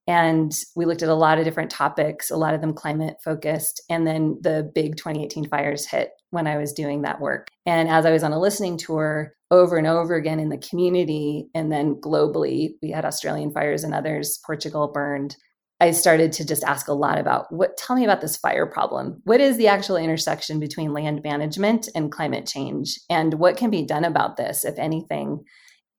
And 0.07 0.53
we 0.77 0.85
looked 0.85 1.03
at 1.03 1.09
a 1.09 1.13
lot 1.13 1.37
of 1.37 1.43
different 1.43 1.69
topics, 1.69 2.31
a 2.31 2.37
lot 2.37 2.53
of 2.53 2.61
them 2.61 2.73
climate 2.73 3.17
focused. 3.21 3.81
And 3.89 4.07
then 4.07 4.37
the 4.39 4.71
big 4.73 4.95
2018 4.95 5.49
fires 5.49 5.85
hit 5.85 6.11
when 6.29 6.47
I 6.47 6.55
was 6.55 6.71
doing 6.71 7.01
that 7.01 7.19
work. 7.19 7.49
And 7.65 7.89
as 7.89 8.05
I 8.05 8.11
was 8.11 8.23
on 8.23 8.31
a 8.31 8.39
listening 8.39 8.77
tour 8.77 9.33
over 9.53 9.77
and 9.77 9.85
over 9.85 10.15
again 10.15 10.39
in 10.39 10.49
the 10.49 10.57
community, 10.57 11.47
and 11.53 11.71
then 11.71 11.95
globally, 11.95 12.71
we 12.81 12.89
had 12.89 13.05
Australian 13.05 13.51
fires 13.51 13.83
and 13.83 13.93
others, 13.93 14.39
Portugal 14.45 14.91
burned. 14.91 15.37
I 15.79 15.91
started 15.91 16.31
to 16.33 16.45
just 16.45 16.63
ask 16.63 16.87
a 16.87 16.93
lot 16.93 17.19
about 17.19 17.45
what, 17.51 17.77
tell 17.77 17.95
me 17.95 18.03
about 18.03 18.21
this 18.21 18.37
fire 18.37 18.65
problem. 18.65 19.21
What 19.25 19.41
is 19.41 19.57
the 19.57 19.67
actual 19.67 19.97
intersection 19.97 20.59
between 20.59 20.93
land 20.93 21.21
management 21.23 21.87
and 21.93 22.11
climate 22.11 22.47
change? 22.47 22.99
And 23.09 23.35
what 23.35 23.57
can 23.57 23.69
be 23.69 23.85
done 23.85 24.05
about 24.05 24.37
this, 24.37 24.65
if 24.65 24.79
anything? 24.79 25.43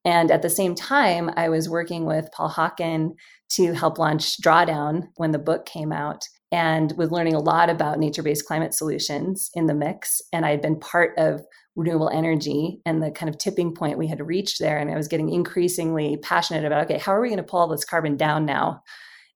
And 0.03 0.31
at 0.31 0.41
the 0.41 0.49
same 0.49 0.75
time, 0.75 1.31
I 1.37 1.49
was 1.49 1.69
working 1.69 2.05
with 2.05 2.29
Paul 2.33 2.49
Hawken 2.49 3.11
to 3.53 3.73
help 3.73 3.97
launch 3.97 4.41
Drawdown 4.41 5.03
when 5.15 5.31
the 5.31 5.39
book 5.39 5.65
came 5.65 5.91
out 5.91 6.23
and 6.51 6.93
was 6.97 7.11
learning 7.11 7.35
a 7.35 7.39
lot 7.39 7.69
about 7.69 7.99
nature 7.99 8.23
based 8.23 8.45
climate 8.45 8.73
solutions 8.73 9.49
in 9.53 9.67
the 9.67 9.73
mix. 9.73 10.21
And 10.33 10.45
I 10.45 10.51
had 10.51 10.61
been 10.61 10.79
part 10.79 11.13
of 11.17 11.41
renewable 11.75 12.09
energy 12.09 12.79
and 12.85 13.01
the 13.01 13.11
kind 13.11 13.29
of 13.29 13.37
tipping 13.37 13.73
point 13.73 13.97
we 13.97 14.07
had 14.07 14.25
reached 14.25 14.59
there. 14.59 14.77
And 14.77 14.89
I 14.89 14.95
was 14.95 15.07
getting 15.07 15.29
increasingly 15.29 16.17
passionate 16.17 16.65
about 16.65 16.85
okay, 16.85 16.97
how 16.97 17.13
are 17.13 17.21
we 17.21 17.29
going 17.29 17.37
to 17.37 17.43
pull 17.43 17.59
all 17.59 17.67
this 17.67 17.85
carbon 17.85 18.17
down 18.17 18.45
now? 18.45 18.81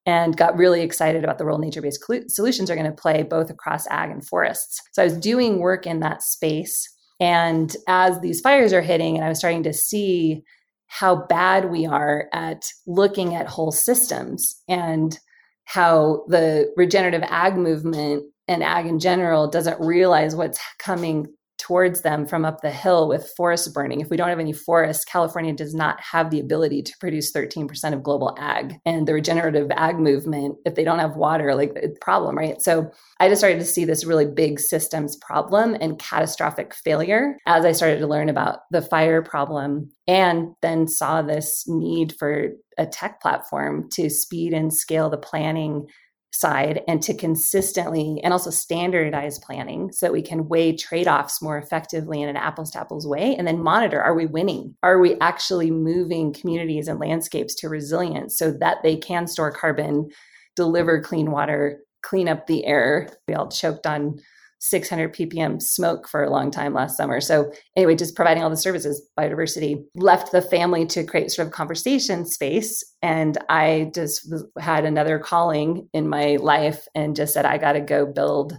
And 0.06 0.36
got 0.36 0.58
really 0.58 0.82
excited 0.82 1.24
about 1.24 1.38
the 1.38 1.46
role 1.46 1.60
nature 1.60 1.82
based 1.82 2.04
solutions 2.28 2.72
are 2.72 2.76
going 2.76 2.90
to 2.90 3.02
play 3.02 3.22
both 3.24 3.50
across 3.50 3.86
ag 3.88 4.10
and 4.10 4.26
forests. 4.26 4.82
So 4.94 5.02
I 5.02 5.06
was 5.06 5.18
doing 5.18 5.60
work 5.60 5.86
in 5.86 6.00
that 6.00 6.24
space. 6.24 6.88
And 7.20 7.76
as 7.88 8.20
these 8.22 8.40
fires 8.40 8.72
are 8.74 8.82
hitting, 8.82 9.18
and 9.18 9.26
I 9.26 9.30
was 9.30 9.40
starting 9.40 9.64
to 9.64 9.74
see 9.74 10.42
how 10.88 11.28
bad 11.28 11.70
we 11.70 11.86
are 11.86 12.28
at 12.34 12.66
looking 12.88 13.36
at 13.36 13.48
whole 13.48 13.72
systems 13.72 14.56
and 14.68 15.20
how 15.66 16.24
the 16.28 16.74
regenerative 16.76 17.22
ag 17.28 17.56
movement 17.56 18.24
and 18.48 18.64
ag 18.64 18.88
in 18.88 19.00
general 19.00 19.48
doesn't 19.48 19.80
realize 19.80 20.36
what's 20.36 20.60
coming 20.80 21.28
towards 21.60 22.02
them 22.02 22.26
from 22.26 22.46
up 22.46 22.62
the 22.62 22.72
hill 22.72 23.08
with 23.08 23.32
forest 23.36 23.74
burning. 23.74 24.00
If 24.00 24.10
we 24.10 24.18
don't 24.18 24.30
have 24.30 24.40
any 24.40 24.54
forests, 24.54 25.04
California 25.04 25.54
does 25.54 25.76
not 25.76 26.02
have 26.02 26.32
the 26.32 26.40
ability 26.40 26.82
to 26.84 26.98
produce 27.00 27.32
13% 27.34 27.94
of 27.94 28.02
global 28.02 28.36
ag. 28.40 28.76
And 28.86 29.08
the 29.08 29.14
regenerative 29.14 29.70
ag 29.72 30.00
movement, 30.00 30.58
if 30.66 30.76
they 30.76 30.84
don't 30.84 31.00
have 31.00 31.16
water, 31.16 31.54
like 31.54 31.74
the 31.74 31.96
problem, 32.02 32.38
right? 32.38 32.62
So 32.62 32.90
I 33.20 33.28
just 33.28 33.42
started 33.42 33.60
to 33.60 33.66
see 33.66 33.86
this 33.86 34.06
really 34.06 34.26
big 34.26 34.60
systems 34.60 35.18
problem 35.18 35.76
and 35.80 36.00
catastrophic 36.00 36.74
failure 36.74 37.38
as 37.46 37.66
I 37.66 37.74
started 37.74 38.00
to 38.00 38.08
learn 38.08 38.30
about 38.30 38.60
the 38.72 38.82
fire 38.82 39.22
problem 39.22 39.92
and 40.08 40.56
then 40.62 40.88
saw 40.88 41.22
this 41.22 41.66
need 41.68 42.16
for 42.18 42.52
a 42.78 42.86
tech 42.86 43.22
platform 43.22 43.90
to 43.92 44.10
speed 44.10 44.54
and 44.54 44.74
scale 44.74 45.10
the 45.10 45.18
planning 45.18 45.88
side 46.32 46.82
and 46.88 47.02
to 47.02 47.14
consistently 47.14 48.20
and 48.24 48.32
also 48.34 48.50
standardize 48.50 49.40
planning 49.40 49.92
so 49.92 50.06
that 50.06 50.14
we 50.14 50.22
can 50.22 50.48
weigh 50.48 50.76
trade-offs 50.76 51.42
more 51.42 51.58
effectively 51.58 52.22
in 52.22 52.30
an 52.30 52.38
apples 52.38 52.72
to 52.72 52.80
apples 52.80 53.08
way 53.08 53.36
and 53.36 53.48
then 53.48 53.62
monitor 53.62 54.02
are 54.02 54.14
we 54.14 54.26
winning? 54.26 54.76
Are 54.84 55.00
we 55.00 55.20
actually 55.20 55.72
moving 55.72 56.34
communities 56.34 56.88
and 56.88 57.00
landscapes 57.00 57.56
to 57.56 57.70
resilience 57.70 58.38
so 58.38 58.52
that 58.52 58.78
they 58.84 58.96
can 58.96 59.28
store 59.28 59.52
carbon 59.52 60.10
deliver 60.56 61.02
clean 61.02 61.32
water 61.32 61.80
clean 62.02 62.28
up 62.28 62.48
the 62.48 62.66
air 62.66 63.10
we 63.28 63.34
all 63.34 63.50
choked 63.50 63.86
on 63.86 64.20
600 64.60 65.14
ppm 65.14 65.62
smoke 65.62 66.08
for 66.08 66.24
a 66.24 66.30
long 66.30 66.52
time 66.52 66.74
last 66.74 66.98
summer. 66.98 67.22
So, 67.22 67.52
anyway, 67.76 67.96
just 67.96 68.16
providing 68.16 68.44
all 68.44 68.50
the 68.50 68.58
services, 68.58 69.02
biodiversity 69.18 69.84
left 69.96 70.32
the 70.32 70.42
family 70.42 70.86
to 70.88 71.04
create 71.04 71.32
sort 71.32 71.48
of 71.48 71.54
conversation 71.54 72.26
space. 72.26 72.84
And 73.02 73.38
I 73.50 73.92
just 73.96 74.32
had 74.60 74.86
another 74.86 75.18
calling 75.18 75.90
in 75.94 76.10
my 76.10 76.38
life 76.42 76.88
and 76.94 77.16
just 77.16 77.34
said, 77.34 77.46
I 77.46 77.58
got 77.58 77.74
to 77.74 77.82
go 77.82 78.06
build 78.06 78.58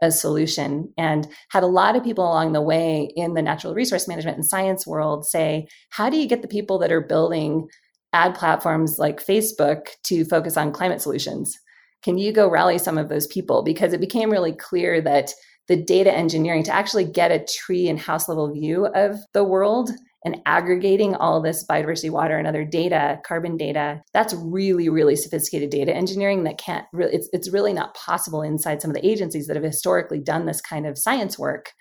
a 0.00 0.10
solution 0.10 0.92
and 0.96 1.26
had 1.50 1.62
a 1.62 1.68
lot 1.68 1.96
of 1.96 2.04
people 2.04 2.24
along 2.24 2.52
the 2.52 2.62
way 2.62 3.10
in 3.16 3.34
the 3.34 3.42
natural 3.42 3.74
resource 3.74 4.08
management 4.08 4.36
and 4.36 4.46
science 4.46 4.86
world 4.86 5.24
say 5.24 5.66
how 5.90 6.10
do 6.10 6.16
you 6.16 6.26
get 6.26 6.42
the 6.42 6.48
people 6.48 6.78
that 6.78 6.92
are 6.92 7.00
building 7.00 7.68
ad 8.12 8.34
platforms 8.34 8.98
like 8.98 9.24
facebook 9.24 9.86
to 10.02 10.24
focus 10.24 10.56
on 10.56 10.72
climate 10.72 11.00
solutions 11.00 11.58
can 12.04 12.18
you 12.18 12.32
go 12.32 12.48
rally 12.48 12.78
some 12.78 12.98
of 12.98 13.08
those 13.08 13.26
people? 13.26 13.62
Because 13.62 13.94
it 13.94 14.00
became 14.00 14.30
really 14.30 14.52
clear 14.52 15.00
that 15.00 15.32
the 15.68 15.76
data 15.76 16.12
engineering 16.12 16.62
to 16.64 16.74
actually 16.74 17.06
get 17.06 17.32
a 17.32 17.44
tree 17.44 17.88
and 17.88 17.98
house 17.98 18.28
level 18.28 18.52
view 18.52 18.86
of 18.88 19.16
the 19.32 19.42
world 19.42 19.90
and 20.26 20.40
aggregating 20.46 21.14
all 21.14 21.40
this 21.40 21.64
biodiversity, 21.68 22.10
water, 22.10 22.36
and 22.36 22.46
other 22.46 22.64
data, 22.64 23.20
carbon 23.26 23.56
data, 23.56 24.02
that's 24.12 24.34
really, 24.34 24.88
really 24.88 25.16
sophisticated 25.16 25.70
data 25.70 25.94
engineering 25.94 26.44
that 26.44 26.58
can't 26.58 26.86
really, 26.92 27.14
it's, 27.14 27.28
it's 27.32 27.50
really 27.50 27.72
not 27.72 27.94
possible 27.94 28.42
inside 28.42 28.80
some 28.80 28.90
of 28.90 28.94
the 28.94 29.06
agencies 29.06 29.46
that 29.46 29.56
have 29.56 29.64
historically 29.64 30.20
done 30.20 30.44
this 30.44 30.60
kind 30.60 30.86
of 30.86 30.98
science 30.98 31.38
work. 31.38 31.72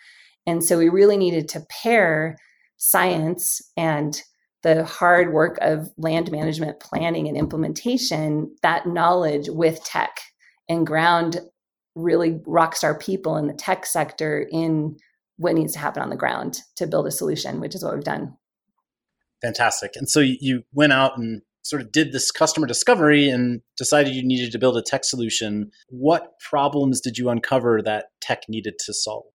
And 0.46 0.64
so 0.64 0.78
we 0.78 0.90
really 0.90 1.18
needed 1.18 1.48
to 1.50 1.66
pair 1.70 2.38
science 2.78 3.62
and 3.78 4.22
the 4.64 4.86
hard 4.86 5.34
work 5.34 5.58
of 5.62 5.92
land 5.98 6.32
management 6.32 6.80
planning 6.80 7.28
and 7.28 7.38
implementation, 7.38 8.56
that 8.62 8.88
knowledge 8.88 9.50
with 9.50 9.84
tech 9.84 10.20
and 10.70 10.88
ground 10.88 11.40
really 11.96 12.42
rock 12.48 12.76
star 12.76 12.98
people 12.98 13.38
in 13.38 13.48
the 13.48 13.54
tech 13.54 13.86
sector 13.86 14.48
in 14.52 14.98
what 15.38 15.54
needs 15.54 15.74
to 15.74 15.80
happen 15.80 16.02
on 16.02 16.10
the 16.10 16.16
ground 16.16 16.60
to 16.78 16.88
build 16.88 17.06
a 17.06 17.12
solution, 17.12 17.60
which 17.60 17.76
is 17.76 17.84
what 17.84 17.94
we've 17.94 18.04
done. 18.04 18.36
Fantastic. 19.42 19.92
And 19.96 20.10
so 20.10 20.22
you 20.22 20.64
went 20.74 20.94
out 20.94 21.18
and 21.18 21.42
sort 21.64 21.82
of 21.82 21.92
did 21.92 22.12
this 22.12 22.32
customer 22.32 22.68
discovery 22.68 23.30
and 23.30 23.62
decided 23.78 24.14
you 24.14 24.26
needed 24.26 24.52
to 24.52 24.60
build 24.60 24.78
a 24.78 24.82
tech 24.82 25.04
solution. 25.04 25.72
What 25.90 26.40
problems 26.40 27.02
did 27.02 27.18
you 27.18 27.30
uncover 27.30 27.82
that 27.82 28.08
tech 28.22 28.44
needed 28.48 28.76
to 28.86 28.94
solve? 28.94 29.26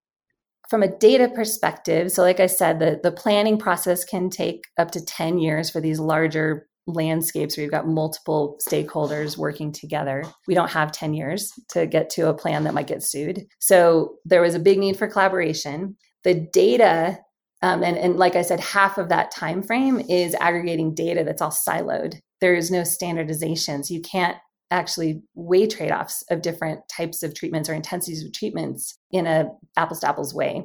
From 0.68 0.82
a 0.82 0.98
data 0.98 1.28
perspective, 1.28 2.12
so 2.12 2.22
like 2.22 2.40
I 2.40 2.46
said, 2.46 2.78
the, 2.78 3.00
the 3.02 3.12
planning 3.12 3.58
process 3.58 4.04
can 4.04 4.30
take 4.30 4.64
up 4.78 4.90
to 4.92 5.04
10 5.04 5.38
years 5.38 5.70
for 5.70 5.80
these 5.80 5.98
larger 5.98 6.68
landscapes 6.86 7.56
where 7.56 7.62
you've 7.64 7.72
got 7.72 7.86
multiple 7.86 8.58
stakeholders 8.66 9.36
working 9.36 9.72
together. 9.72 10.24
We 10.46 10.54
don't 10.54 10.70
have 10.70 10.92
10 10.92 11.14
years 11.14 11.52
to 11.70 11.86
get 11.86 12.10
to 12.10 12.28
a 12.28 12.34
plan 12.34 12.64
that 12.64 12.74
might 12.74 12.86
get 12.86 13.02
sued. 13.02 13.46
So 13.58 14.16
there 14.24 14.42
was 14.42 14.54
a 14.54 14.60
big 14.60 14.78
need 14.78 14.96
for 14.96 15.06
collaboration. 15.06 15.96
The 16.24 16.34
data 16.34 17.18
um, 17.60 17.82
and, 17.82 17.98
and 17.98 18.16
like 18.16 18.36
I 18.36 18.42
said, 18.42 18.60
half 18.60 18.98
of 18.98 19.08
that 19.08 19.32
time 19.32 19.62
frame 19.62 20.00
is 20.08 20.36
aggregating 20.38 20.94
data 20.94 21.24
that's 21.24 21.42
all 21.42 21.50
siloed. 21.50 22.20
There 22.40 22.54
is 22.54 22.70
no 22.70 22.84
standardization. 22.84 23.82
So 23.82 23.94
you 23.94 24.00
can't 24.00 24.36
actually 24.70 25.22
weigh 25.34 25.66
trade-offs 25.66 26.22
of 26.30 26.42
different 26.42 26.80
types 26.94 27.22
of 27.22 27.34
treatments 27.34 27.68
or 27.68 27.74
intensities 27.74 28.24
of 28.24 28.32
treatments 28.32 28.98
in 29.10 29.26
a 29.26 29.48
apples 29.76 30.00
to 30.00 30.08
apples 30.08 30.34
way. 30.34 30.64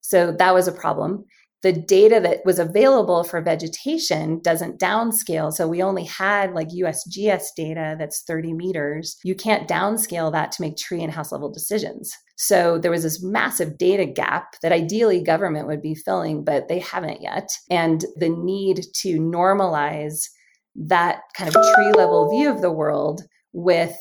So 0.00 0.32
that 0.38 0.54
was 0.54 0.68
a 0.68 0.72
problem. 0.72 1.24
The 1.62 1.72
data 1.72 2.20
that 2.20 2.42
was 2.44 2.58
available 2.58 3.24
for 3.24 3.40
vegetation 3.40 4.40
doesn't 4.40 4.78
downscale. 4.78 5.52
So 5.52 5.66
we 5.66 5.82
only 5.82 6.04
had 6.04 6.52
like 6.52 6.68
USGS 6.68 7.46
data 7.56 7.96
that's 7.98 8.22
30 8.22 8.52
meters. 8.52 9.16
You 9.24 9.34
can't 9.34 9.68
downscale 9.68 10.30
that 10.32 10.52
to 10.52 10.62
make 10.62 10.76
tree 10.76 11.02
and 11.02 11.12
house 11.12 11.32
level 11.32 11.50
decisions. 11.50 12.14
So 12.36 12.78
there 12.78 12.90
was 12.90 13.02
this 13.02 13.22
massive 13.22 13.78
data 13.78 14.04
gap 14.04 14.56
that 14.62 14.70
ideally 14.70 15.22
government 15.22 15.66
would 15.66 15.82
be 15.82 15.94
filling, 15.94 16.44
but 16.44 16.68
they 16.68 16.78
haven't 16.78 17.22
yet. 17.22 17.48
And 17.70 18.04
the 18.16 18.28
need 18.28 18.84
to 19.00 19.18
normalize 19.18 20.28
that 20.76 21.22
kind 21.36 21.48
of 21.48 21.54
tree 21.54 21.92
level 21.96 22.30
view 22.30 22.50
of 22.50 22.60
the 22.60 22.70
world 22.70 23.22
with 23.52 23.96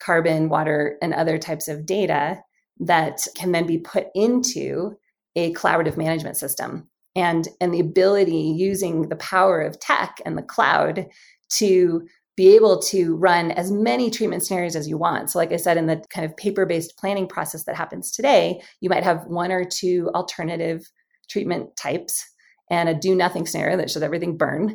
carbon, 0.00 0.48
water, 0.48 0.98
and 1.02 1.14
other 1.14 1.38
types 1.38 1.68
of 1.68 1.86
data 1.86 2.40
that 2.80 3.26
can 3.34 3.52
then 3.52 3.66
be 3.66 3.78
put 3.78 4.08
into 4.14 4.96
a 5.36 5.52
collaborative 5.54 5.96
management 5.96 6.36
system. 6.36 6.88
And, 7.16 7.48
and 7.60 7.72
the 7.72 7.80
ability 7.80 8.54
using 8.56 9.08
the 9.08 9.16
power 9.16 9.60
of 9.60 9.78
tech 9.78 10.20
and 10.26 10.36
the 10.36 10.42
cloud 10.42 11.06
to 11.50 12.06
be 12.36 12.54
able 12.56 12.80
to 12.80 13.14
run 13.14 13.52
as 13.52 13.70
many 13.70 14.10
treatment 14.10 14.44
scenarios 14.44 14.74
as 14.74 14.88
you 14.88 14.98
want. 14.98 15.30
So, 15.30 15.38
like 15.38 15.52
I 15.52 15.56
said, 15.56 15.76
in 15.76 15.86
the 15.86 16.02
kind 16.10 16.24
of 16.24 16.36
paper 16.36 16.66
based 16.66 16.98
planning 16.98 17.28
process 17.28 17.64
that 17.64 17.76
happens 17.76 18.10
today, 18.10 18.60
you 18.80 18.90
might 18.90 19.04
have 19.04 19.24
one 19.26 19.52
or 19.52 19.64
two 19.64 20.10
alternative 20.14 20.90
treatment 21.28 21.76
types 21.76 22.24
and 22.70 22.88
a 22.88 22.94
do 22.94 23.14
nothing 23.14 23.46
scenario 23.46 23.76
that 23.76 23.90
shows 23.90 24.02
everything 24.02 24.36
burn 24.36 24.74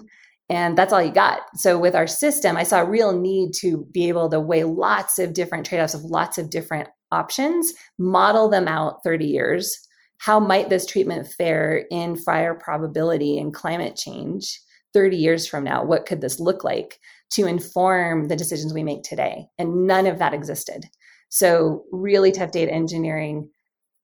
and 0.50 0.78
that's 0.78 0.92
all 0.92 1.02
you 1.02 1.12
got. 1.12 1.42
So 1.56 1.78
with 1.78 1.96
our 1.96 2.08
system, 2.08 2.58
I 2.58 2.64
saw 2.64 2.82
a 2.82 2.90
real 2.90 3.18
need 3.18 3.54
to 3.62 3.86
be 3.92 4.08
able 4.08 4.30
to 4.30 4.40
weigh 4.40 4.64
lots 4.64 5.20
of 5.20 5.34
different 5.34 5.66
trade-offs 5.66 5.94
of 5.94 6.04
lots 6.04 6.38
of 6.38 6.50
different 6.50 6.90
options, 7.12 7.72
model 7.98 8.50
them 8.50 8.68
out 8.68 9.04
30 9.04 9.26
years. 9.26 9.78
How 10.18 10.40
might 10.40 10.70
this 10.70 10.86
treatment 10.86 11.28
fare 11.28 11.86
in 11.92 12.18
fire 12.18 12.56
probability 12.56 13.38
and 13.38 13.54
climate 13.54 13.96
change 13.96 14.60
30 14.94 15.18
years 15.18 15.48
from 15.48 15.64
now? 15.64 15.84
What 15.84 16.06
could 16.06 16.22
this 16.22 16.40
look 16.40 16.64
like 16.64 17.00
to 17.32 17.46
inform 17.46 18.28
the 18.28 18.36
decisions 18.36 18.74
we 18.74 18.84
make 18.84 19.04
today? 19.04 19.46
And 19.58 19.86
none 19.86 20.08
of 20.08 20.20
that 20.20 20.34
existed. 20.34 20.86
So 21.30 21.84
really 21.92 22.32
tough 22.32 22.52
data 22.52 22.72
engineering 22.72 23.50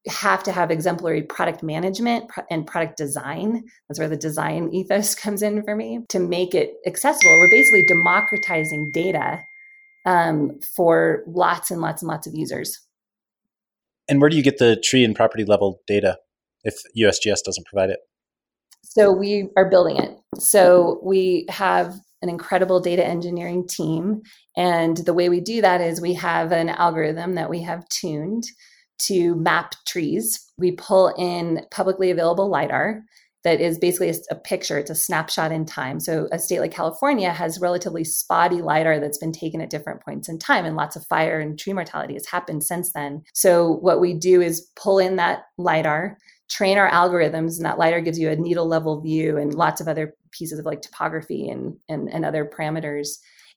have 0.08 0.44
to 0.44 0.52
have 0.52 0.72
exemplary 0.72 1.24
product 1.24 1.64
management 1.64 2.30
and 2.50 2.68
product 2.68 2.98
design. 2.98 3.64
That's 3.88 4.00
where 4.00 4.10
the 4.10 4.18
design 4.18 4.70
ethos 4.74 5.16
comes 5.16 5.42
in 5.42 5.64
for 5.64 5.76
me 5.76 6.02
to 6.10 6.20
make 6.20 6.54
it 6.54 6.76
accessible. 6.86 7.38
We're 7.40 7.50
basically 7.50 7.86
democratizing 7.86 8.92
data 8.92 9.42
um, 10.06 10.60
for 10.76 11.24
lots 11.28 11.72
and 11.72 11.82
lots 11.82 12.02
and 12.02 12.10
lots 12.10 12.28
of 12.28 12.36
users. 12.36 12.80
And 14.08 14.22
where 14.22 14.30
do 14.30 14.38
you 14.38 14.44
get 14.44 14.60
the 14.60 14.76
tree 14.76 15.04
and 15.04 15.16
property 15.16 15.46
level 15.46 15.82
data 15.88 16.20
if 16.64 16.76
USGS 16.98 17.44
doesn't 17.44 17.66
provide 17.66 17.90
it? 17.90 18.00
So 18.84 19.12
we 19.12 19.50
are 19.58 19.70
building 19.70 19.98
it. 19.98 20.16
So 20.40 21.00
we 21.04 21.48
have 21.50 22.00
an 22.22 22.30
incredible 22.30 22.80
data 22.80 23.06
engineering 23.06 23.68
team. 23.68 24.22
And 24.56 24.98
the 24.98 25.14
way 25.14 25.28
we 25.30 25.42
do 25.42 25.62
that 25.62 25.82
is 25.82 26.00
we 26.00 26.14
have 26.14 26.52
an 26.52 26.70
algorithm 26.70 27.36
that 27.36 27.50
we 27.50 27.62
have 27.64 27.88
tuned 27.90 28.44
to 29.00 29.36
map 29.36 29.76
trees. 29.88 30.52
We 30.58 30.72
pull 30.72 31.14
in 31.18 31.66
publicly 31.72 32.12
available 32.12 32.50
LIDAR 32.50 33.04
that 33.46 33.62
is 33.62 33.78
basically 33.78 34.12
a, 34.32 34.36
picture, 34.36 34.80
it's 34.80 34.90
a 34.90 34.96
snapshot 34.96 35.52
in 35.52 35.66
time. 35.66 36.00
So, 36.00 36.28
a 36.32 36.40
state 36.40 36.62
like 36.62 36.74
California 36.74 37.32
has 37.32 37.62
relatively 37.62 38.04
spotty 38.04 38.60
LIDAR 38.62 39.00
that's 39.00 39.20
been 39.20 39.32
taken 39.32 39.62
at 39.62 39.70
different 39.70 40.02
points 40.02 40.28
in 40.28 40.40
time, 40.40 40.66
and 40.66 40.76
lots 40.76 40.96
of 40.96 41.06
fire 41.06 41.40
and 41.40 41.58
tree 41.58 41.72
mortality 41.72 42.16
has 42.16 42.26
happened 42.26 42.64
since 42.64 42.92
then. 42.92 43.22
So, 43.34 43.74
what 43.82 44.02
we 44.02 44.16
do 44.16 44.42
is 44.42 44.68
pull 44.76 44.98
in 44.98 45.16
that 45.18 45.44
LIDAR, 45.60 46.18
train 46.50 46.80
our 46.80 46.90
algorithms, 46.90 47.58
and 47.58 47.66
that 47.66 47.78
LIDAR 47.78 48.02
gives 48.02 48.18
you 48.18 48.30
a 48.30 48.36
needle 48.36 48.68
level 48.68 49.00
view 49.00 49.38
and 49.38 49.54
lots 49.54 49.80
of 49.80 49.88
other 49.88 50.16
pieces 50.32 50.58
of 50.58 50.66
like 50.66 50.82
topography 50.82 51.48
and, 51.48 51.78
and, 51.88 52.12
and 52.12 52.26
other 52.26 52.46
parameters. 52.46 53.10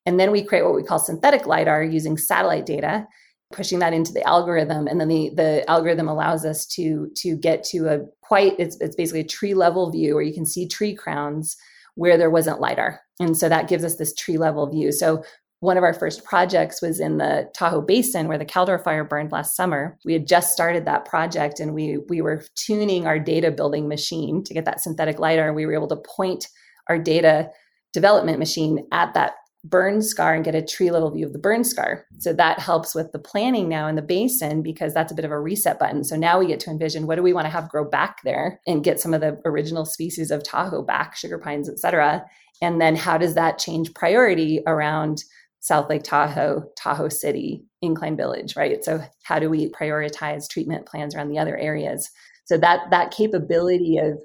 And 0.04 0.20
then 0.20 0.30
we 0.30 0.44
create 0.44 0.64
what 0.64 0.74
we 0.74 0.82
call 0.82 0.98
synthetic 0.98 1.46
LIDAR 1.46 1.82
using 1.82 2.18
satellite 2.18 2.66
data 2.66 3.06
pushing 3.52 3.78
that 3.78 3.94
into 3.94 4.12
the 4.12 4.26
algorithm 4.28 4.86
and 4.86 5.00
then 5.00 5.08
the 5.08 5.30
the 5.34 5.68
algorithm 5.70 6.08
allows 6.08 6.44
us 6.44 6.66
to 6.66 7.10
to 7.16 7.36
get 7.36 7.64
to 7.64 7.88
a 7.88 8.00
quite 8.20 8.54
it's 8.58 8.76
it's 8.80 8.96
basically 8.96 9.20
a 9.20 9.24
tree 9.24 9.54
level 9.54 9.90
view 9.90 10.14
where 10.14 10.22
you 10.22 10.34
can 10.34 10.44
see 10.44 10.68
tree 10.68 10.94
crowns 10.94 11.56
where 11.94 12.18
there 12.18 12.30
wasn't 12.30 12.60
lidar 12.60 13.00
and 13.20 13.36
so 13.36 13.48
that 13.48 13.68
gives 13.68 13.84
us 13.84 13.96
this 13.96 14.14
tree 14.14 14.36
level 14.36 14.70
view 14.70 14.92
so 14.92 15.22
one 15.60 15.76
of 15.76 15.82
our 15.82 15.94
first 15.94 16.24
projects 16.24 16.80
was 16.80 17.00
in 17.00 17.18
the 17.18 17.50
Tahoe 17.54 17.80
Basin 17.80 18.28
where 18.28 18.38
the 18.38 18.46
Caldor 18.46 18.82
fire 18.82 19.02
burned 19.02 19.32
last 19.32 19.56
summer. 19.56 19.98
We 20.04 20.12
had 20.12 20.26
just 20.26 20.52
started 20.52 20.84
that 20.84 21.04
project 21.04 21.58
and 21.58 21.74
we 21.74 21.98
we 22.08 22.20
were 22.20 22.44
tuning 22.54 23.06
our 23.06 23.18
data 23.18 23.50
building 23.50 23.88
machine 23.88 24.44
to 24.44 24.54
get 24.54 24.64
that 24.66 24.80
synthetic 24.80 25.18
lidar. 25.18 25.48
and 25.48 25.56
We 25.56 25.66
were 25.66 25.74
able 25.74 25.88
to 25.88 25.96
point 25.96 26.46
our 26.88 26.98
data 26.98 27.50
development 27.92 28.38
machine 28.38 28.86
at 28.92 29.14
that 29.14 29.34
burn 29.64 30.00
scar 30.00 30.34
and 30.34 30.44
get 30.44 30.54
a 30.54 30.62
tree 30.62 30.90
level 30.90 31.10
view 31.10 31.26
of 31.26 31.32
the 31.32 31.38
burn 31.38 31.64
scar. 31.64 32.06
So 32.18 32.32
that 32.32 32.60
helps 32.60 32.94
with 32.94 33.10
the 33.12 33.18
planning 33.18 33.68
now 33.68 33.88
in 33.88 33.96
the 33.96 34.02
basin 34.02 34.62
because 34.62 34.94
that's 34.94 35.10
a 35.10 35.14
bit 35.14 35.24
of 35.24 35.32
a 35.32 35.40
reset 35.40 35.78
button. 35.78 36.04
So 36.04 36.16
now 36.16 36.38
we 36.38 36.46
get 36.46 36.60
to 36.60 36.70
envision 36.70 37.06
what 37.06 37.16
do 37.16 37.22
we 37.22 37.32
want 37.32 37.46
to 37.46 37.50
have 37.50 37.68
grow 37.68 37.84
back 37.84 38.18
there 38.22 38.60
and 38.66 38.84
get 38.84 39.00
some 39.00 39.12
of 39.14 39.20
the 39.20 39.40
original 39.44 39.84
species 39.84 40.30
of 40.30 40.44
Tahoe 40.44 40.82
back, 40.82 41.16
sugar 41.16 41.38
pines, 41.38 41.68
et 41.68 41.78
cetera. 41.78 42.24
And 42.62 42.80
then 42.80 42.94
how 42.96 43.18
does 43.18 43.34
that 43.34 43.58
change 43.58 43.94
priority 43.94 44.60
around 44.66 45.24
South 45.60 45.90
Lake 45.90 46.04
Tahoe, 46.04 46.64
Tahoe 46.76 47.08
City, 47.08 47.64
Incline 47.82 48.16
Village, 48.16 48.54
right? 48.56 48.84
So 48.84 49.02
how 49.24 49.40
do 49.40 49.50
we 49.50 49.70
prioritize 49.70 50.48
treatment 50.48 50.86
plans 50.86 51.14
around 51.14 51.30
the 51.30 51.38
other 51.38 51.56
areas? 51.56 52.10
So 52.44 52.56
that 52.58 52.90
that 52.90 53.10
capability 53.10 53.98
of 53.98 54.18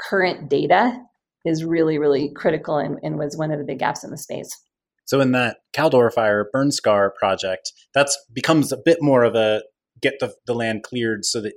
current 0.00 0.50
data 0.50 1.00
is 1.44 1.64
really, 1.64 1.98
really 1.98 2.30
critical 2.30 2.78
and, 2.78 2.98
and 3.02 3.18
was 3.18 3.36
one 3.36 3.50
of 3.50 3.58
the 3.58 3.64
big 3.64 3.78
gaps 3.78 4.04
in 4.04 4.10
the 4.10 4.18
space. 4.18 4.50
So 5.04 5.20
in 5.20 5.32
that 5.32 5.58
Caldor 5.74 6.12
Fire 6.12 6.48
burn 6.52 6.70
scar 6.70 7.12
project, 7.18 7.72
that's 7.92 8.16
becomes 8.32 8.72
a 8.72 8.76
bit 8.76 8.98
more 9.00 9.24
of 9.24 9.34
a 9.34 9.62
get 10.00 10.14
the, 10.20 10.34
the 10.46 10.54
land 10.54 10.82
cleared 10.84 11.24
so 11.24 11.40
that 11.40 11.54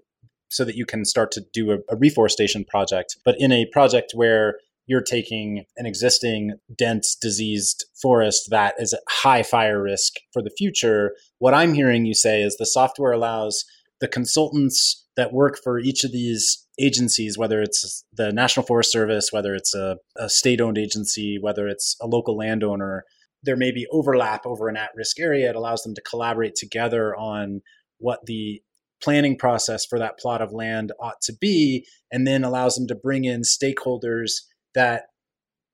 so 0.50 0.64
that 0.64 0.76
you 0.76 0.86
can 0.86 1.06
start 1.06 1.32
to 1.32 1.44
do 1.54 1.72
a, 1.72 1.78
a 1.90 1.98
reforestation 1.98 2.66
project. 2.66 3.18
But 3.24 3.36
in 3.40 3.52
a 3.52 3.66
project 3.72 4.12
where 4.14 4.56
you're 4.88 5.02
taking 5.02 5.66
an 5.78 5.86
existing 5.86 6.54
dense 6.76 7.16
diseased 7.16 7.86
forest 8.02 8.50
that 8.52 8.76
is 8.78 8.94
at 8.94 9.02
high 9.10 9.44
fire 9.44 9.82
risk 9.82 10.14
for 10.32 10.42
the 10.42 10.52
future 10.58 11.16
what 11.40 11.54
i'm 11.54 11.74
hearing 11.74 12.06
you 12.06 12.14
say 12.14 12.42
is 12.42 12.58
the 12.58 12.66
software 12.66 13.12
allows 13.12 13.66
the 14.00 14.08
consultants 14.08 15.05
that 15.18 15.34
work 15.34 15.58
for 15.64 15.80
each 15.80 16.04
of 16.04 16.12
these 16.12 16.66
agencies 16.80 17.38
whether 17.38 17.62
it's 17.62 18.04
the 18.14 18.32
national 18.32 18.66
forest 18.66 18.92
service 18.92 19.30
whether 19.32 19.54
it's 19.56 19.74
a, 19.74 19.98
a 20.18 20.30
state 20.30 20.60
owned 20.60 20.78
agency 20.78 21.38
whether 21.40 21.68
it's 21.68 21.96
a 22.02 22.08
local 22.08 22.36
landowner 22.38 23.06
there 23.46 23.56
may 23.56 23.72
be 23.72 23.88
overlap 23.92 24.46
over 24.46 24.68
an 24.68 24.76
at 24.76 24.90
risk 24.96 25.20
area. 25.20 25.50
It 25.50 25.56
allows 25.56 25.84
them 25.84 25.94
to 25.96 26.02
collaborate 26.02 26.56
together 26.56 27.16
on 27.16 27.62
what 28.00 28.26
the 28.26 28.62
planning 29.02 29.38
process 29.38 29.86
for 29.86 30.00
that 30.00 30.18
plot 30.18 30.42
of 30.42 30.52
land 30.52 30.92
ought 31.00 31.22
to 31.22 31.34
be 31.40 31.86
and 32.12 32.26
then 32.26 32.44
allows 32.44 32.76
them 32.76 32.88
to 32.88 32.96
bring 32.96 33.24
in 33.24 33.42
stakeholders 33.42 34.32
that 34.74 35.04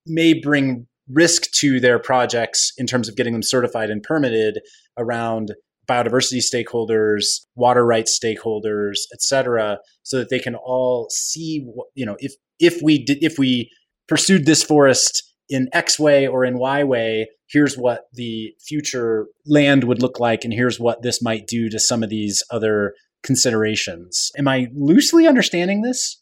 may 0.05 0.33
bring 0.33 0.87
risk 1.09 1.43
to 1.51 1.79
their 1.79 1.99
projects 1.99 2.71
in 2.77 2.87
terms 2.87 3.07
of 3.07 3.15
getting 3.15 3.33
them 3.33 3.43
certified 3.43 3.89
and 3.89 4.03
permitted 4.03 4.59
around 4.97 5.53
biodiversity 5.91 6.41
stakeholders, 6.51 7.23
water 7.55 7.85
rights 7.85 8.17
stakeholders, 8.17 8.97
et 9.13 9.21
cetera, 9.21 9.77
so 10.03 10.17
that 10.19 10.29
they 10.29 10.39
can 10.39 10.55
all 10.55 11.07
see, 11.09 11.65
you 11.95 12.05
know, 12.05 12.15
if 12.19 12.33
if 12.59 12.81
we 12.81 13.03
did 13.03 13.17
if 13.21 13.37
we 13.37 13.69
pursued 14.07 14.45
this 14.45 14.63
forest 14.63 15.23
in 15.49 15.67
X 15.73 15.99
way 15.99 16.27
or 16.27 16.45
in 16.45 16.57
Y 16.57 16.83
way, 16.83 17.27
here's 17.47 17.75
what 17.75 18.01
the 18.13 18.53
future 18.67 19.27
land 19.45 19.83
would 19.83 20.01
look 20.01 20.19
like, 20.19 20.45
and 20.45 20.53
here's 20.53 20.79
what 20.79 21.01
this 21.01 21.21
might 21.21 21.45
do 21.47 21.69
to 21.69 21.79
some 21.79 22.03
of 22.03 22.09
these 22.09 22.43
other 22.49 22.93
considerations. 23.23 24.31
Am 24.37 24.47
I 24.47 24.67
loosely 24.73 25.27
understanding 25.27 25.81
this? 25.81 26.21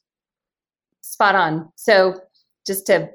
Spot 1.02 1.36
on. 1.36 1.70
So 1.76 2.22
just 2.66 2.86
to 2.88 3.10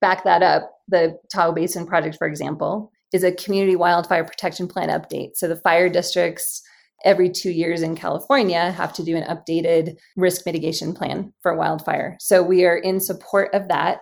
back 0.00 0.24
that 0.24 0.42
up, 0.42 0.70
the 0.88 1.18
Tahoe 1.32 1.52
Basin 1.52 1.86
Project, 1.86 2.16
for 2.16 2.26
example, 2.26 2.90
is 3.12 3.24
a 3.24 3.32
community 3.32 3.76
wildfire 3.76 4.24
protection 4.24 4.68
plan 4.68 4.88
update. 4.88 5.30
So 5.36 5.48
the 5.48 5.56
fire 5.56 5.88
districts 5.88 6.62
every 7.04 7.30
two 7.30 7.50
years 7.50 7.82
in 7.82 7.94
California 7.96 8.70
have 8.72 8.92
to 8.94 9.04
do 9.04 9.16
an 9.16 9.24
updated 9.24 9.96
risk 10.16 10.44
mitigation 10.44 10.92
plan 10.92 11.32
for 11.42 11.54
wildfire. 11.54 12.16
So 12.20 12.42
we 12.42 12.64
are 12.64 12.76
in 12.76 13.00
support 13.00 13.54
of 13.54 13.68
that, 13.68 14.00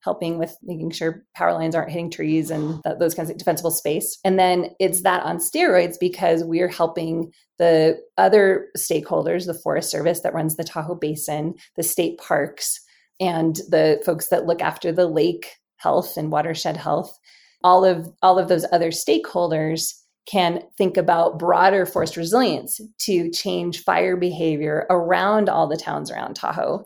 helping 0.00 0.38
with 0.38 0.56
making 0.62 0.92
sure 0.92 1.24
power 1.34 1.52
lines 1.52 1.74
aren't 1.74 1.90
hitting 1.90 2.10
trees 2.10 2.50
and 2.50 2.80
th- 2.84 2.98
those 3.00 3.14
kinds 3.14 3.30
of 3.30 3.36
defensible 3.36 3.72
space. 3.72 4.18
And 4.24 4.38
then 4.38 4.70
it's 4.78 5.02
that 5.02 5.24
on 5.24 5.38
steroids 5.38 5.96
because 5.98 6.44
we're 6.44 6.68
helping 6.68 7.32
the 7.58 7.98
other 8.16 8.68
stakeholders, 8.78 9.46
the 9.46 9.54
Forest 9.54 9.90
Service 9.90 10.20
that 10.20 10.34
runs 10.34 10.54
the 10.54 10.64
Tahoe 10.64 10.94
Basin, 10.94 11.54
the 11.74 11.82
state 11.82 12.18
parks, 12.18 12.80
and 13.18 13.56
the 13.70 14.00
folks 14.06 14.28
that 14.28 14.46
look 14.46 14.62
after 14.62 14.92
the 14.92 15.06
lake 15.06 15.56
health 15.78 16.16
and 16.16 16.30
watershed 16.30 16.76
health 16.76 17.18
all 17.62 17.84
of 17.84 18.08
all 18.22 18.38
of 18.38 18.48
those 18.48 18.66
other 18.72 18.90
stakeholders 18.90 19.92
can 20.26 20.60
think 20.76 20.96
about 20.96 21.38
broader 21.38 21.86
forest 21.86 22.16
resilience 22.16 22.80
to 22.98 23.30
change 23.30 23.84
fire 23.84 24.16
behavior 24.16 24.86
around 24.90 25.48
all 25.48 25.68
the 25.68 25.76
towns 25.76 26.10
around 26.10 26.34
Tahoe 26.34 26.84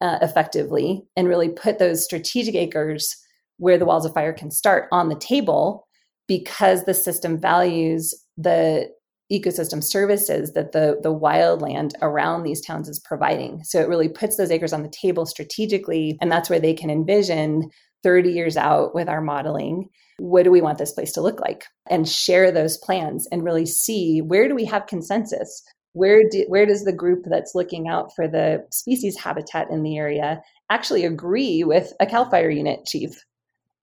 uh, 0.00 0.18
effectively 0.20 1.02
and 1.16 1.28
really 1.28 1.48
put 1.48 1.78
those 1.78 2.04
strategic 2.04 2.54
acres 2.54 3.16
where 3.56 3.78
the 3.78 3.86
walls 3.86 4.04
of 4.04 4.12
fire 4.12 4.32
can 4.32 4.50
start 4.50 4.88
on 4.92 5.08
the 5.08 5.14
table 5.14 5.86
because 6.26 6.84
the 6.84 6.94
system 6.94 7.38
values 7.40 8.14
the 8.36 8.90
ecosystem 9.32 9.82
services 9.82 10.52
that 10.52 10.72
the 10.72 10.98
the 11.02 11.14
wildland 11.14 11.92
around 12.02 12.42
these 12.42 12.60
towns 12.60 12.88
is 12.88 13.00
providing. 13.00 13.64
So 13.64 13.80
it 13.80 13.88
really 13.88 14.08
puts 14.08 14.36
those 14.36 14.50
acres 14.50 14.72
on 14.72 14.82
the 14.82 14.90
table 14.90 15.24
strategically 15.24 16.18
and 16.20 16.30
that's 16.30 16.50
where 16.50 16.60
they 16.60 16.74
can 16.74 16.90
envision 16.90 17.70
30 18.04 18.30
years 18.30 18.56
out 18.56 18.94
with 18.94 19.08
our 19.08 19.20
modeling 19.20 19.88
what 20.18 20.44
do 20.44 20.52
we 20.52 20.60
want 20.60 20.78
this 20.78 20.92
place 20.92 21.12
to 21.12 21.20
look 21.20 21.40
like 21.40 21.64
and 21.90 22.08
share 22.08 22.52
those 22.52 22.78
plans 22.78 23.26
and 23.32 23.42
really 23.42 23.66
see 23.66 24.22
where 24.22 24.46
do 24.46 24.54
we 24.54 24.64
have 24.64 24.86
consensus 24.86 25.64
where 25.94 26.22
do, 26.28 26.44
where 26.46 26.66
does 26.66 26.84
the 26.84 26.92
group 26.92 27.24
that's 27.26 27.54
looking 27.56 27.88
out 27.88 28.14
for 28.14 28.28
the 28.28 28.64
species 28.70 29.18
habitat 29.18 29.68
in 29.70 29.82
the 29.82 29.98
area 29.98 30.40
actually 30.70 31.04
agree 31.04 31.64
with 31.64 31.92
a 31.98 32.06
cal 32.06 32.30
fire 32.30 32.50
unit 32.50 32.84
chief 32.86 33.24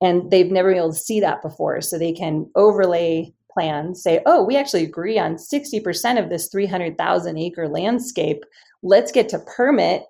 and 0.00 0.30
they've 0.30 0.50
never 0.50 0.70
been 0.70 0.78
able 0.78 0.92
to 0.92 0.98
see 0.98 1.20
that 1.20 1.42
before 1.42 1.82
so 1.82 1.98
they 1.98 2.12
can 2.12 2.50
overlay 2.56 3.32
plans 3.52 4.02
say, 4.02 4.20
oh, 4.26 4.42
we 4.42 4.56
actually 4.56 4.84
agree 4.84 5.18
on 5.18 5.36
60% 5.36 6.22
of 6.22 6.28
this 6.28 6.48
300,000 6.48 7.38
acre 7.38 7.68
landscape. 7.68 8.44
Let's 8.82 9.12
get 9.12 9.28
to 9.30 9.38
permit. 9.38 10.04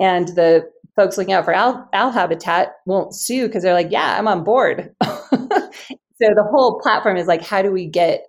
And 0.00 0.28
the 0.28 0.70
folks 0.98 1.16
looking 1.16 1.32
out 1.32 1.44
for 1.44 1.54
owl, 1.54 1.88
owl 1.92 2.10
habitat 2.10 2.72
won't 2.84 3.14
sue 3.14 3.46
because 3.46 3.62
they're 3.62 3.72
like, 3.72 3.92
yeah, 3.92 4.16
I'm 4.18 4.26
on 4.26 4.42
board. 4.42 4.92
so 5.04 5.08
the 6.18 6.48
whole 6.50 6.80
platform 6.80 7.16
is 7.16 7.28
like, 7.28 7.40
how 7.40 7.62
do 7.62 7.70
we 7.70 7.86
get 7.86 8.24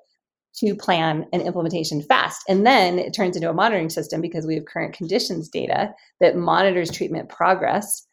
to 0.57 0.75
plan 0.75 1.25
and 1.33 1.41
implementation 1.41 2.03
fast? 2.03 2.43
And 2.47 2.67
then 2.67 2.99
it 2.99 3.15
turns 3.15 3.35
into 3.35 3.49
a 3.49 3.53
monitoring 3.53 3.89
system 3.89 4.21
because 4.21 4.45
we 4.45 4.53
have 4.53 4.65
current 4.65 4.93
conditions 4.93 5.49
data 5.49 5.95
that 6.19 6.35
monitors 6.35 6.91
treatment 6.91 7.27
progress 7.27 8.05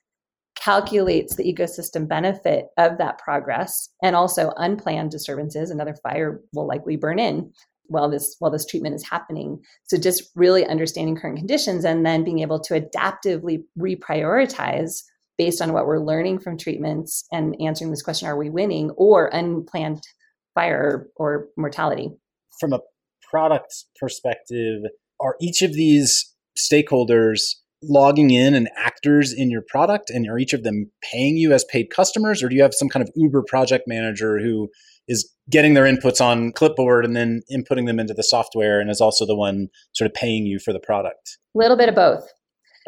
calculates 0.54 1.36
the 1.36 1.44
ecosystem 1.44 2.08
benefit 2.08 2.68
of 2.78 2.96
that 2.96 3.18
progress 3.18 3.90
and 4.02 4.16
also 4.16 4.54
unplanned 4.56 5.10
disturbances 5.10 5.68
another 5.70 5.94
fire 6.02 6.40
will 6.54 6.66
likely 6.66 6.96
burn 6.96 7.18
in 7.18 7.52
while 7.88 8.10
this 8.10 8.36
while 8.38 8.50
this 8.50 8.66
treatment 8.66 8.94
is 8.94 9.08
happening. 9.08 9.62
So 9.84 9.96
just 9.96 10.30
really 10.34 10.66
understanding 10.66 11.16
current 11.16 11.38
conditions 11.38 11.84
and 11.84 12.04
then 12.04 12.24
being 12.24 12.40
able 12.40 12.60
to 12.60 12.80
adaptively 12.80 13.64
reprioritize 13.78 15.02
based 15.38 15.60
on 15.60 15.72
what 15.72 15.86
we're 15.86 15.98
learning 15.98 16.38
from 16.38 16.56
treatments 16.56 17.24
and 17.32 17.56
answering 17.60 17.90
this 17.90 18.02
question 18.02 18.28
are 18.28 18.36
we 18.36 18.50
winning 18.50 18.90
or 18.92 19.28
unplanned 19.32 20.02
fire 20.54 21.08
or 21.16 21.48
mortality? 21.56 22.10
From 22.58 22.72
a 22.72 22.80
product 23.28 23.84
perspective 24.00 24.82
are 25.20 25.36
each 25.40 25.62
of 25.62 25.74
these 25.74 26.34
stakeholders 26.58 27.40
logging 27.82 28.30
in 28.30 28.54
and 28.54 28.68
actors 28.76 29.32
in 29.32 29.50
your 29.50 29.62
product 29.68 30.10
and 30.10 30.26
are 30.28 30.38
each 30.38 30.54
of 30.54 30.62
them 30.62 30.90
paying 31.02 31.36
you 31.36 31.52
as 31.52 31.64
paid 31.64 31.90
customers 31.90 32.42
or 32.42 32.48
do 32.48 32.56
you 32.56 32.62
have 32.62 32.72
some 32.74 32.88
kind 32.88 33.02
of 33.02 33.12
uber 33.14 33.42
project 33.46 33.84
manager 33.86 34.38
who 34.38 34.68
is 35.08 35.32
getting 35.50 35.74
their 35.74 35.84
inputs 35.84 36.20
on 36.20 36.52
clipboard 36.52 37.04
and 37.04 37.14
then 37.14 37.42
inputting 37.52 37.86
them 37.86 37.98
into 37.98 38.14
the 38.14 38.22
software 38.22 38.80
and 38.80 38.90
is 38.90 39.00
also 39.00 39.24
the 39.26 39.36
one 39.36 39.68
sort 39.92 40.10
of 40.10 40.14
paying 40.14 40.46
you 40.46 40.58
for 40.58 40.72
the 40.72 40.80
product 40.80 41.38
a 41.54 41.58
little 41.58 41.76
bit 41.76 41.88
of 41.88 41.94
both 41.94 42.24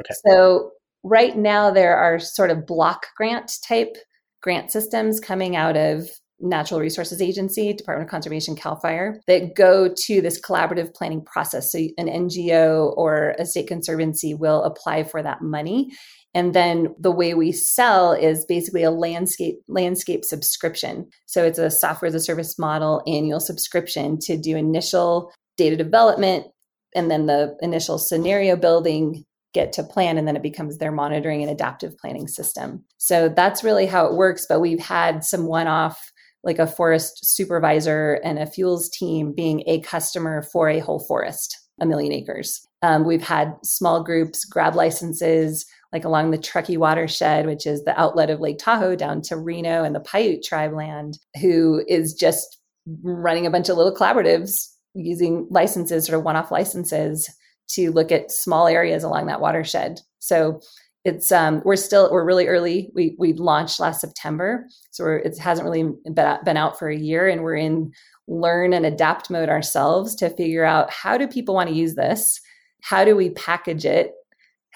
okay 0.00 0.14
so 0.28 0.70
right 1.04 1.36
now 1.36 1.70
there 1.70 1.96
are 1.96 2.18
sort 2.18 2.50
of 2.50 2.66
block 2.66 3.06
grant 3.16 3.52
type 3.66 3.96
grant 4.42 4.70
systems 4.70 5.20
coming 5.20 5.56
out 5.56 5.76
of 5.76 6.08
Natural 6.40 6.80
Resources 6.80 7.20
Agency, 7.20 7.72
Department 7.72 8.08
of 8.08 8.10
Conservation, 8.10 8.54
CAL 8.54 8.76
FIRE, 8.76 9.20
that 9.26 9.54
go 9.56 9.92
to 9.92 10.20
this 10.20 10.40
collaborative 10.40 10.94
planning 10.94 11.24
process. 11.24 11.72
So 11.72 11.78
an 11.98 12.06
NGO 12.06 12.96
or 12.96 13.34
a 13.38 13.46
state 13.46 13.66
conservancy 13.66 14.34
will 14.34 14.62
apply 14.62 15.04
for 15.04 15.22
that 15.22 15.42
money. 15.42 15.90
And 16.38 16.54
then 16.54 16.94
the 17.00 17.10
way 17.10 17.34
we 17.34 17.50
sell 17.50 18.12
is 18.12 18.44
basically 18.44 18.84
a 18.84 18.92
landscape 18.92 19.56
landscape 19.66 20.24
subscription. 20.24 21.08
So 21.26 21.42
it's 21.42 21.58
a 21.58 21.68
software 21.68 22.06
as 22.06 22.14
a 22.14 22.20
service 22.20 22.56
model, 22.60 23.02
annual 23.08 23.40
subscription 23.40 24.20
to 24.20 24.36
do 24.36 24.56
initial 24.56 25.32
data 25.56 25.74
development 25.74 26.46
and 26.94 27.10
then 27.10 27.26
the 27.26 27.56
initial 27.60 27.98
scenario 27.98 28.54
building 28.54 29.24
get 29.52 29.72
to 29.72 29.82
plan 29.82 30.16
and 30.16 30.28
then 30.28 30.36
it 30.36 30.42
becomes 30.44 30.78
their 30.78 30.92
monitoring 30.92 31.42
and 31.42 31.50
adaptive 31.50 31.98
planning 31.98 32.28
system. 32.28 32.84
So 32.98 33.28
that's 33.28 33.64
really 33.64 33.86
how 33.86 34.06
it 34.06 34.14
works. 34.14 34.46
But 34.48 34.60
we've 34.60 34.78
had 34.78 35.24
some 35.24 35.46
one 35.46 35.66
off 35.66 36.12
like 36.44 36.60
a 36.60 36.68
forest 36.68 37.26
supervisor 37.26 38.20
and 38.22 38.38
a 38.38 38.46
fuels 38.46 38.88
team 38.88 39.32
being 39.32 39.64
a 39.66 39.80
customer 39.80 40.42
for 40.42 40.68
a 40.68 40.78
whole 40.78 41.00
forest, 41.00 41.58
a 41.80 41.86
million 41.86 42.12
acres. 42.12 42.64
Um, 42.82 43.04
we've 43.04 43.24
had 43.24 43.56
small 43.64 44.04
groups 44.04 44.44
grab 44.44 44.76
licenses, 44.76 45.66
like 45.92 46.04
along 46.04 46.30
the 46.30 46.38
Truckee 46.38 46.76
watershed, 46.76 47.46
which 47.46 47.66
is 47.66 47.84
the 47.84 47.98
outlet 47.98 48.30
of 48.30 48.40
Lake 48.40 48.58
Tahoe 48.58 48.96
down 48.96 49.22
to 49.22 49.36
Reno 49.36 49.84
and 49.84 49.94
the 49.94 50.00
Paiute 50.00 50.42
tribe 50.42 50.72
land, 50.72 51.18
who 51.40 51.82
is 51.88 52.14
just 52.14 52.60
running 53.02 53.46
a 53.46 53.50
bunch 53.50 53.68
of 53.68 53.76
little 53.76 53.94
collaboratives 53.94 54.68
using 54.94 55.46
licenses, 55.50 56.06
sort 56.06 56.18
of 56.18 56.24
one 56.24 56.36
off 56.36 56.50
licenses 56.50 57.28
to 57.68 57.90
look 57.92 58.10
at 58.12 58.30
small 58.30 58.66
areas 58.66 59.04
along 59.04 59.26
that 59.26 59.40
watershed. 59.40 60.00
So 60.18 60.60
it's 61.04 61.30
um, 61.32 61.62
we're 61.64 61.76
still 61.76 62.10
we're 62.10 62.24
really 62.24 62.48
early. 62.48 62.90
We 62.94 63.14
we 63.18 63.32
launched 63.32 63.80
last 63.80 64.00
September, 64.00 64.66
so 64.90 65.06
it 65.06 65.38
hasn't 65.38 65.64
really 65.64 65.94
been, 66.12 66.38
been 66.44 66.56
out 66.56 66.78
for 66.78 66.88
a 66.88 66.96
year, 66.96 67.28
and 67.28 67.42
we're 67.42 67.56
in 67.56 67.92
learn 68.26 68.74
and 68.74 68.84
adapt 68.84 69.30
mode 69.30 69.48
ourselves 69.48 70.14
to 70.16 70.28
figure 70.28 70.64
out 70.64 70.90
how 70.90 71.16
do 71.16 71.26
people 71.26 71.54
want 71.54 71.68
to 71.68 71.74
use 71.74 71.94
this, 71.94 72.40
how 72.82 73.04
do 73.04 73.16
we 73.16 73.30
package 73.30 73.86
it, 73.86 74.12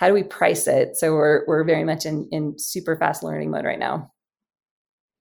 how 0.03 0.09
do 0.09 0.15
we 0.15 0.25
price 0.25 0.67
it. 0.67 0.97
So 0.97 1.13
we're 1.13 1.45
we're 1.47 1.63
very 1.63 1.85
much 1.85 2.07
in 2.07 2.29
in 2.33 2.55
super 2.59 2.97
fast 2.97 3.23
learning 3.23 3.53
mode 3.53 3.65
right 3.65 3.79
now. 3.79 4.11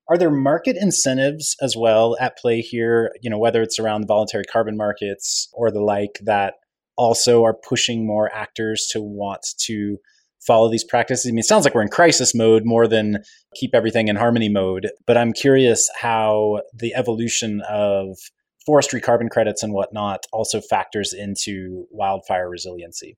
Are 0.09 0.17
there 0.17 0.31
market 0.31 0.75
incentives 0.75 1.55
as 1.61 1.75
well 1.77 2.17
at 2.19 2.35
play 2.35 2.61
here? 2.61 3.11
You 3.21 3.29
know, 3.29 3.37
whether 3.37 3.61
it's 3.61 3.77
around 3.77 4.01
the 4.01 4.07
voluntary 4.07 4.43
carbon 4.43 4.75
markets 4.75 5.47
or 5.53 5.69
the 5.69 5.81
like 5.81 6.17
that 6.23 6.55
also 6.97 7.43
are 7.43 7.53
pushing 7.53 8.07
more 8.07 8.33
actors 8.33 8.87
to 8.93 9.01
want 9.01 9.45
to 9.65 9.99
follow 10.47 10.67
these 10.67 10.83
practices? 10.83 11.27
I 11.27 11.29
mean, 11.29 11.39
it 11.39 11.45
sounds 11.45 11.63
like 11.63 11.75
we're 11.75 11.83
in 11.83 11.87
crisis 11.87 12.33
mode 12.33 12.63
more 12.65 12.87
than 12.87 13.19
keep 13.55 13.75
everything 13.75 14.07
in 14.07 14.15
harmony 14.15 14.49
mode. 14.49 14.89
But 15.05 15.15
I'm 15.15 15.31
curious 15.31 15.91
how 15.95 16.61
the 16.73 16.95
evolution 16.95 17.61
of 17.69 18.17
forestry 18.65 18.99
carbon 18.99 19.29
credits 19.29 19.61
and 19.61 19.73
whatnot 19.73 20.25
also 20.33 20.59
factors 20.59 21.13
into 21.13 21.85
wildfire 21.91 22.49
resiliency. 22.49 23.15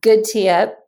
Good 0.00 0.24
tee 0.24 0.48
up. 0.48 0.78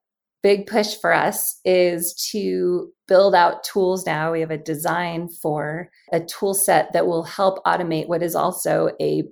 Big 0.43 0.67
push 0.67 0.95
for 0.95 1.13
us 1.13 1.59
is 1.65 2.15
to 2.33 2.93
build 3.09 3.35
out 3.35 3.65
tools 3.65 4.07
now. 4.07 4.33
We 4.33 4.41
have 4.41 4.51
a 4.51 4.59
design 4.59 5.29
for 5.43 5.91
a 6.13 6.21
tool 6.21 6.55
set 6.55 6.93
that 6.93 7.07
will 7.07 7.25
help 7.25 7.63
automate 7.65 8.09
what 8.09 8.23
is 8.23 8.37
also 8.37 8.91
a 9.01 9.25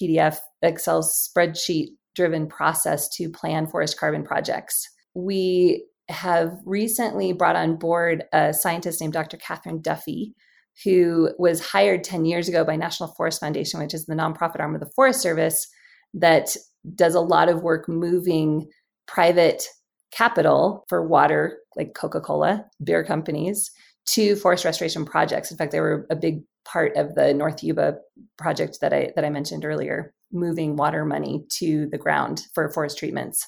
PDF 0.00 0.38
Excel 0.62 1.02
spreadsheet 1.02 1.88
driven 2.14 2.46
process 2.46 3.08
to 3.16 3.28
plan 3.28 3.66
forest 3.66 3.98
carbon 3.98 4.24
projects 4.24 4.88
we 5.16 5.86
have 6.08 6.60
recently 6.66 7.32
brought 7.32 7.56
on 7.56 7.76
board 7.76 8.24
a 8.32 8.52
scientist 8.52 9.00
named 9.00 9.14
Dr. 9.14 9.38
Catherine 9.38 9.80
Duffy, 9.80 10.34
who 10.84 11.30
was 11.38 11.66
hired 11.66 12.04
10 12.04 12.26
years 12.26 12.48
ago 12.48 12.64
by 12.64 12.76
National 12.76 13.08
Forest 13.14 13.40
Foundation, 13.40 13.80
which 13.80 13.94
is 13.94 14.04
the 14.04 14.14
nonprofit 14.14 14.60
arm 14.60 14.74
of 14.74 14.80
the 14.80 14.92
Forest 14.94 15.22
Service 15.22 15.66
that 16.12 16.54
does 16.94 17.14
a 17.14 17.20
lot 17.20 17.48
of 17.48 17.62
work 17.62 17.88
moving 17.88 18.68
private 19.06 19.64
capital 20.12 20.84
for 20.88 21.06
water, 21.06 21.58
like 21.76 21.94
Coca 21.94 22.20
Cola, 22.20 22.64
beer 22.82 23.04
companies, 23.04 23.70
to 24.06 24.36
forest 24.36 24.64
restoration 24.64 25.04
projects. 25.04 25.50
In 25.50 25.56
fact, 25.56 25.72
they 25.72 25.80
were 25.80 26.06
a 26.10 26.16
big 26.16 26.42
part 26.64 26.96
of 26.96 27.14
the 27.14 27.34
North 27.34 27.62
Yuba 27.62 27.96
project 28.38 28.78
that 28.80 28.92
I 28.92 29.12
that 29.14 29.24
I 29.24 29.30
mentioned 29.30 29.64
earlier, 29.64 30.12
moving 30.32 30.76
water 30.76 31.04
money 31.04 31.44
to 31.58 31.86
the 31.90 31.98
ground 31.98 32.42
for 32.54 32.70
forest 32.70 32.98
treatments. 32.98 33.46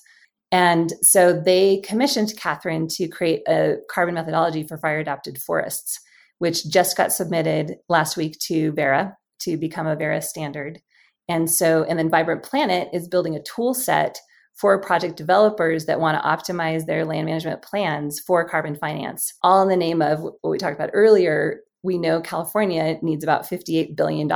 And 0.51 0.93
so 1.03 1.39
they 1.39 1.79
commissioned 1.85 2.33
Catherine 2.39 2.89
to 2.93 3.09
create 3.09 3.43
a 3.49 3.77
carbon 3.91 4.15
methodology 4.15 4.63
for 4.67 4.79
fire 4.79 4.99
adapted 4.99 5.39
forests, 5.39 6.01
which 6.39 6.69
just 6.69 6.97
got 6.97 7.13
submitted 7.13 7.77
last 7.89 8.17
week 8.17 8.39
to 8.45 8.73
Verra 8.73 9.17
to 9.41 9.57
become 9.57 9.87
a 9.87 9.97
Verra 9.97 10.23
standard. 10.23 10.81
And 11.29 11.51
so, 11.51 11.85
and 11.85 11.99
then 11.99 12.09
Vibrant 12.09 12.43
Planet 12.43 12.89
is 12.95 13.09
building 13.09 13.37
a 13.37 13.43
tool 13.43 13.75
set 13.75 14.19
for 14.59 14.81
project 14.81 15.17
developers 15.17 15.87
that 15.87 16.01
want 16.01 16.21
to 16.21 16.29
optimize 16.29 16.87
their 16.87 17.05
land 17.05 17.27
management 17.27 17.63
plans 17.63 18.19
for 18.19 18.49
carbon 18.49 18.75
finance, 18.75 19.33
all 19.43 19.63
in 19.63 19.69
the 19.69 19.77
name 19.77 20.03
of 20.03 20.21
what 20.21 20.51
we 20.51 20.59
talked 20.59 20.75
about 20.75 20.91
earlier. 20.93 21.61
We 21.85 21.97
know 21.97 22.21
California 22.21 22.99
needs 23.01 23.23
about 23.23 23.49
$58 23.49 23.97
billion 23.97 24.31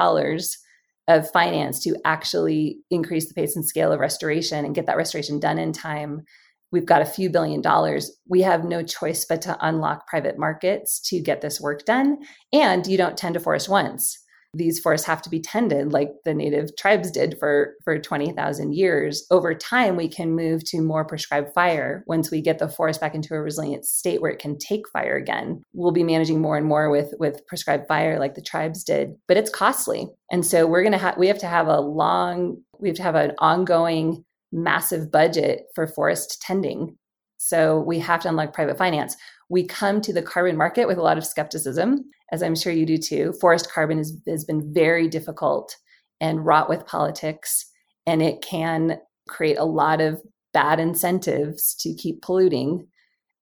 of 1.08 1.30
finance 1.32 1.82
to 1.82 1.96
actually 2.04 2.78
increase 2.90 3.26
the 3.26 3.34
pace 3.34 3.56
and 3.56 3.66
scale 3.66 3.90
of 3.90 3.98
restoration 3.98 4.64
and 4.64 4.74
get 4.74 4.86
that 4.86 4.96
restoration 4.96 5.40
done 5.40 5.58
in 5.58 5.72
time. 5.72 6.22
We've 6.70 6.86
got 6.86 7.02
a 7.02 7.06
few 7.06 7.28
billion 7.28 7.60
dollars. 7.60 8.12
We 8.28 8.42
have 8.42 8.64
no 8.64 8.84
choice 8.84 9.24
but 9.24 9.42
to 9.42 9.58
unlock 9.60 10.06
private 10.06 10.38
markets 10.38 11.00
to 11.08 11.20
get 11.20 11.40
this 11.40 11.60
work 11.60 11.84
done 11.84 12.18
and 12.52 12.86
you 12.86 12.96
don't 12.96 13.16
tend 13.16 13.34
to 13.34 13.40
forest 13.40 13.68
once 13.68 14.21
these 14.54 14.78
forests 14.80 15.06
have 15.06 15.22
to 15.22 15.30
be 15.30 15.40
tended 15.40 15.92
like 15.92 16.10
the 16.24 16.34
native 16.34 16.76
tribes 16.76 17.10
did 17.10 17.36
for 17.38 17.74
for 17.84 17.98
20,000 17.98 18.74
years. 18.74 19.26
Over 19.30 19.54
time 19.54 19.96
we 19.96 20.08
can 20.08 20.34
move 20.34 20.64
to 20.66 20.80
more 20.80 21.04
prescribed 21.04 21.54
fire. 21.54 22.04
Once 22.06 22.30
we 22.30 22.40
get 22.40 22.58
the 22.58 22.68
forest 22.68 23.00
back 23.00 23.14
into 23.14 23.34
a 23.34 23.40
resilient 23.40 23.84
state 23.84 24.20
where 24.20 24.30
it 24.30 24.38
can 24.38 24.58
take 24.58 24.88
fire 24.92 25.16
again 25.16 25.62
we'll 25.74 25.92
be 25.92 26.04
managing 26.04 26.40
more 26.40 26.56
and 26.56 26.66
more 26.66 26.90
with 26.90 27.14
with 27.18 27.46
prescribed 27.46 27.86
fire 27.88 28.18
like 28.18 28.34
the 28.34 28.42
tribes 28.42 28.84
did. 28.84 29.14
But 29.28 29.36
it's 29.36 29.50
costly. 29.50 30.08
And 30.30 30.44
so 30.44 30.66
we're 30.66 30.82
going 30.82 30.92
to 30.92 30.98
have 30.98 31.16
we 31.16 31.28
have 31.28 31.38
to 31.38 31.46
have 31.46 31.66
a 31.66 31.80
long 31.80 32.62
we 32.78 32.88
have 32.88 32.96
to 32.96 33.02
have 33.02 33.14
an 33.14 33.32
ongoing 33.38 34.24
massive 34.52 35.10
budget 35.10 35.62
for 35.74 35.86
forest 35.86 36.42
tending. 36.42 36.96
So 37.38 37.80
we 37.80 37.98
have 37.98 38.20
to 38.22 38.28
unlock 38.28 38.52
private 38.52 38.78
finance. 38.78 39.16
We 39.48 39.66
come 39.66 40.00
to 40.02 40.12
the 40.12 40.22
carbon 40.22 40.56
market 40.56 40.86
with 40.86 40.98
a 40.98 41.02
lot 41.02 41.18
of 41.18 41.26
skepticism, 41.26 42.04
as 42.32 42.42
I'm 42.42 42.56
sure 42.56 42.72
you 42.72 42.86
do 42.86 42.96
too. 42.96 43.34
Forest 43.40 43.70
carbon 43.70 43.98
is, 43.98 44.16
has 44.26 44.44
been 44.44 44.72
very 44.72 45.06
difficult 45.06 45.76
and 46.20 46.44
wrought 46.44 46.68
with 46.68 46.86
politics, 46.86 47.66
and 48.06 48.22
it 48.22 48.42
can 48.42 48.98
create 49.28 49.58
a 49.58 49.64
lot 49.64 50.00
of 50.00 50.20
bad 50.52 50.80
incentives 50.80 51.74
to 51.80 51.94
keep 51.94 52.22
polluting. 52.22 52.88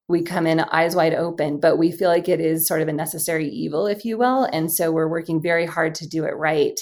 We 0.09 0.22
come 0.22 0.47
in 0.47 0.61
eyes 0.61 0.97
wide 0.97 1.14
open, 1.14 1.61
but 1.61 1.76
we 1.76 1.93
feel 1.93 2.09
like 2.09 2.28
it 2.28 2.41
is 2.41 2.66
sort 2.66 2.82
of 2.82 2.88
a 2.88 2.93
necessary 2.93 3.49
evil, 3.49 3.86
if 3.86 4.05
you 4.05 4.18
will. 4.18 4.45
And 4.45 4.72
so 4.72 4.91
we're 4.91 5.09
working 5.09 5.41
very 5.41 5.66
hard 5.66 5.95
to 5.97 6.09
do 6.09 6.24
it 6.24 6.36
right 6.36 6.78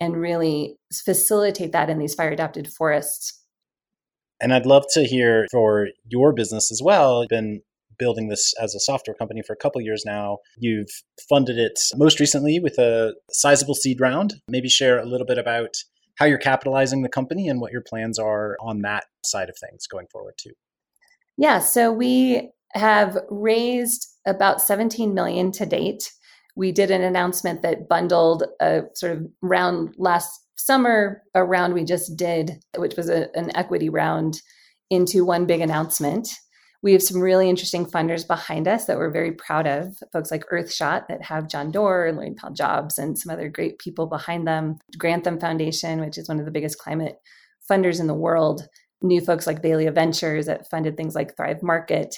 and 0.00 0.16
really 0.16 0.78
facilitate 1.04 1.72
that 1.72 1.90
in 1.90 1.98
these 1.98 2.14
fire 2.14 2.30
adapted 2.30 2.72
forests. 2.72 3.38
And 4.40 4.54
I'd 4.54 4.64
love 4.64 4.84
to 4.92 5.04
hear 5.04 5.46
for 5.50 5.88
your 6.06 6.32
business 6.32 6.72
as 6.72 6.80
well. 6.82 7.20
You've 7.20 7.28
been 7.28 7.60
building 8.00 8.28
this 8.28 8.52
as 8.60 8.74
a 8.74 8.80
software 8.80 9.14
company 9.14 9.42
for 9.46 9.52
a 9.52 9.56
couple 9.56 9.80
years 9.80 10.02
now. 10.04 10.38
You've 10.58 10.90
funded 11.28 11.58
it 11.58 11.78
most 11.94 12.18
recently 12.18 12.58
with 12.58 12.78
a 12.78 13.14
sizable 13.30 13.74
seed 13.74 14.00
round. 14.00 14.34
Maybe 14.48 14.68
share 14.68 14.98
a 14.98 15.06
little 15.06 15.26
bit 15.26 15.38
about 15.38 15.76
how 16.18 16.26
you're 16.26 16.38
capitalizing 16.38 17.02
the 17.02 17.08
company 17.08 17.48
and 17.48 17.60
what 17.60 17.72
your 17.72 17.82
plans 17.82 18.18
are 18.18 18.56
on 18.60 18.82
that 18.82 19.04
side 19.24 19.48
of 19.48 19.56
things 19.58 19.86
going 19.86 20.06
forward 20.10 20.34
too. 20.36 20.52
Yeah, 21.38 21.60
so 21.60 21.92
we 21.92 22.50
have 22.72 23.18
raised 23.30 24.06
about 24.26 24.60
17 24.60 25.14
million 25.14 25.52
to 25.52 25.66
date. 25.66 26.12
We 26.56 26.72
did 26.72 26.90
an 26.90 27.02
announcement 27.02 27.62
that 27.62 27.88
bundled 27.88 28.44
a 28.60 28.82
sort 28.94 29.12
of 29.12 29.26
round 29.40 29.94
last 29.96 30.30
summer, 30.56 31.22
a 31.34 31.44
round 31.44 31.74
we 31.74 31.84
just 31.84 32.16
did, 32.16 32.62
which 32.76 32.96
was 32.96 33.08
a, 33.08 33.34
an 33.36 33.54
equity 33.56 33.88
round 33.88 34.40
into 34.90 35.24
one 35.24 35.46
big 35.46 35.60
announcement. 35.60 36.28
We 36.82 36.92
have 36.92 37.02
some 37.02 37.20
really 37.20 37.50
interesting 37.50 37.84
funders 37.84 38.26
behind 38.26 38.66
us 38.66 38.86
that 38.86 38.96
we're 38.96 39.10
very 39.10 39.32
proud 39.32 39.66
of. 39.66 39.98
Folks 40.12 40.30
like 40.30 40.46
Earthshot 40.50 41.08
that 41.08 41.22
have 41.22 41.48
John 41.48 41.70
Doerr 41.70 42.06
and 42.06 42.18
Laurene 42.18 42.36
Powell 42.36 42.54
Jobs 42.54 42.98
and 42.98 43.18
some 43.18 43.32
other 43.32 43.48
great 43.48 43.78
people 43.78 44.06
behind 44.06 44.46
them. 44.46 44.78
Grantham 44.96 45.38
Foundation, 45.38 46.00
which 46.00 46.16
is 46.16 46.28
one 46.28 46.38
of 46.38 46.46
the 46.46 46.50
biggest 46.50 46.78
climate 46.78 47.16
funders 47.70 48.00
in 48.00 48.06
the 48.06 48.14
world. 48.14 48.66
New 49.02 49.20
folks 49.20 49.46
like 49.46 49.62
Valia 49.62 49.94
Ventures 49.94 50.46
that 50.46 50.68
funded 50.70 50.96
things 50.96 51.14
like 51.14 51.36
Thrive 51.36 51.62
Market 51.62 52.16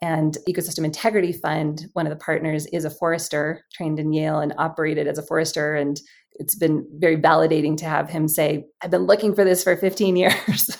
and 0.00 0.36
Ecosystem 0.48 0.84
Integrity 0.84 1.32
Fund. 1.32 1.86
One 1.94 2.06
of 2.06 2.10
the 2.10 2.24
partners 2.24 2.66
is 2.66 2.84
a 2.84 2.90
forester 2.90 3.64
trained 3.72 3.98
in 3.98 4.12
Yale 4.12 4.40
and 4.40 4.54
operated 4.58 5.06
as 5.06 5.18
a 5.18 5.22
forester. 5.22 5.74
And 5.74 6.00
it's 6.32 6.56
been 6.56 6.86
very 6.98 7.16
validating 7.16 7.76
to 7.78 7.86
have 7.86 8.10
him 8.10 8.28
say, 8.28 8.66
I've 8.82 8.90
been 8.90 9.06
looking 9.06 9.34
for 9.34 9.44
this 9.44 9.62
for 9.62 9.76
15 9.76 10.16
years. 10.16 10.76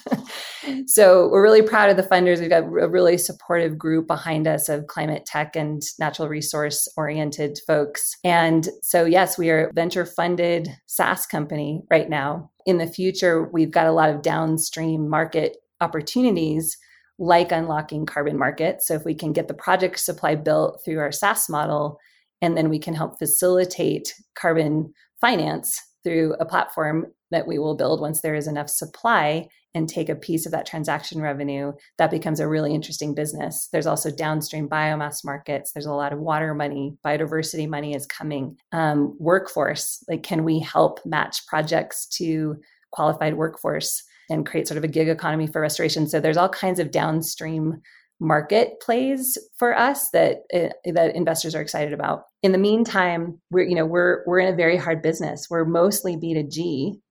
So 0.87 1.29
we're 1.29 1.43
really 1.43 1.61
proud 1.61 1.89
of 1.89 1.97
the 1.97 2.03
funders. 2.03 2.39
We've 2.39 2.49
got 2.49 2.63
a 2.63 2.87
really 2.87 3.17
supportive 3.17 3.77
group 3.77 4.07
behind 4.07 4.47
us 4.47 4.69
of 4.69 4.87
climate 4.87 5.25
tech 5.25 5.55
and 5.55 5.81
natural 5.99 6.27
resource 6.27 6.87
oriented 6.97 7.59
folks. 7.67 8.15
And 8.23 8.67
so, 8.81 9.05
yes, 9.05 9.37
we 9.37 9.49
are 9.49 9.67
a 9.67 9.73
venture 9.73 10.05
funded 10.05 10.69
SaaS 10.85 11.25
company 11.25 11.83
right 11.89 12.09
now. 12.09 12.51
In 12.65 12.77
the 12.77 12.87
future, 12.87 13.49
we've 13.51 13.71
got 13.71 13.87
a 13.87 13.91
lot 13.91 14.09
of 14.09 14.21
downstream 14.21 15.09
market 15.09 15.57
opportunities 15.81 16.77
like 17.17 17.51
unlocking 17.51 18.05
carbon 18.05 18.37
markets. 18.37 18.87
So 18.87 18.93
if 18.93 19.05
we 19.05 19.15
can 19.15 19.33
get 19.33 19.47
the 19.47 19.53
project 19.53 19.99
supply 19.99 20.35
built 20.35 20.81
through 20.83 20.99
our 20.99 21.11
SaaS 21.11 21.49
model, 21.49 21.97
and 22.41 22.57
then 22.57 22.69
we 22.69 22.79
can 22.79 22.93
help 22.93 23.17
facilitate 23.17 24.13
carbon 24.35 24.93
finance 25.21 25.81
through 26.03 26.35
a 26.39 26.45
platform 26.45 27.07
that 27.35 27.47
we 27.47 27.59
will 27.59 27.75
build 27.75 28.01
once 28.01 28.21
there 28.21 28.33
is 28.33 28.47
enough 28.47 28.69
supply 28.69 29.47
and 29.75 29.89
take 29.89 30.07
a 30.07 30.15
piece 30.15 30.45
of 30.45 30.53
that 30.53 30.65
transaction 30.65 31.21
revenue, 31.21 31.73
that 31.97 32.09
becomes 32.09 32.39
a 32.39 32.47
really 32.47 32.73
interesting 32.73 33.13
business. 33.13 33.67
There's 33.73 33.85
also 33.85 34.09
downstream 34.09 34.69
biomass 34.69 35.25
markets. 35.25 35.73
There's 35.73 35.85
a 35.85 35.93
lot 35.93 36.13
of 36.13 36.19
water 36.19 36.53
money, 36.53 36.97
biodiversity 37.05 37.67
money 37.67 37.93
is 37.93 38.07
coming. 38.07 38.57
Um, 38.71 39.15
workforce, 39.19 40.03
like, 40.07 40.23
can 40.23 40.45
we 40.45 40.59
help 40.59 41.01
match 41.05 41.45
projects 41.47 42.07
to 42.17 42.55
qualified 42.91 43.35
workforce 43.35 44.01
and 44.29 44.45
create 44.45 44.67
sort 44.67 44.77
of 44.77 44.85
a 44.85 44.87
gig 44.87 45.09
economy 45.09 45.45
for 45.45 45.59
restoration? 45.59 46.07
So 46.07 46.21
there's 46.21 46.37
all 46.37 46.49
kinds 46.49 46.79
of 46.79 46.91
downstream 46.91 47.81
market 48.21 48.79
plays 48.79 49.37
for 49.57 49.77
us 49.77 50.09
that 50.11 50.43
uh, 50.53 50.69
that 50.93 51.15
investors 51.15 51.53
are 51.53 51.61
excited 51.61 51.91
about. 51.91 52.23
In 52.43 52.53
the 52.53 52.57
meantime, 52.57 53.41
we're 53.51 53.65
you 53.65 53.75
know 53.75 53.85
we're 53.85 54.23
we're 54.25 54.39
in 54.39 54.53
a 54.53 54.55
very 54.55 54.77
hard 54.77 55.01
business. 55.01 55.47
We're 55.49 55.65
mostly 55.65 56.15
B2G 56.15 57.01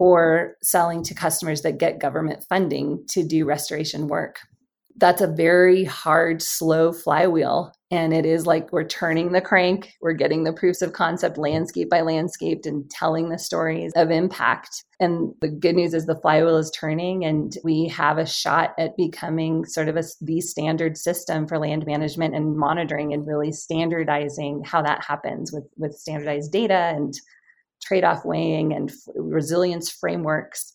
or 0.00 0.56
selling 0.62 1.02
to 1.04 1.14
customers 1.14 1.60
that 1.60 1.78
get 1.78 2.00
government 2.00 2.42
funding 2.48 3.04
to 3.06 3.22
do 3.22 3.44
restoration 3.44 4.08
work. 4.08 4.40
that's 5.00 5.22
a 5.22 5.26
very 5.26 5.84
hard, 5.84 6.42
slow 6.42 6.92
flywheel. 6.92 7.72
And 7.90 8.12
it 8.12 8.24
is 8.24 8.46
like 8.46 8.72
we're 8.72 8.86
turning 8.86 9.32
the 9.32 9.40
crank, 9.40 9.94
we're 10.00 10.12
getting 10.12 10.44
the 10.44 10.52
proofs 10.52 10.80
of 10.80 10.92
concept 10.92 11.38
landscape 11.38 11.90
by 11.90 12.02
landscape 12.02 12.60
and 12.64 12.88
telling 12.90 13.30
the 13.30 13.38
stories 13.38 13.92
of 13.96 14.10
impact. 14.10 14.84
And 15.00 15.34
the 15.40 15.48
good 15.48 15.74
news 15.74 15.94
is 15.94 16.06
the 16.06 16.20
flywheel 16.20 16.58
is 16.58 16.70
turning, 16.70 17.24
and 17.24 17.56
we 17.64 17.88
have 17.88 18.18
a 18.18 18.26
shot 18.26 18.74
at 18.78 18.96
becoming 18.96 19.64
sort 19.64 19.88
of 19.88 19.96
a, 19.96 20.04
the 20.20 20.40
standard 20.40 20.96
system 20.96 21.48
for 21.48 21.58
land 21.58 21.84
management 21.86 22.36
and 22.36 22.56
monitoring 22.56 23.12
and 23.12 23.26
really 23.26 23.50
standardizing 23.50 24.62
how 24.64 24.82
that 24.82 25.02
happens 25.02 25.50
with, 25.52 25.64
with 25.76 25.94
standardized 25.94 26.52
data 26.52 26.92
and 26.94 27.14
trade 27.82 28.04
off 28.04 28.24
weighing 28.24 28.72
and 28.72 28.92
resilience 29.14 29.90
frameworks. 29.90 30.74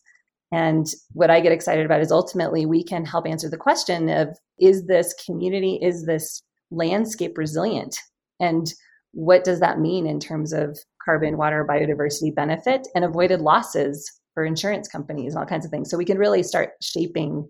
And 0.52 0.88
what 1.12 1.30
I 1.30 1.42
get 1.42 1.52
excited 1.52 1.86
about 1.86 2.02
is 2.02 2.12
ultimately 2.12 2.66
we 2.66 2.84
can 2.84 3.06
help 3.06 3.28
answer 3.28 3.50
the 3.50 3.58
question 3.58 4.10
of 4.10 4.38
is 4.60 4.86
this 4.86 5.14
community, 5.26 5.80
is 5.82 6.06
this 6.06 6.42
landscape 6.72 7.38
resilient? 7.38 7.96
And 8.40 8.72
what 9.12 9.44
does 9.44 9.60
that 9.60 9.80
mean 9.80 10.06
in 10.06 10.20
terms 10.20 10.54
of 10.54 10.78
carbon, 11.04 11.38
water, 11.38 11.66
biodiversity 11.70 12.34
benefit 12.34 12.88
and 12.96 13.06
avoided 13.06 13.42
losses 13.42 14.12
for 14.34 14.44
insurance 14.44 14.88
companies 14.88 15.34
and 15.34 15.40
all 15.40 15.48
kinds 15.48 15.66
of 15.66 15.72
things? 15.72 15.90
So 15.90 15.98
we 15.98 16.06
can 16.06 16.18
really 16.18 16.44
start 16.44 16.72
shaping 16.82 17.50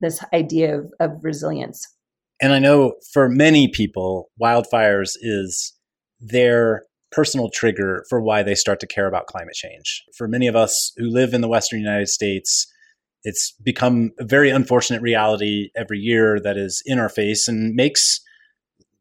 this 0.00 0.22
idea 0.32 0.78
of, 0.78 0.92
of 1.00 1.12
resilience. 1.22 1.86
And 2.40 2.52
I 2.52 2.60
know 2.60 2.94
for 3.12 3.28
many 3.28 3.68
people, 3.68 4.30
wildfires 4.40 5.12
is 5.20 5.74
their 6.20 6.84
personal 7.10 7.50
trigger 7.50 8.04
for 8.08 8.20
why 8.20 8.42
they 8.42 8.54
start 8.54 8.80
to 8.80 8.86
care 8.86 9.06
about 9.06 9.26
climate 9.26 9.54
change. 9.54 10.04
For 10.16 10.28
many 10.28 10.46
of 10.46 10.56
us 10.56 10.92
who 10.96 11.08
live 11.08 11.34
in 11.34 11.40
the 11.40 11.48
Western 11.48 11.80
United 11.80 12.08
States, 12.08 12.66
it's 13.24 13.52
become 13.62 14.10
a 14.18 14.24
very 14.24 14.50
unfortunate 14.50 15.02
reality 15.02 15.70
every 15.76 15.98
year 15.98 16.38
that 16.40 16.56
is 16.56 16.82
in 16.86 16.98
our 16.98 17.08
face 17.08 17.48
and 17.48 17.74
makes 17.74 18.20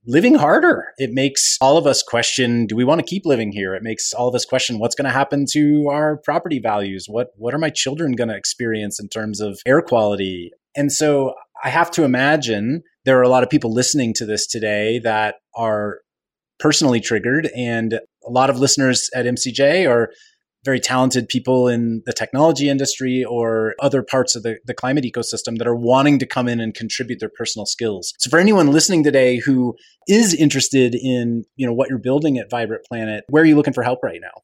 living 0.05 0.35
harder. 0.35 0.85
It 0.97 1.11
makes 1.11 1.57
all 1.59 1.77
of 1.77 1.85
us 1.85 2.01
question, 2.01 2.65
do 2.65 2.75
we 2.75 2.85
want 2.85 2.99
to 2.99 3.05
keep 3.05 3.25
living 3.25 3.51
here? 3.51 3.75
It 3.75 3.83
makes 3.83 4.13
all 4.13 4.27
of 4.27 4.35
us 4.35 4.45
question 4.45 4.79
what's 4.79 4.95
going 4.95 5.05
to 5.05 5.11
happen 5.11 5.45
to 5.51 5.87
our 5.89 6.17
property 6.17 6.59
values? 6.59 7.05
What 7.07 7.27
what 7.35 7.53
are 7.53 7.59
my 7.59 7.69
children 7.69 8.13
going 8.13 8.29
to 8.29 8.35
experience 8.35 8.99
in 8.99 9.09
terms 9.09 9.41
of 9.41 9.59
air 9.65 9.81
quality? 9.81 10.51
And 10.75 10.91
so 10.91 11.33
I 11.63 11.69
have 11.69 11.91
to 11.91 12.03
imagine 12.03 12.83
there 13.03 13.19
are 13.19 13.23
a 13.23 13.29
lot 13.29 13.43
of 13.43 13.49
people 13.49 13.73
listening 13.73 14.13
to 14.15 14.25
this 14.25 14.47
today 14.47 14.99
that 14.99 15.35
are 15.55 15.99
personally 16.59 16.99
triggered. 16.99 17.49
And 17.55 17.93
a 17.93 18.31
lot 18.31 18.49
of 18.49 18.59
listeners 18.59 19.09
at 19.13 19.25
MCJ 19.25 19.89
are 19.89 20.11
very 20.65 20.79
talented 20.79 21.29
people 21.29 21.67
in 21.67 22.01
the 22.05 22.11
technology 22.11 22.67
industry 22.67 23.23
or 23.23 23.73
other 23.79 24.03
parts 24.03 24.35
of 24.35 24.43
the, 24.43 24.57
the 24.65 24.73
climate 24.73 25.05
ecosystem 25.05 25.57
that 25.57 25.67
are 25.67 25.75
wanting 25.75 26.19
to 26.19 26.25
come 26.25 26.47
in 26.47 26.59
and 26.59 26.73
contribute 26.73 27.19
their 27.19 27.31
personal 27.37 27.65
skills. 27.65 28.13
So 28.19 28.29
for 28.29 28.37
anyone 28.37 28.71
listening 28.73 29.03
today 29.03 29.37
who 29.37 29.75
is 30.09 30.33
interested 30.33 30.93
in, 30.93 31.45
you 31.55 31.65
know, 31.65 31.73
what 31.73 31.89
you're 31.89 31.99
building 31.99 32.37
at 32.37 32.49
Vibrant 32.49 32.83
Planet, 32.85 33.23
where 33.29 33.43
are 33.43 33.45
you 33.45 33.55
looking 33.55 33.73
for 33.73 33.83
help 33.83 33.99
right 34.03 34.19
now? 34.21 34.41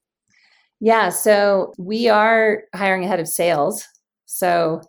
Yeah, 0.80 1.10
so 1.10 1.74
we 1.78 2.08
are 2.08 2.64
hiring 2.74 3.04
a 3.04 3.08
head 3.08 3.20
of 3.20 3.28
sales. 3.28 3.86
So 4.26 4.82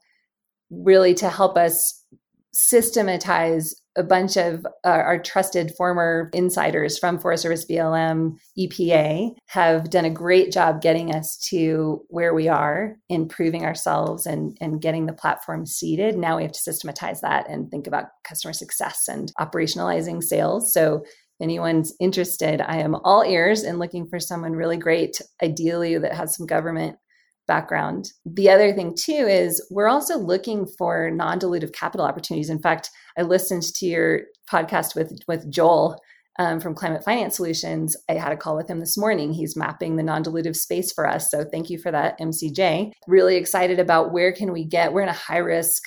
really 0.71 1.15
to 1.15 1.31
help 1.31 1.57
us 1.57 2.05
systematize 2.53 3.75
a 3.97 4.03
bunch 4.03 4.37
of 4.37 4.67
uh, 4.85 4.89
our 4.89 5.19
trusted 5.19 5.73
former 5.77 6.31
insiders 6.33 6.99
from 6.99 7.19
Forest 7.19 7.43
Service, 7.43 7.65
BLM, 7.65 8.37
EPA 8.59 9.35
have 9.47 9.91
done 9.91 10.05
a 10.05 10.11
great 10.11 10.53
job 10.53 10.83
getting 10.83 11.15
us 11.15 11.37
to 11.51 12.05
where 12.09 12.35
we 12.35 12.49
are, 12.49 12.97
improving 13.09 13.65
ourselves 13.65 14.27
and, 14.27 14.57
and 14.61 14.81
getting 14.81 15.07
the 15.07 15.13
platform 15.13 15.67
seated. 15.67 16.17
Now 16.17 16.37
we 16.37 16.43
have 16.43 16.53
to 16.53 16.61
systematize 16.61 17.21
that 17.21 17.49
and 17.49 17.71
think 17.71 17.87
about 17.87 18.07
customer 18.25 18.53
success 18.53 19.09
and 19.09 19.33
operationalizing 19.39 20.23
sales. 20.23 20.73
So 20.73 21.05
if 21.05 21.41
anyone's 21.41 21.95
interested, 22.01 22.61
I 22.61 22.79
am 22.79 22.95
all 22.95 23.25
ears 23.25 23.63
and 23.63 23.79
looking 23.79 24.07
for 24.09 24.21
someone 24.21 24.53
really 24.53 24.77
great, 24.77 25.21
ideally 25.43 25.99
that 25.99 26.15
has 26.15 26.37
some 26.37 26.47
government 26.47 26.97
background. 27.47 28.13
The 28.25 28.51
other 28.51 28.73
thing 28.73 28.95
too 28.99 29.13
is 29.13 29.65
we're 29.71 29.89
also 29.89 30.19
looking 30.19 30.67
for 30.79 31.11
non-dilutive 31.11 31.73
capital 31.73 32.07
opportunities. 32.07 32.51
In 32.51 32.61
fact, 32.61 32.91
I 33.19 33.23
listened 33.23 33.63
to 33.63 33.87
your 33.87 34.21
podcast 34.51 34.95
with 34.95 35.19
with 35.29 35.51
Joel 35.51 35.99
um, 36.39 36.61
from 36.61 36.75
Climate 36.75 37.05
Finance 37.05 37.37
Solutions. 37.37 37.97
I 38.09 38.15
had 38.15 38.33
a 38.33 38.37
call 38.37 38.57
with 38.57 38.69
him 38.69 38.81
this 38.81 38.97
morning. 38.97 39.33
He's 39.33 39.57
mapping 39.57 39.97
the 39.97 40.03
non-dilutive 40.03 40.57
space 40.57 40.93
for 40.93 41.09
us. 41.09 41.31
So 41.31 41.45
thank 41.45 41.71
you 41.71 41.79
for 41.79 41.93
that, 41.93 42.19
MCJ. 42.19 42.93
Really 43.07 43.37
excited 43.37 43.79
about 43.79 44.13
where 44.13 44.33
can 44.33 44.53
we 44.53 44.65
get. 44.65 44.93
We're 44.93 45.03
in 45.03 45.09
a 45.09 45.13
high 45.13 45.39
risk 45.39 45.83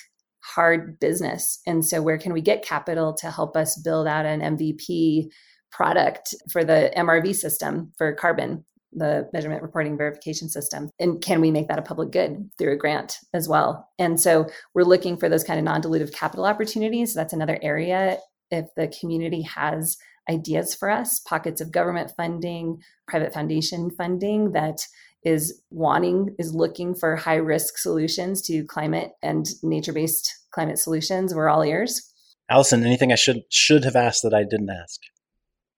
hard 0.55 0.99
business 0.99 1.60
and 1.68 1.84
so 1.84 2.01
where 2.01 2.18
can 2.18 2.32
we 2.32 2.41
get 2.41 2.64
capital 2.64 3.14
to 3.14 3.30
help 3.30 3.58
us 3.58 3.80
build 3.84 4.08
out 4.08 4.26
an 4.26 4.39
mvp 4.55 5.26
product 5.72 6.34
for 6.51 6.64
the 6.64 6.91
mrv 6.95 7.36
system 7.36 7.91
for 7.97 8.14
carbon 8.14 8.64
the 8.94 9.30
measurement 9.34 9.62
reporting 9.62 9.98
verification 9.98 10.50
system 10.50 10.90
and 11.00 11.22
can 11.22 11.42
we 11.42 11.52
make 11.52 11.68
that 11.68 11.80
a 11.80 11.84
public 11.84 12.12
good 12.12 12.50
through 12.58 12.74
a 12.74 12.78
grant 12.78 13.18
as 13.34 13.48
well? 13.48 13.90
And 14.00 14.20
so 14.20 14.48
we're 14.74 14.84
looking 14.84 15.18
for 15.18 15.30
those 15.30 15.44
kind 15.44 15.60
of 15.60 15.66
non-dilutive 15.66 16.14
capital 16.14 16.46
opportunities. 16.46 17.14
That's 17.14 17.34
another 17.34 17.60
area. 17.62 18.18
If 18.50 18.68
the 18.76 18.94
community 19.00 19.42
has 19.42 19.98
ideas 20.30 20.76
for 20.76 20.90
us 20.90 21.20
pockets 21.22 21.62
of 21.62 21.72
government 21.72 22.12
funding 22.18 22.78
private 23.08 23.34
foundation 23.34 23.90
funding 23.92 24.52
that 24.52 24.82
is 25.24 25.62
wanting 25.72 26.36
is 26.38 26.54
looking 26.54 26.94
for 26.94 27.16
high 27.16 27.36
risk 27.36 27.78
solutions 27.78 28.42
to 28.42 28.66
climate 28.66 29.12
and 29.22 29.46
nature 29.64 29.94
based 29.94 30.34
climate 30.52 30.78
solutions 30.78 31.34
we're 31.34 31.50
all 31.50 31.64
ears. 31.64 32.14
Allison 32.50 32.86
anything 32.86 33.12
i 33.12 33.16
should 33.16 33.44
should 33.50 33.84
have 33.84 33.96
asked 33.96 34.24
that 34.24 34.34
i 34.34 34.44
didn't 34.44 34.70
ask? 34.70 35.00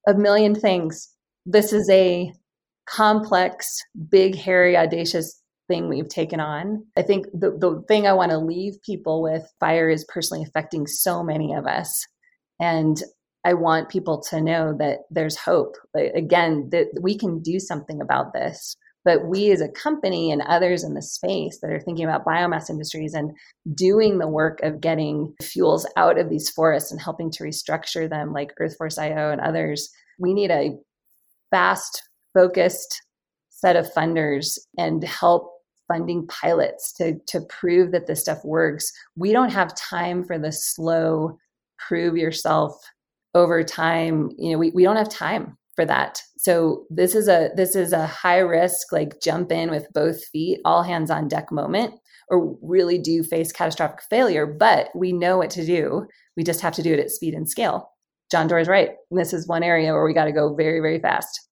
A 0.08 0.14
million 0.14 0.56
things. 0.56 1.10
This 1.46 1.74
is 1.74 1.90
a 1.90 2.32
complex, 2.90 3.80
big, 4.10 4.36
hairy, 4.36 4.76
audacious 4.76 5.42
thing 5.68 5.88
we've 5.88 6.10
taken 6.10 6.40
on. 6.40 6.86
I 6.98 7.04
think 7.04 7.28
the, 7.32 7.52
the 7.52 7.84
thing 7.88 8.08
I 8.08 8.14
want 8.14 8.32
to 8.32 8.38
leave 8.38 8.82
people 8.82 9.22
with 9.22 9.44
fire 9.60 9.90
is 9.90 10.06
personally 10.10 10.44
affecting 10.44 10.88
so 10.88 11.24
many 11.24 11.54
of 11.54 11.68
us. 11.68 12.06
And 12.60 13.02
I 13.46 13.54
want 13.54 13.90
people 13.90 14.22
to 14.30 14.42
know 14.42 14.76
that 14.80 15.00
there's 15.10 15.38
hope. 15.38 15.76
Like, 15.94 16.12
again, 16.14 16.70
that 16.72 16.88
we 17.02 17.18
can 17.18 17.42
do 17.42 17.60
something 17.60 18.02
about 18.02 18.34
this. 18.34 18.76
But 19.06 19.26
we 19.26 19.52
as 19.52 19.62
a 19.62 19.70
company 19.70 20.30
and 20.30 20.42
others 20.42 20.84
in 20.84 20.94
the 20.94 21.02
space 21.02 21.60
that 21.62 21.72
are 21.72 21.80
thinking 21.80 22.04
about 22.04 22.26
biomass 22.26 22.70
industries 22.70 23.14
and 23.14 23.32
doing 23.74 24.18
the 24.18 24.28
work 24.28 24.60
of 24.62 24.82
getting 24.82 25.34
fuels 25.42 25.88
out 25.96 26.20
of 26.20 26.30
these 26.30 26.50
forests 26.50 26.92
and 26.92 27.00
helping 27.00 27.32
to 27.32 27.44
restructure 27.44 28.10
them, 28.10 28.34
like 28.34 28.52
Earthforce 28.60 28.98
IO 28.98 29.32
and 29.32 29.40
others, 29.40 29.90
we 30.20 30.34
need 30.34 30.52
a 30.52 30.78
fast 31.50 32.09
focused 32.34 33.02
set 33.50 33.76
of 33.76 33.92
funders 33.94 34.58
and 34.78 35.04
help 35.04 35.52
funding 35.88 36.26
pilots 36.28 36.94
to 36.94 37.16
to 37.28 37.42
prove 37.50 37.92
that 37.92 38.08
this 38.08 38.22
stuff 38.22 38.40
works. 38.46 38.92
We 39.16 39.32
don't 39.34 39.52
have 39.52 39.76
time 39.76 40.24
for 40.24 40.38
the 40.38 40.52
slow 40.52 41.38
prove 41.80 42.18
yourself 42.18 42.80
over 43.36 43.64
time. 43.64 44.30
You 44.38 44.54
know, 44.54 44.58
we, 44.58 44.72
we 44.72 44.84
don't 44.84 44.96
have 44.96 45.10
time 45.10 45.58
for 45.76 45.86
that. 45.86 46.22
So 46.38 46.86
this 46.90 47.16
is 47.16 47.28
a 47.28 47.50
this 47.56 47.76
is 47.76 47.94
a 47.94 48.06
high 48.06 48.40
risk, 48.40 48.92
like 48.92 49.22
jump 49.22 49.52
in 49.52 49.70
with 49.72 49.88
both 49.94 50.24
feet, 50.26 50.60
all 50.66 50.84
hands 50.84 51.12
on 51.12 51.28
deck 51.28 51.52
moment, 51.52 51.94
or 52.30 52.58
really 52.62 52.98
do 52.98 53.24
face 53.24 53.52
catastrophic 53.52 54.02
failure. 54.10 54.46
But 54.46 54.90
we 54.96 55.12
know 55.12 55.38
what 55.38 55.50
to 55.52 55.66
do. 55.66 56.06
We 56.38 56.44
just 56.44 56.62
have 56.62 56.74
to 56.76 56.84
do 56.84 56.94
it 56.94 57.00
at 57.00 57.12
speed 57.12 57.34
and 57.34 57.50
scale. 57.50 57.92
John 58.32 58.48
Doerr 58.48 58.60
is 58.60 58.68
right. 58.68 58.92
This 59.10 59.34
is 59.34 59.48
one 59.48 59.64
area 59.64 59.92
where 59.94 60.06
we 60.06 60.14
got 60.14 60.26
to 60.26 60.32
go 60.32 60.54
very, 60.54 60.80
very 60.80 61.00
fast. 61.00 61.49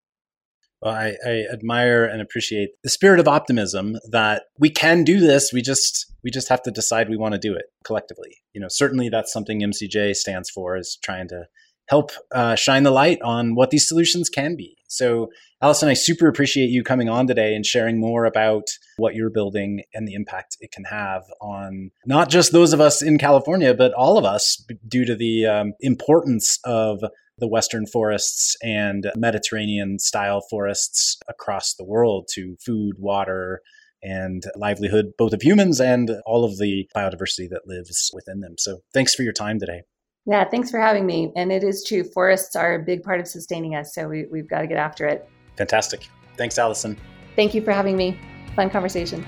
Well, 0.82 0.93
I, 0.93 1.15
I, 1.25 1.45
admire 1.51 2.05
and 2.05 2.21
appreciate 2.21 2.69
the 2.84 2.89
spirit 2.89 3.19
of 3.19 3.28
optimism 3.28 3.97
that 4.11 4.43
we 4.59 4.69
can 4.69 5.03
do 5.03 5.19
this. 5.19 5.51
We 5.51 5.63
just 5.63 6.13
we 6.23 6.30
just 6.30 6.49
have 6.49 6.61
to 6.63 6.71
decide 6.71 7.09
we 7.09 7.17
want 7.17 7.34
to 7.34 7.39
do 7.39 7.55
it 7.55 7.65
collectively. 7.84 8.38
You 8.53 8.61
know, 8.61 8.67
certainly 8.69 9.09
that's 9.09 9.34
something 9.34 9.61
MCJ 9.61 10.15
stands 10.15 10.51
for 10.51 10.78
is 10.78 10.99
trying 11.01 11.30
to 11.30 11.47
help 11.88 12.11
uh, 12.32 12.55
shine 12.55 12.84
the 12.84 12.91
light 12.91 13.19
on 13.21 13.55
what 13.55 13.69
these 13.69 13.88
solutions 13.88 14.30
can 14.30 14.55
be. 14.55 14.78
So, 14.88 15.30
Allison, 15.61 15.89
I 15.89 15.93
super 15.93 16.28
appreciate 16.28 16.69
you 16.69 16.84
coming 16.84 17.09
on 17.09 17.28
today 17.28 17.55
and 17.55 17.65
sharing 17.65 17.99
more 17.99 18.25
about 18.25 18.67
what 18.97 19.15
you're 19.15 19.30
building 19.30 19.82
and 19.93 20.07
the 20.07 20.13
impact 20.13 20.57
it 20.59 20.71
can 20.71 20.84
have 20.86 21.23
on 21.41 21.91
not 22.05 22.30
just 22.30 22.51
those 22.51 22.73
of 22.73 22.80
us 22.80 23.01
in 23.01 23.17
California, 23.17 23.73
but 23.73 23.93
all 23.93 24.17
of 24.17 24.25
us 24.25 24.63
due 24.88 25.05
to 25.05 25.15
the 25.15 25.45
um, 25.45 25.73
importance 25.80 26.59
of 26.63 27.03
the 27.38 27.47
Western 27.47 27.85
forests 27.85 28.55
and 28.63 29.11
Mediterranean 29.15 29.99
style 29.99 30.41
forests 30.41 31.17
across 31.27 31.73
the 31.73 31.85
world 31.85 32.27
to 32.33 32.55
food, 32.65 32.95
water, 32.97 33.61
and 34.03 34.43
livelihood, 34.55 35.13
both 35.17 35.33
of 35.33 35.41
humans 35.41 35.81
and 35.81 36.11
all 36.25 36.45
of 36.45 36.57
the 36.57 36.88
biodiversity 36.95 37.49
that 37.49 37.67
lives 37.67 38.11
within 38.13 38.41
them. 38.41 38.55
So 38.57 38.79
thanks 38.93 39.15
for 39.15 39.23
your 39.23 39.33
time 39.33 39.59
today. 39.59 39.81
Yeah, 40.25 40.43
thanks 40.43 40.69
for 40.69 40.79
having 40.79 41.05
me. 41.05 41.31
And 41.35 41.51
it 41.51 41.63
is 41.63 41.83
true, 41.88 42.03
forests 42.03 42.55
are 42.55 42.75
a 42.75 42.79
big 42.79 43.03
part 43.03 43.19
of 43.19 43.27
sustaining 43.27 43.75
us. 43.75 43.93
So 43.93 44.07
we, 44.07 44.25
we've 44.31 44.49
got 44.49 44.61
to 44.61 44.67
get 44.67 44.77
after 44.77 45.07
it. 45.07 45.27
Fantastic. 45.57 46.07
Thanks, 46.35 46.57
Allison. 46.57 46.97
Thank 47.35 47.53
you 47.53 47.61
for 47.61 47.71
having 47.71 47.95
me. 47.95 48.19
Fun 48.55 48.69
conversation. 48.69 49.25